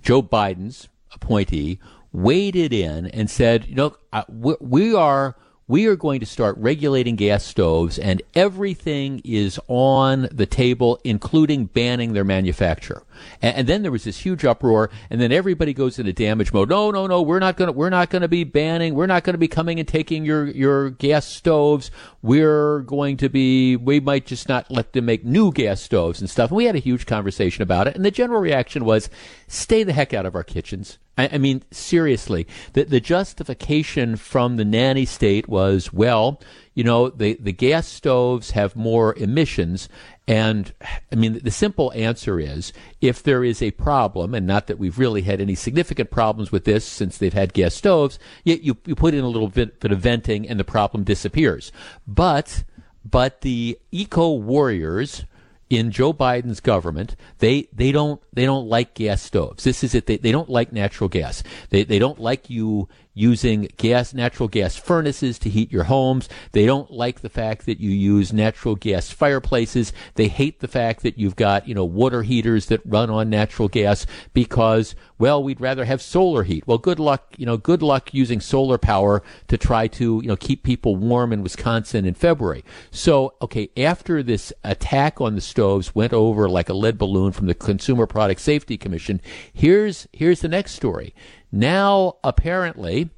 [0.02, 1.80] Joe Biden's appointee,
[2.14, 3.98] waded in and said, you know,
[4.30, 5.36] we are
[5.68, 11.66] we are going to start regulating gas stoves and everything is on the table, including
[11.66, 13.04] banning their manufacture.
[13.42, 16.70] And, and, then there was this huge uproar, and then everybody goes into damage mode.
[16.70, 19.24] No, no, no, we're not going to, we're not going to be banning, we're not
[19.24, 21.92] going to be coming and taking your, your gas stoves.
[22.22, 26.30] We're going to be, we might just not let them make new gas stoves and
[26.30, 26.50] stuff.
[26.50, 29.10] And we had a huge conversation about it, and the general reaction was,
[29.48, 30.98] stay the heck out of our kitchens.
[31.18, 36.42] I, I mean, seriously, the, the justification from the nanny state was, well,
[36.74, 39.90] you know, the, the gas stoves have more emissions.
[40.28, 40.74] And
[41.12, 44.98] I mean, the simple answer is if there is a problem, and not that we've
[44.98, 48.96] really had any significant problems with this since they've had gas stoves, you, you, you
[48.96, 51.72] put in a little bit, bit of venting and the problem disappears.
[52.08, 52.64] But,
[53.06, 55.26] but the eco warriors,
[55.74, 59.64] in Joe Biden's government, they they don't they don't like gas stoves.
[59.64, 60.06] This is it.
[60.06, 61.44] They, they don't like natural gas.
[61.70, 66.30] They they don't like you using gas natural gas furnaces to heat your homes.
[66.52, 69.94] They don't like the fact that you use natural gas fireplaces.
[70.16, 73.68] They hate the fact that you've got, you know, water heaters that run on natural
[73.68, 76.68] gas because well, we'd rather have solar heat.
[76.68, 80.36] Well, good luck, you know, good luck using solar power to try to, you know,
[80.36, 82.66] keep people warm in Wisconsin in February.
[82.92, 87.48] So, okay, after this attack on the stoves went over like a lead balloon from
[87.48, 89.22] the Consumer Product Safety Commission,
[89.54, 91.16] here's here's the next story.
[91.56, 93.12] Now, apparently,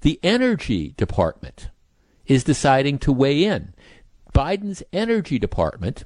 [0.00, 1.70] the Energy Department
[2.26, 3.74] is deciding to weigh in.
[4.34, 6.02] Biden's Energy Department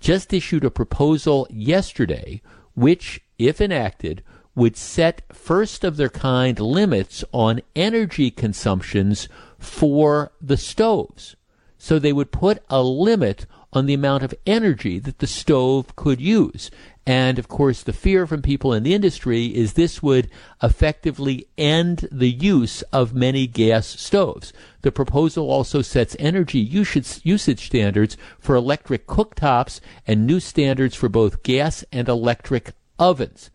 [0.00, 2.40] just issued a proposal yesterday,
[2.74, 4.22] which, if enacted,
[4.54, 9.28] would set first of their kind limits on energy consumptions
[9.58, 11.36] for the stoves.
[11.76, 16.20] So they would put a limit on the amount of energy that the stove could
[16.20, 16.70] use.
[17.06, 20.28] And of course, the fear from people in the industry is this would
[20.62, 24.52] effectively end the use of many gas stoves.
[24.82, 31.42] The proposal also sets energy usage, standards for electric cooktops and new standards for both
[31.42, 33.50] gas and electric ovens.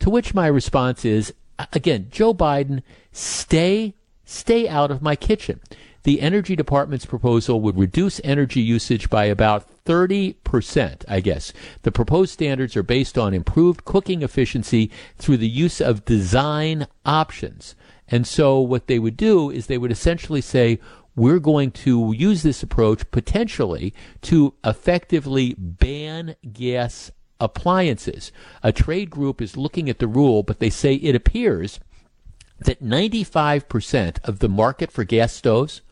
[0.00, 1.32] To which my response is,
[1.72, 2.82] again, Joe Biden,
[3.12, 3.94] stay,
[4.24, 5.60] stay out of my kitchen
[6.06, 11.52] the Energy Department's proposal would reduce energy usage by about 30%, I guess.
[11.82, 14.88] The proposed standards are based on improved cooking efficiency
[15.18, 17.74] through the use of design options.
[18.06, 20.78] And so what they would do is they would essentially say,
[21.16, 23.92] we're going to use this approach potentially
[24.22, 27.10] to effectively ban gas
[27.40, 28.30] appliances.
[28.62, 31.80] A trade group is looking at the rule, but they say it appears
[32.60, 35.82] that 95% of the market for gas stoves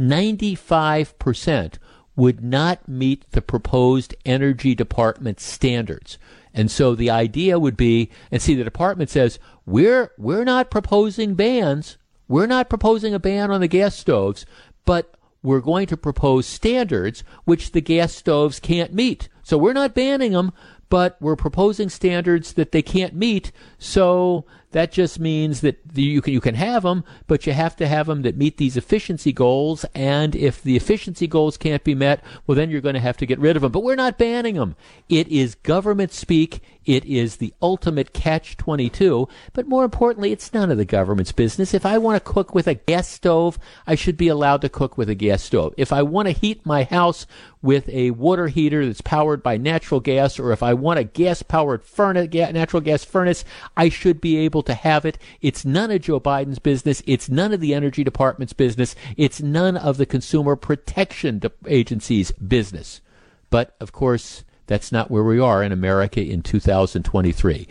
[0.00, 1.74] 95%
[2.16, 6.18] would not meet the proposed Energy Department standards.
[6.52, 11.34] And so the idea would be, and see, the department says, we're, we're not proposing
[11.34, 11.96] bans.
[12.26, 14.46] We're not proposing a ban on the gas stoves,
[14.84, 19.28] but we're going to propose standards which the gas stoves can't meet.
[19.42, 20.52] So we're not banning them,
[20.88, 23.52] but we're proposing standards that they can't meet.
[23.78, 27.88] So that just means that you can you can have them, but you have to
[27.88, 29.84] have them that meet these efficiency goals.
[29.94, 33.26] And if the efficiency goals can't be met, well, then you're going to have to
[33.26, 33.72] get rid of them.
[33.72, 34.76] But we're not banning them.
[35.08, 36.62] It is government speak.
[36.84, 39.28] It is the ultimate catch 22.
[39.52, 41.74] But more importantly, it's none of the government's business.
[41.74, 44.96] If I want to cook with a gas stove, I should be allowed to cook
[44.96, 45.74] with a gas stove.
[45.76, 47.26] If I want to heat my house
[47.62, 51.42] with a water heater that's powered by natural gas, or if I want a gas
[51.42, 53.44] powered furnace, natural gas furnace,
[53.76, 55.18] I should be able to have it.
[55.40, 57.02] It's none of Joe Biden's business.
[57.06, 58.94] It's none of the Energy Department's business.
[59.16, 63.00] It's none of the Consumer Protection Agency's business.
[63.50, 67.68] But of course, that's not where we are in America in 2023.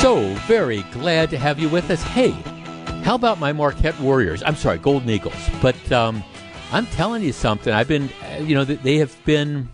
[0.00, 2.02] So very glad to have you with us.
[2.02, 2.30] Hey,
[3.02, 4.42] how about my Marquette Warriors?
[4.44, 5.34] I'm sorry, Golden Eagles.
[5.62, 6.22] But um,
[6.72, 7.72] I'm telling you something.
[7.72, 9.68] I've been, uh, you know, they have been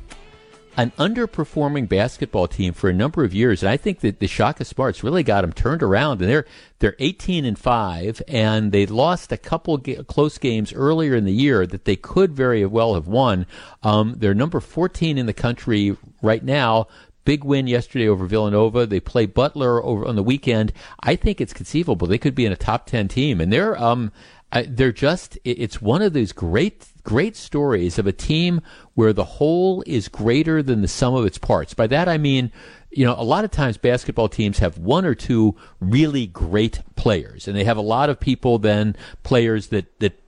[0.76, 4.64] an underperforming basketball team for a number of years, and I think that the Shaka
[4.64, 6.20] Smarts really got them turned around.
[6.20, 6.46] And they're
[6.78, 11.66] they're 18 and five, and they lost a couple close games earlier in the year
[11.66, 13.46] that they could very well have won.
[13.82, 16.88] Um, they're number 14 in the country right now,
[17.24, 18.84] Big win yesterday over Villanova.
[18.84, 20.72] They play Butler over on the weekend.
[21.00, 24.12] I think it's conceivable they could be in a top ten team, and they're um
[24.68, 28.60] they're just it's one of those great great stories of a team
[28.94, 31.74] where the whole is greater than the sum of its parts.
[31.74, 32.50] By that I mean,
[32.90, 37.46] you know, a lot of times basketball teams have one or two really great players,
[37.46, 40.20] and they have a lot of people then players that that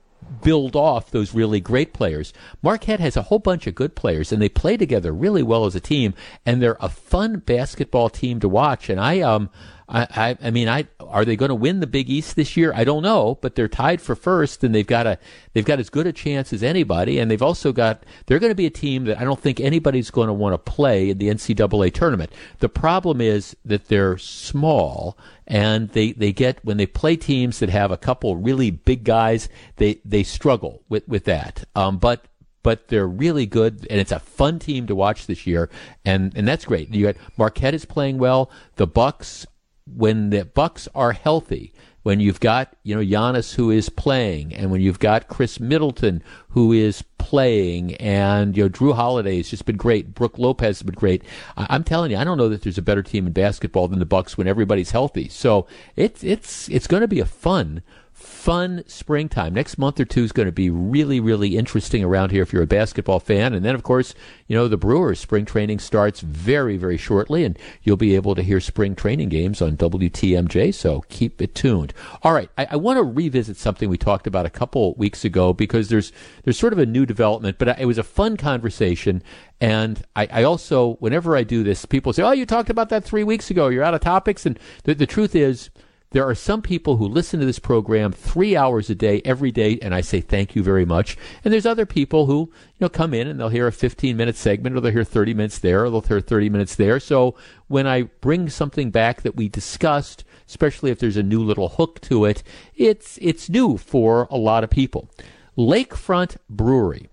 [0.43, 2.33] build off those really great players.
[2.61, 5.77] Marquette has a whole bunch of good players, and they play together really well as
[5.77, 8.89] a team, and they're a fun basketball team to watch.
[8.91, 9.51] And I um
[9.89, 12.73] I, I, I mean, I are they going to win the Big East this year?
[12.75, 15.19] I don't know, but they're tied for first, and they've got a
[15.53, 18.57] they've got as good a chance as anybody, and they've also got they're going to
[18.57, 21.29] be a team that I don't think anybody's going to want to play in the
[21.29, 22.33] NCAA tournament.
[22.59, 27.71] The problem is that they're small, and they they get when they play teams that
[27.71, 31.65] have a couple really big guys, they they struggle with with that.
[31.77, 32.25] Um, but
[32.65, 35.71] but they're really good, and it's a fun team to watch this year,
[36.05, 36.93] and and that's great.
[36.93, 38.51] You got Marquette is playing well.
[38.75, 39.47] The Bucks
[39.87, 41.73] when the Bucks are healthy,
[42.03, 46.23] when you've got you know Giannis who is playing, and when you've got Khris Middleton
[46.51, 50.15] who is playing, and you know Jrue Holiday has just been great.
[50.15, 51.23] Brook Lopez has been great.
[51.57, 53.99] I- am telling you, I don't know that there's a better team in basketball than
[53.99, 55.29] the Bucks when everybody's healthy.
[55.29, 57.83] So it's it's it's going to be a fun
[58.17, 59.53] fun springtime.
[59.53, 62.63] Next month or two is going to be really, really interesting around here if you're
[62.63, 63.53] a basketball fan.
[63.53, 64.15] And then, of course,
[64.47, 68.43] you know, the Brewers spring training starts very, very shortly, and you'll be able to
[68.43, 70.73] hear spring training games on WTMJ.
[70.73, 71.93] So keep it tuned.
[72.23, 75.53] All right, I, I want to revisit something we talked about a couple weeks ago
[75.53, 76.11] because there's
[76.45, 79.23] there's sort of a new development, but it was a fun conversation.
[79.61, 83.05] And I, I also, whenever I do this, people say, "Oh, you talked about that
[83.05, 83.69] three weeks ago.
[83.69, 85.69] You're out of topics." And the, the truth is
[86.11, 89.79] there are some people who listen to this program three hours a day, every day,
[89.83, 91.17] and I say thank you very much.
[91.45, 94.37] And there's other people who, you know, come in and they'll hear a 15 minute
[94.37, 97.01] segment or they'll hear 30 minutes there or they'll hear 30 minutes there.
[97.01, 97.35] So
[97.67, 102.01] when I bring something back that we discussed, especially if there's a new little hook
[102.03, 102.43] to it,
[102.77, 105.11] it's, it's new for a lot of people.
[105.59, 107.09] Lakefront Brewery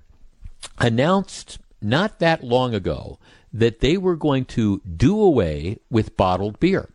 [0.77, 3.17] announced not that long ago
[3.51, 6.89] that they were going to do away with bottled beer.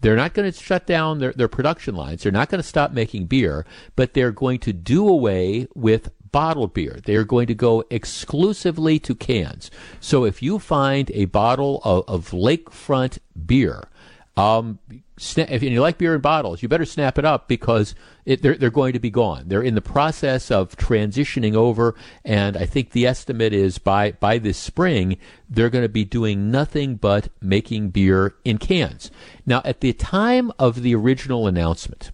[0.00, 2.22] They're not going to shut down their, their production lines.
[2.22, 3.64] They're not going to stop making beer,
[3.96, 7.00] but they're going to do away with bottled beer.
[7.04, 9.70] They are going to go exclusively to cans.
[10.00, 13.88] So if you find a bottle of, of lakefront beer,
[14.36, 14.78] um,
[15.18, 17.94] if you like beer in bottles, you better snap it up because
[18.26, 19.44] it, they're, they're going to be gone.
[19.46, 21.94] They're in the process of transitioning over,
[22.24, 25.16] and I think the estimate is by, by this spring,
[25.48, 29.10] they're going to be doing nothing but making beer in cans.
[29.46, 32.10] Now, at the time of the original announcement,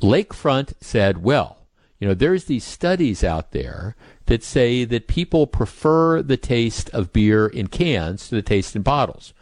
[0.00, 1.58] Lakefront said, well,
[1.98, 3.94] you know, there's these studies out there
[4.26, 8.82] that say that people prefer the taste of beer in cans to the taste in
[8.82, 9.32] bottles.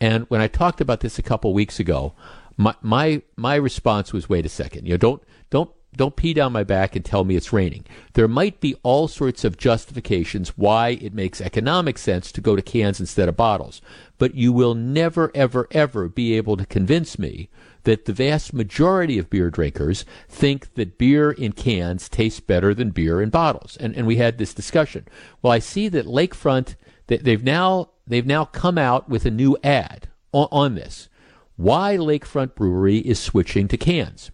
[0.00, 2.14] And when I talked about this a couple weeks ago,
[2.56, 6.52] my my my response was, wait a second, you know, don't don't don't pee down
[6.52, 7.84] my back and tell me it's raining.
[8.12, 12.62] There might be all sorts of justifications why it makes economic sense to go to
[12.62, 13.82] cans instead of bottles.
[14.16, 17.48] But you will never, ever, ever be able to convince me
[17.84, 22.90] that the vast majority of beer drinkers think that beer in cans tastes better than
[22.90, 23.76] beer in bottles.
[23.78, 25.08] And, and we had this discussion.
[25.42, 26.76] Well, I see that Lakefront,
[27.18, 31.08] they've now they've now come out with a new ad on, on this.
[31.56, 34.30] Why Lakefront Brewery is switching to cans.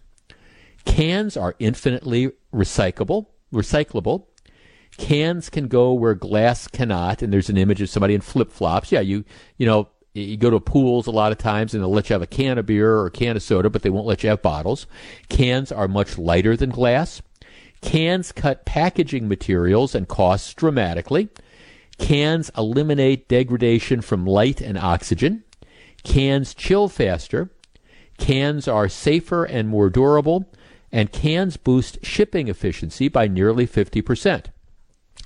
[0.85, 4.27] Cans are infinitely recyclable, recyclable.
[4.97, 8.91] Cans can go where glass cannot, and there's an image of somebody in flip flops.
[8.91, 9.25] Yeah, you
[9.57, 12.21] you know you go to pools a lot of times and they'll let you have
[12.21, 14.41] a can of beer or a can of soda, but they won't let you have
[14.41, 14.87] bottles.
[15.29, 17.21] Cans are much lighter than glass.
[17.81, 21.29] Cans cut packaging materials and costs dramatically.
[21.97, 25.43] Cans eliminate degradation from light and oxygen.
[26.03, 27.51] Cans chill faster.
[28.17, 30.45] Cans are safer and more durable.
[30.91, 34.45] And cans boost shipping efficiency by nearly 50%.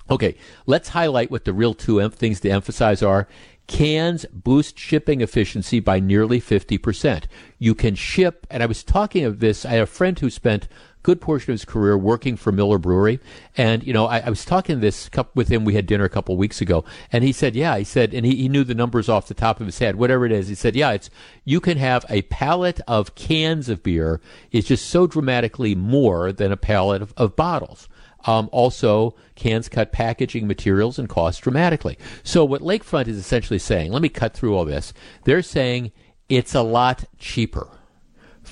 [0.10, 0.36] Okay,
[0.66, 3.28] let's highlight what the real two em- things to emphasize are.
[3.68, 7.26] Cans boost shipping efficiency by nearly 50%.
[7.58, 10.68] You can ship, and I was talking of this, I had a friend who spent
[11.04, 13.20] good portion of his career working for Miller Brewery.
[13.58, 15.66] And, you know, I, I was talking this with him.
[15.66, 16.84] We had dinner a couple weeks ago.
[17.12, 19.60] And he said, yeah, he said, and he, he knew the numbers off the top
[19.60, 20.48] of his head, whatever it is.
[20.48, 21.10] He said, yeah, it's,
[21.44, 24.22] you can have a pallet of cans of beer
[24.52, 27.88] is just so dramatically more than a pallet of, of bottles.
[28.26, 31.98] Um, also, cans cut packaging materials and cost dramatically.
[32.22, 34.94] So, what Lakefront is essentially saying, let me cut through all this.
[35.24, 35.92] They're saying
[36.30, 37.81] it's a lot cheaper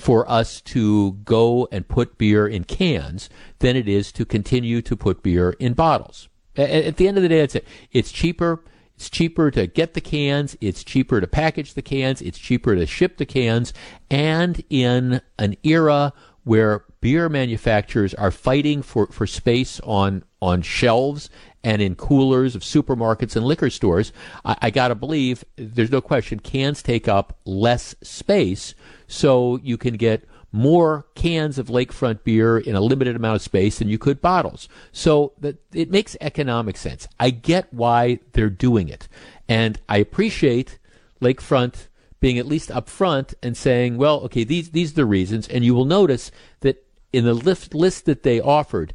[0.00, 3.28] for us to go and put beer in cans
[3.58, 6.28] than it is to continue to put beer in bottles.
[6.56, 7.56] At, the end of the day, it's
[7.92, 8.64] it's cheaper.
[8.96, 10.56] It's cheaper to get the cans.
[10.60, 12.20] It's cheaper to package the cans.
[12.20, 13.72] It's cheaper to ship the cans.
[14.10, 16.12] And in an era
[16.50, 21.30] where beer manufacturers are fighting for, for space on on shelves
[21.62, 24.12] and in coolers of supermarkets and liquor stores,
[24.44, 28.74] I, I got to believe there's no question cans take up less space
[29.06, 33.78] so you can get more cans of lakefront beer in a limited amount of space
[33.78, 34.68] than you could bottles.
[34.90, 37.06] So that it makes economic sense.
[37.20, 39.06] I get why they're doing it.
[39.48, 40.80] And I appreciate
[41.22, 41.86] lakefront
[42.20, 45.48] being at least upfront and saying, well, okay, these these are the reasons.
[45.48, 46.30] And you will notice
[46.60, 48.94] that in the list list that they offered,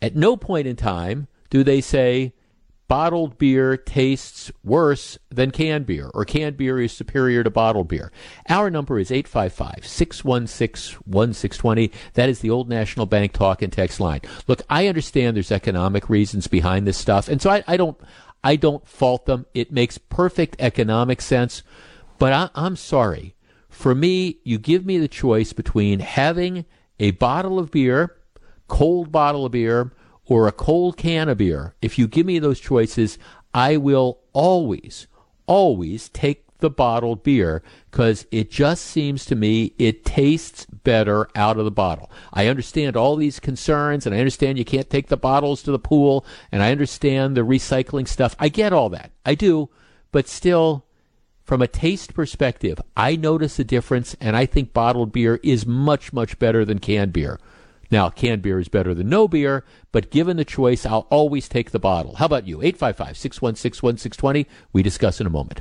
[0.00, 2.32] at no point in time do they say
[2.92, 8.12] bottled beer tastes worse than canned beer, or canned beer is superior to bottled beer.
[8.50, 11.90] Our number is 855 616 1620.
[12.12, 14.20] That is the old National Bank talk and text line.
[14.46, 17.98] Look, I understand there's economic reasons behind this stuff, and so I, I don't.
[18.44, 19.46] I don't fault them.
[19.54, 21.62] It makes perfect economic sense.
[22.22, 23.34] But I, I'm sorry.
[23.68, 26.66] For me, you give me the choice between having
[27.00, 28.14] a bottle of beer,
[28.68, 29.90] cold bottle of beer,
[30.26, 33.18] or a cold can of beer, if you give me those choices,
[33.52, 35.08] I will always,
[35.46, 41.58] always take the bottled beer because it just seems to me it tastes better out
[41.58, 42.08] of the bottle.
[42.32, 45.78] I understand all these concerns and I understand you can't take the bottles to the
[45.80, 48.36] pool and I understand the recycling stuff.
[48.38, 49.10] I get all that.
[49.26, 49.70] I do.
[50.12, 50.84] But still,
[51.52, 56.10] from a taste perspective, I notice a difference and I think bottled beer is much,
[56.10, 57.38] much better than canned beer.
[57.90, 61.70] Now, canned beer is better than no beer, but given the choice, I'll always take
[61.72, 62.14] the bottle.
[62.14, 62.62] How about you?
[62.62, 64.46] 855 616 1620.
[64.72, 65.60] We discuss in a moment.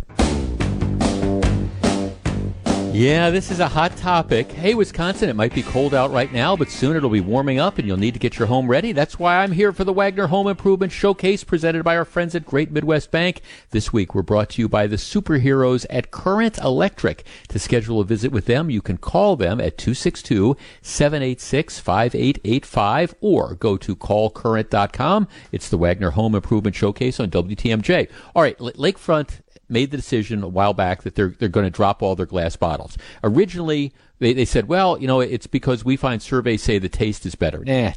[2.93, 4.51] Yeah, this is a hot topic.
[4.51, 7.77] Hey, Wisconsin, it might be cold out right now, but soon it'll be warming up
[7.77, 8.91] and you'll need to get your home ready.
[8.91, 12.45] That's why I'm here for the Wagner Home Improvement Showcase presented by our friends at
[12.45, 13.39] Great Midwest Bank.
[13.69, 17.23] This week we're brought to you by the superheroes at Current Electric.
[17.47, 23.55] To schedule a visit with them, you can call them at 262 786 5885 or
[23.55, 25.29] go to callcurrent.com.
[25.53, 28.09] It's the Wagner Home Improvement Showcase on WTMJ.
[28.35, 29.39] All right, Lakefront
[29.71, 32.55] made the decision a while back that they're they're going to drop all their glass
[32.55, 32.97] bottles.
[33.23, 37.25] Originally, they, they said, well, you know, it's because we find surveys say the taste
[37.25, 37.63] is better.
[37.65, 37.93] Nah,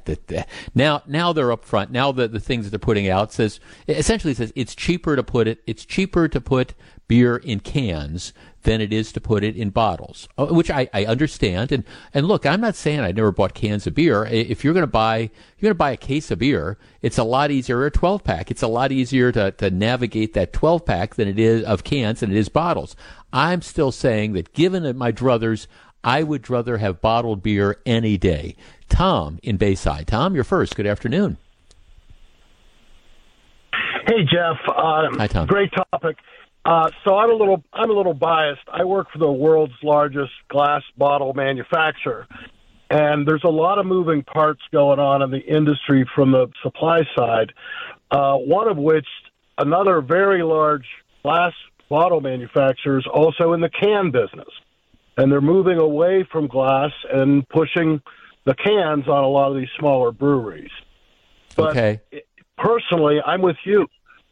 [0.74, 1.90] now now they're up front.
[1.90, 5.46] Now the the things that they're putting out says essentially says it's cheaper to put
[5.46, 5.62] it.
[5.66, 6.74] It's cheaper to put
[7.06, 8.32] beer in cans
[8.62, 11.70] than it is to put it in bottles, uh, which I, I understand.
[11.70, 14.24] And and look, I'm not saying I never bought cans of beer.
[14.24, 15.18] If you're going to buy
[15.58, 18.24] you're going to buy a case of beer, it's a lot easier or a 12
[18.24, 18.50] pack.
[18.50, 22.20] It's a lot easier to, to navigate that 12 pack than it is of cans
[22.20, 22.96] than it is bottles.
[23.32, 25.66] I'm still saying that given my druthers,
[26.02, 28.56] I would rather have bottled beer any day.
[28.88, 30.06] Tom in Bayside.
[30.06, 30.76] Tom, you're first.
[30.76, 31.38] Good afternoon.
[34.06, 34.58] Hey Jeff.
[34.68, 35.46] Uh, Hi Tom.
[35.46, 36.16] Great topic.
[36.64, 38.62] Uh, so I'm a little I'm a little biased.
[38.72, 42.26] I work for the world's largest glass bottle manufacturer,
[42.88, 47.02] and there's a lot of moving parts going on in the industry from the supply
[47.16, 47.52] side.
[48.10, 49.06] Uh, one of which,
[49.58, 50.86] another very large
[51.22, 51.52] glass
[51.90, 54.48] bottle manufacturer is also in the can business,
[55.18, 58.00] and they're moving away from glass and pushing
[58.44, 60.70] the cans on a lot of these smaller breweries.
[61.56, 62.00] But okay.
[62.56, 63.86] personally, I'm with you.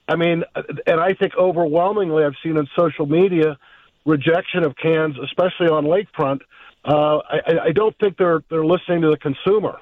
[0.09, 0.45] I mean,
[0.87, 3.57] and I think overwhelmingly, I've seen on social media
[4.05, 6.41] rejection of cans, especially on lakefront.
[6.85, 9.79] Uh, I, I don't think they're they're listening to the consumer.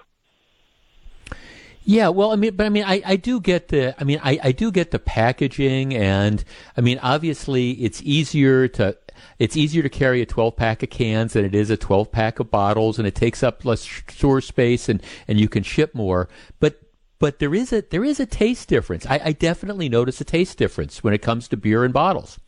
[1.83, 4.39] Yeah, well, I mean, but I mean, I, I do get the, I mean, I,
[4.45, 6.45] I do get the packaging, and
[6.77, 8.97] I mean, obviously, it's easier to,
[9.39, 12.39] it's easier to carry a 12 pack of cans than it is a 12 pack
[12.39, 16.29] of bottles, and it takes up less store space, and and you can ship more.
[16.61, 16.81] But
[17.21, 19.07] but there is a there is a taste difference.
[19.07, 22.41] I, I definitely notice a taste difference when it comes to beer and bottles.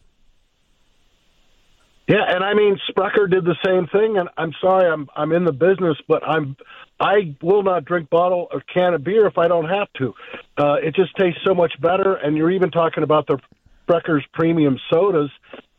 [2.08, 4.18] Yeah, and I mean Sprecher did the same thing.
[4.18, 6.56] And I'm sorry, I'm I'm in the business, but I'm
[6.98, 10.14] I will not drink bottle or can of beer if I don't have to.
[10.56, 12.14] Uh, it just tastes so much better.
[12.14, 13.38] And you're even talking about the
[13.86, 15.30] Sprecher's premium sodas.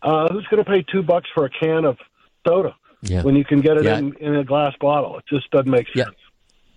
[0.01, 1.97] Uh, who's going to pay two bucks for a can of
[2.45, 3.23] soda yeah.
[3.23, 3.97] when you can get it yeah.
[3.97, 5.17] in, in a glass bottle?
[5.17, 6.09] It just doesn't make sense.
[6.09, 6.22] Yeah.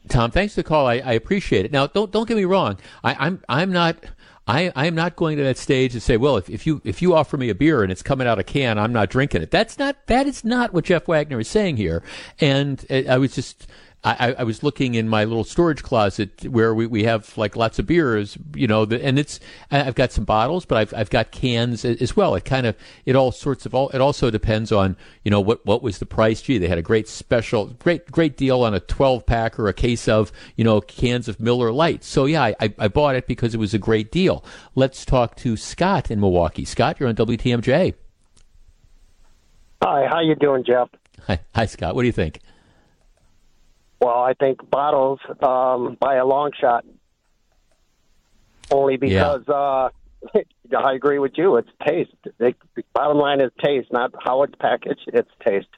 [0.09, 0.87] Tom, thanks for the call.
[0.87, 1.73] I, I appreciate it.
[1.73, 2.79] Now, don't don't get me wrong.
[3.05, 3.97] I, I'm I'm not.
[4.49, 7.03] I, I am not going to that stage to say, well, if, if you if
[7.03, 9.43] you offer me a beer and it's coming out of a can, I'm not drinking
[9.43, 9.51] it.
[9.51, 12.03] That's not that is not what Jeff Wagner is saying here.
[12.41, 13.67] And uh, I was just
[14.05, 17.81] I, I, was looking in my little storage closet where we, we have like lots
[17.81, 19.41] of beers, you know, and it's
[19.73, 22.37] I've got some bottles, but I've I've got cans as well.
[22.37, 23.89] It kind of it all sorts of all.
[23.89, 26.41] It also depends on you know what what was the price.
[26.41, 29.75] Gee, they had a great special, great great deal on a 12 pack or a
[29.75, 32.05] case of you know cans of Miller Lite.
[32.05, 34.45] So yeah, I, I bought it because it was a great deal.
[34.77, 36.65] Let's talk to Scott in Milwaukee.
[36.65, 37.95] Scott, you're on WTMJ.
[39.83, 40.91] Hi, how you doing, Jeff?
[41.27, 41.97] Hi, hi, Scott.
[41.97, 42.41] What do you think?
[44.01, 46.85] Well, I think bottles um, by a long shot.
[48.71, 49.55] Only because yeah.
[49.55, 49.91] uh,
[50.77, 51.57] I agree with you.
[51.57, 52.11] It's taste.
[52.39, 52.55] The
[52.93, 55.09] bottom line is taste, not how it's packaged.
[55.13, 55.69] It's taste.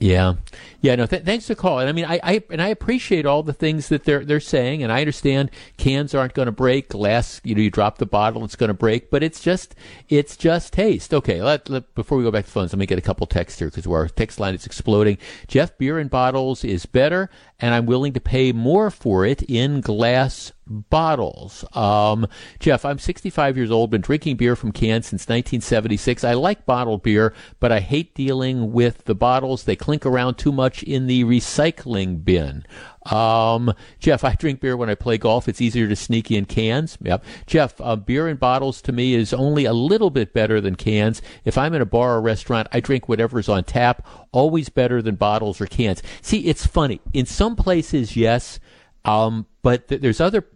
[0.00, 0.34] Yeah,
[0.80, 0.94] yeah.
[0.94, 1.88] No, th- thanks for calling.
[1.88, 4.92] I mean, I, I and I appreciate all the things that they're they're saying, and
[4.92, 6.90] I understand cans aren't going to break.
[6.90, 9.10] Glass, you know, you drop the bottle, it's going to break.
[9.10, 9.74] But it's just
[10.08, 11.12] it's just taste.
[11.12, 13.58] Okay, let, let before we go back to phones, let me get a couple texts
[13.58, 15.18] here because our text line is exploding.
[15.48, 17.28] Jeff, beer in bottles is better,
[17.60, 21.64] and I'm willing to pay more for it in glass bottles.
[21.74, 22.28] Um,
[22.60, 26.22] Jeff, I'm 65 years old, been drinking beer from cans since 1976.
[26.22, 29.64] I like bottled beer, but I hate dealing with the bottles.
[29.64, 32.64] They clink around too much in the recycling bin.
[33.10, 35.48] Um, Jeff, I drink beer when I play golf.
[35.48, 36.98] It's easier to sneak in cans.
[37.00, 37.24] Yep.
[37.46, 41.22] Jeff, uh, beer in bottles to me is only a little bit better than cans.
[41.44, 44.06] If I'm in a bar or restaurant, I drink whatever's on tap.
[44.32, 46.02] Always better than bottles or cans.
[46.22, 47.00] See, it's funny.
[47.12, 48.60] In some places, yes.
[49.04, 50.46] Um, but th- there's other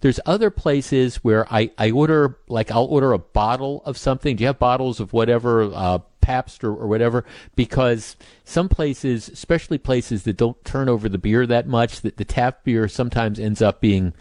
[0.00, 4.36] there's other places where I, I order like I'll order a bottle of something.
[4.36, 7.24] Do you have bottles of whatever uh, Pabst or, or whatever?
[7.56, 8.14] Because
[8.44, 12.64] some places, especially places that don't turn over the beer that much, that the tap
[12.64, 14.12] beer sometimes ends up being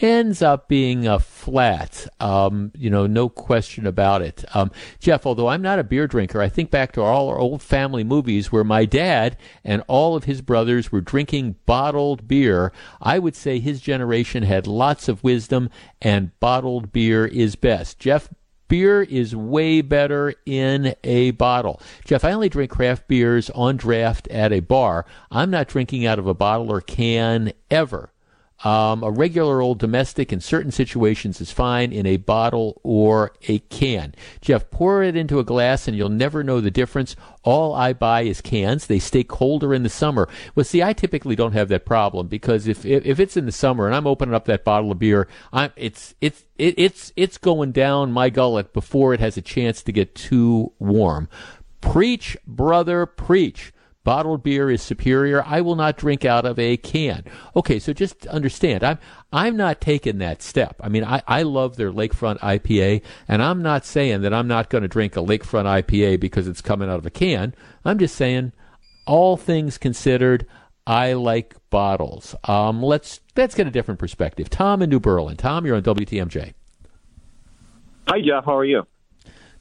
[0.00, 2.06] ends up being a flat.
[2.20, 4.44] Um, you know, no question about it.
[4.54, 4.70] Um,
[5.00, 8.04] Jeff, although I'm not a beer drinker, I think back to all our old family
[8.04, 12.72] movies where my dad and all of his brothers were drinking bottled beer.
[13.00, 15.70] I would say his generation had lots of wisdom,
[16.00, 17.98] and bottled beer is best.
[17.98, 18.28] Jeff,
[18.68, 21.80] beer is way better in a bottle.
[22.04, 25.06] Jeff, I only drink craft beers on draft at a bar.
[25.30, 28.12] I'm not drinking out of a bottle or can ever.
[28.64, 33.58] Um, a regular old domestic in certain situations is fine in a bottle or a
[33.58, 34.14] can.
[34.40, 37.16] Jeff, pour it into a glass and you'll never know the difference.
[37.42, 38.86] All I buy is cans.
[38.86, 40.26] They stay colder in the summer.
[40.54, 43.52] Well, see, I typically don't have that problem because if if, if it's in the
[43.52, 47.36] summer and I'm opening up that bottle of beer, I'm it's it's it, it's it's
[47.36, 51.28] going down my gullet before it has a chance to get too warm.
[51.82, 53.72] Preach, brother, preach
[54.06, 55.42] bottled beer is superior.
[55.44, 57.24] I will not drink out of a can.
[57.56, 58.98] Okay, so just understand, I'm
[59.32, 60.76] I'm not taking that step.
[60.80, 64.70] I mean, I, I love their lakefront IPA, and I'm not saying that I'm not
[64.70, 67.52] going to drink a lakefront IPA because it's coming out of a can.
[67.84, 68.52] I'm just saying,
[69.06, 70.46] all things considered,
[70.86, 72.36] I like bottles.
[72.44, 74.48] Um, let's let's get a different perspective.
[74.48, 75.36] Tom in New Berlin.
[75.36, 76.54] Tom, you're on WTMJ.
[78.06, 78.44] Hi, Jeff.
[78.44, 78.86] How are you?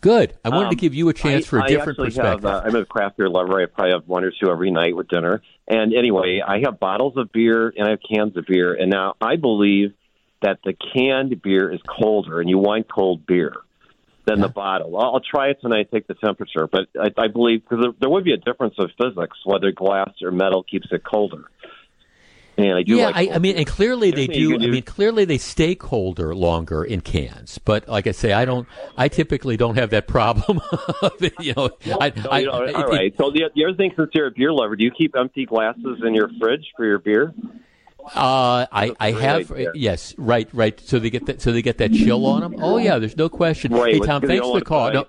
[0.05, 0.37] Good.
[0.45, 2.43] I wanted um, to give you a chance I, for a different perspective.
[2.43, 3.59] Have, uh, I'm a craft beer lover.
[3.59, 5.41] I probably have one or two every night with dinner.
[5.67, 8.75] And anyway, I have bottles of beer and I have cans of beer.
[8.75, 9.95] And now I believe
[10.43, 13.55] that the canned beer is colder, and you want cold beer
[14.27, 14.45] than yeah.
[14.45, 14.95] the bottle.
[14.95, 15.89] I'll, I'll try it tonight.
[15.91, 18.91] Take the temperature, but I, I believe because there, there would be a difference of
[19.01, 21.45] physics whether glass or metal keeps it colder.
[22.57, 24.55] And I do yeah, like I, I, mean, and clearly they do.
[24.55, 27.57] I mean, clearly they stay colder longer in cans.
[27.57, 28.65] But like I say, I don't.
[28.97, 30.61] I typically don't have that problem.
[31.39, 31.69] you know,
[31.99, 33.13] I, no, I, you know, all right.
[33.17, 36.01] So the, the other thing, since you're a beer lover, do you keep empty glasses
[36.05, 37.33] in your fridge for your beer?
[38.13, 39.71] Uh, I, I have idea.
[39.73, 42.55] yes right right so they get that so they get that chill on them.
[42.61, 43.73] Oh yeah, there's no question.
[43.73, 44.93] Right, hey Tom, thanks for the call.
[44.93, 45.07] No,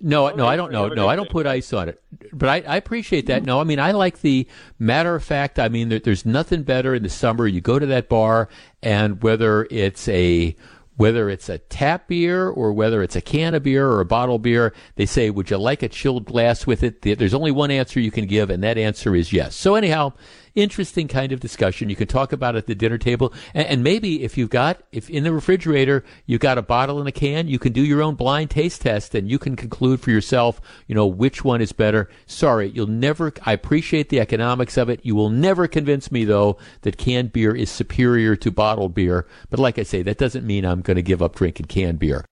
[0.00, 0.88] no, no, I don't know.
[0.88, 2.02] No, I don't put ice on it.
[2.32, 3.44] But I, I appreciate that.
[3.44, 4.46] No, I mean, I like the
[4.78, 5.58] matter of fact.
[5.58, 7.46] I mean, there, there's nothing better in the summer.
[7.46, 8.48] You go to that bar,
[8.82, 10.56] and whether it's a
[10.96, 14.38] whether it's a tap beer or whether it's a can of beer or a bottle
[14.38, 18.00] beer, they say, "Would you like a chilled glass with it?" There's only one answer
[18.00, 19.54] you can give, and that answer is yes.
[19.54, 20.12] So anyhow,
[20.60, 21.90] interesting kind of discussion.
[21.90, 25.08] You can talk about at the dinner table, and, and, maybe if you've got if
[25.08, 28.14] in the refrigerator you've got a bottle and a can, you can do your own
[28.14, 32.08] blind taste test, and you can conclude for yourself, you know, which one is better.
[32.26, 33.32] Sorry, you'll never.
[33.44, 35.00] I appreciate the economics of it.
[35.02, 39.26] You will never convince me though that canned beer is superior to bottled beer.
[39.48, 42.26] But like I say, that doesn't mean I'm going to give up drinking canned beer.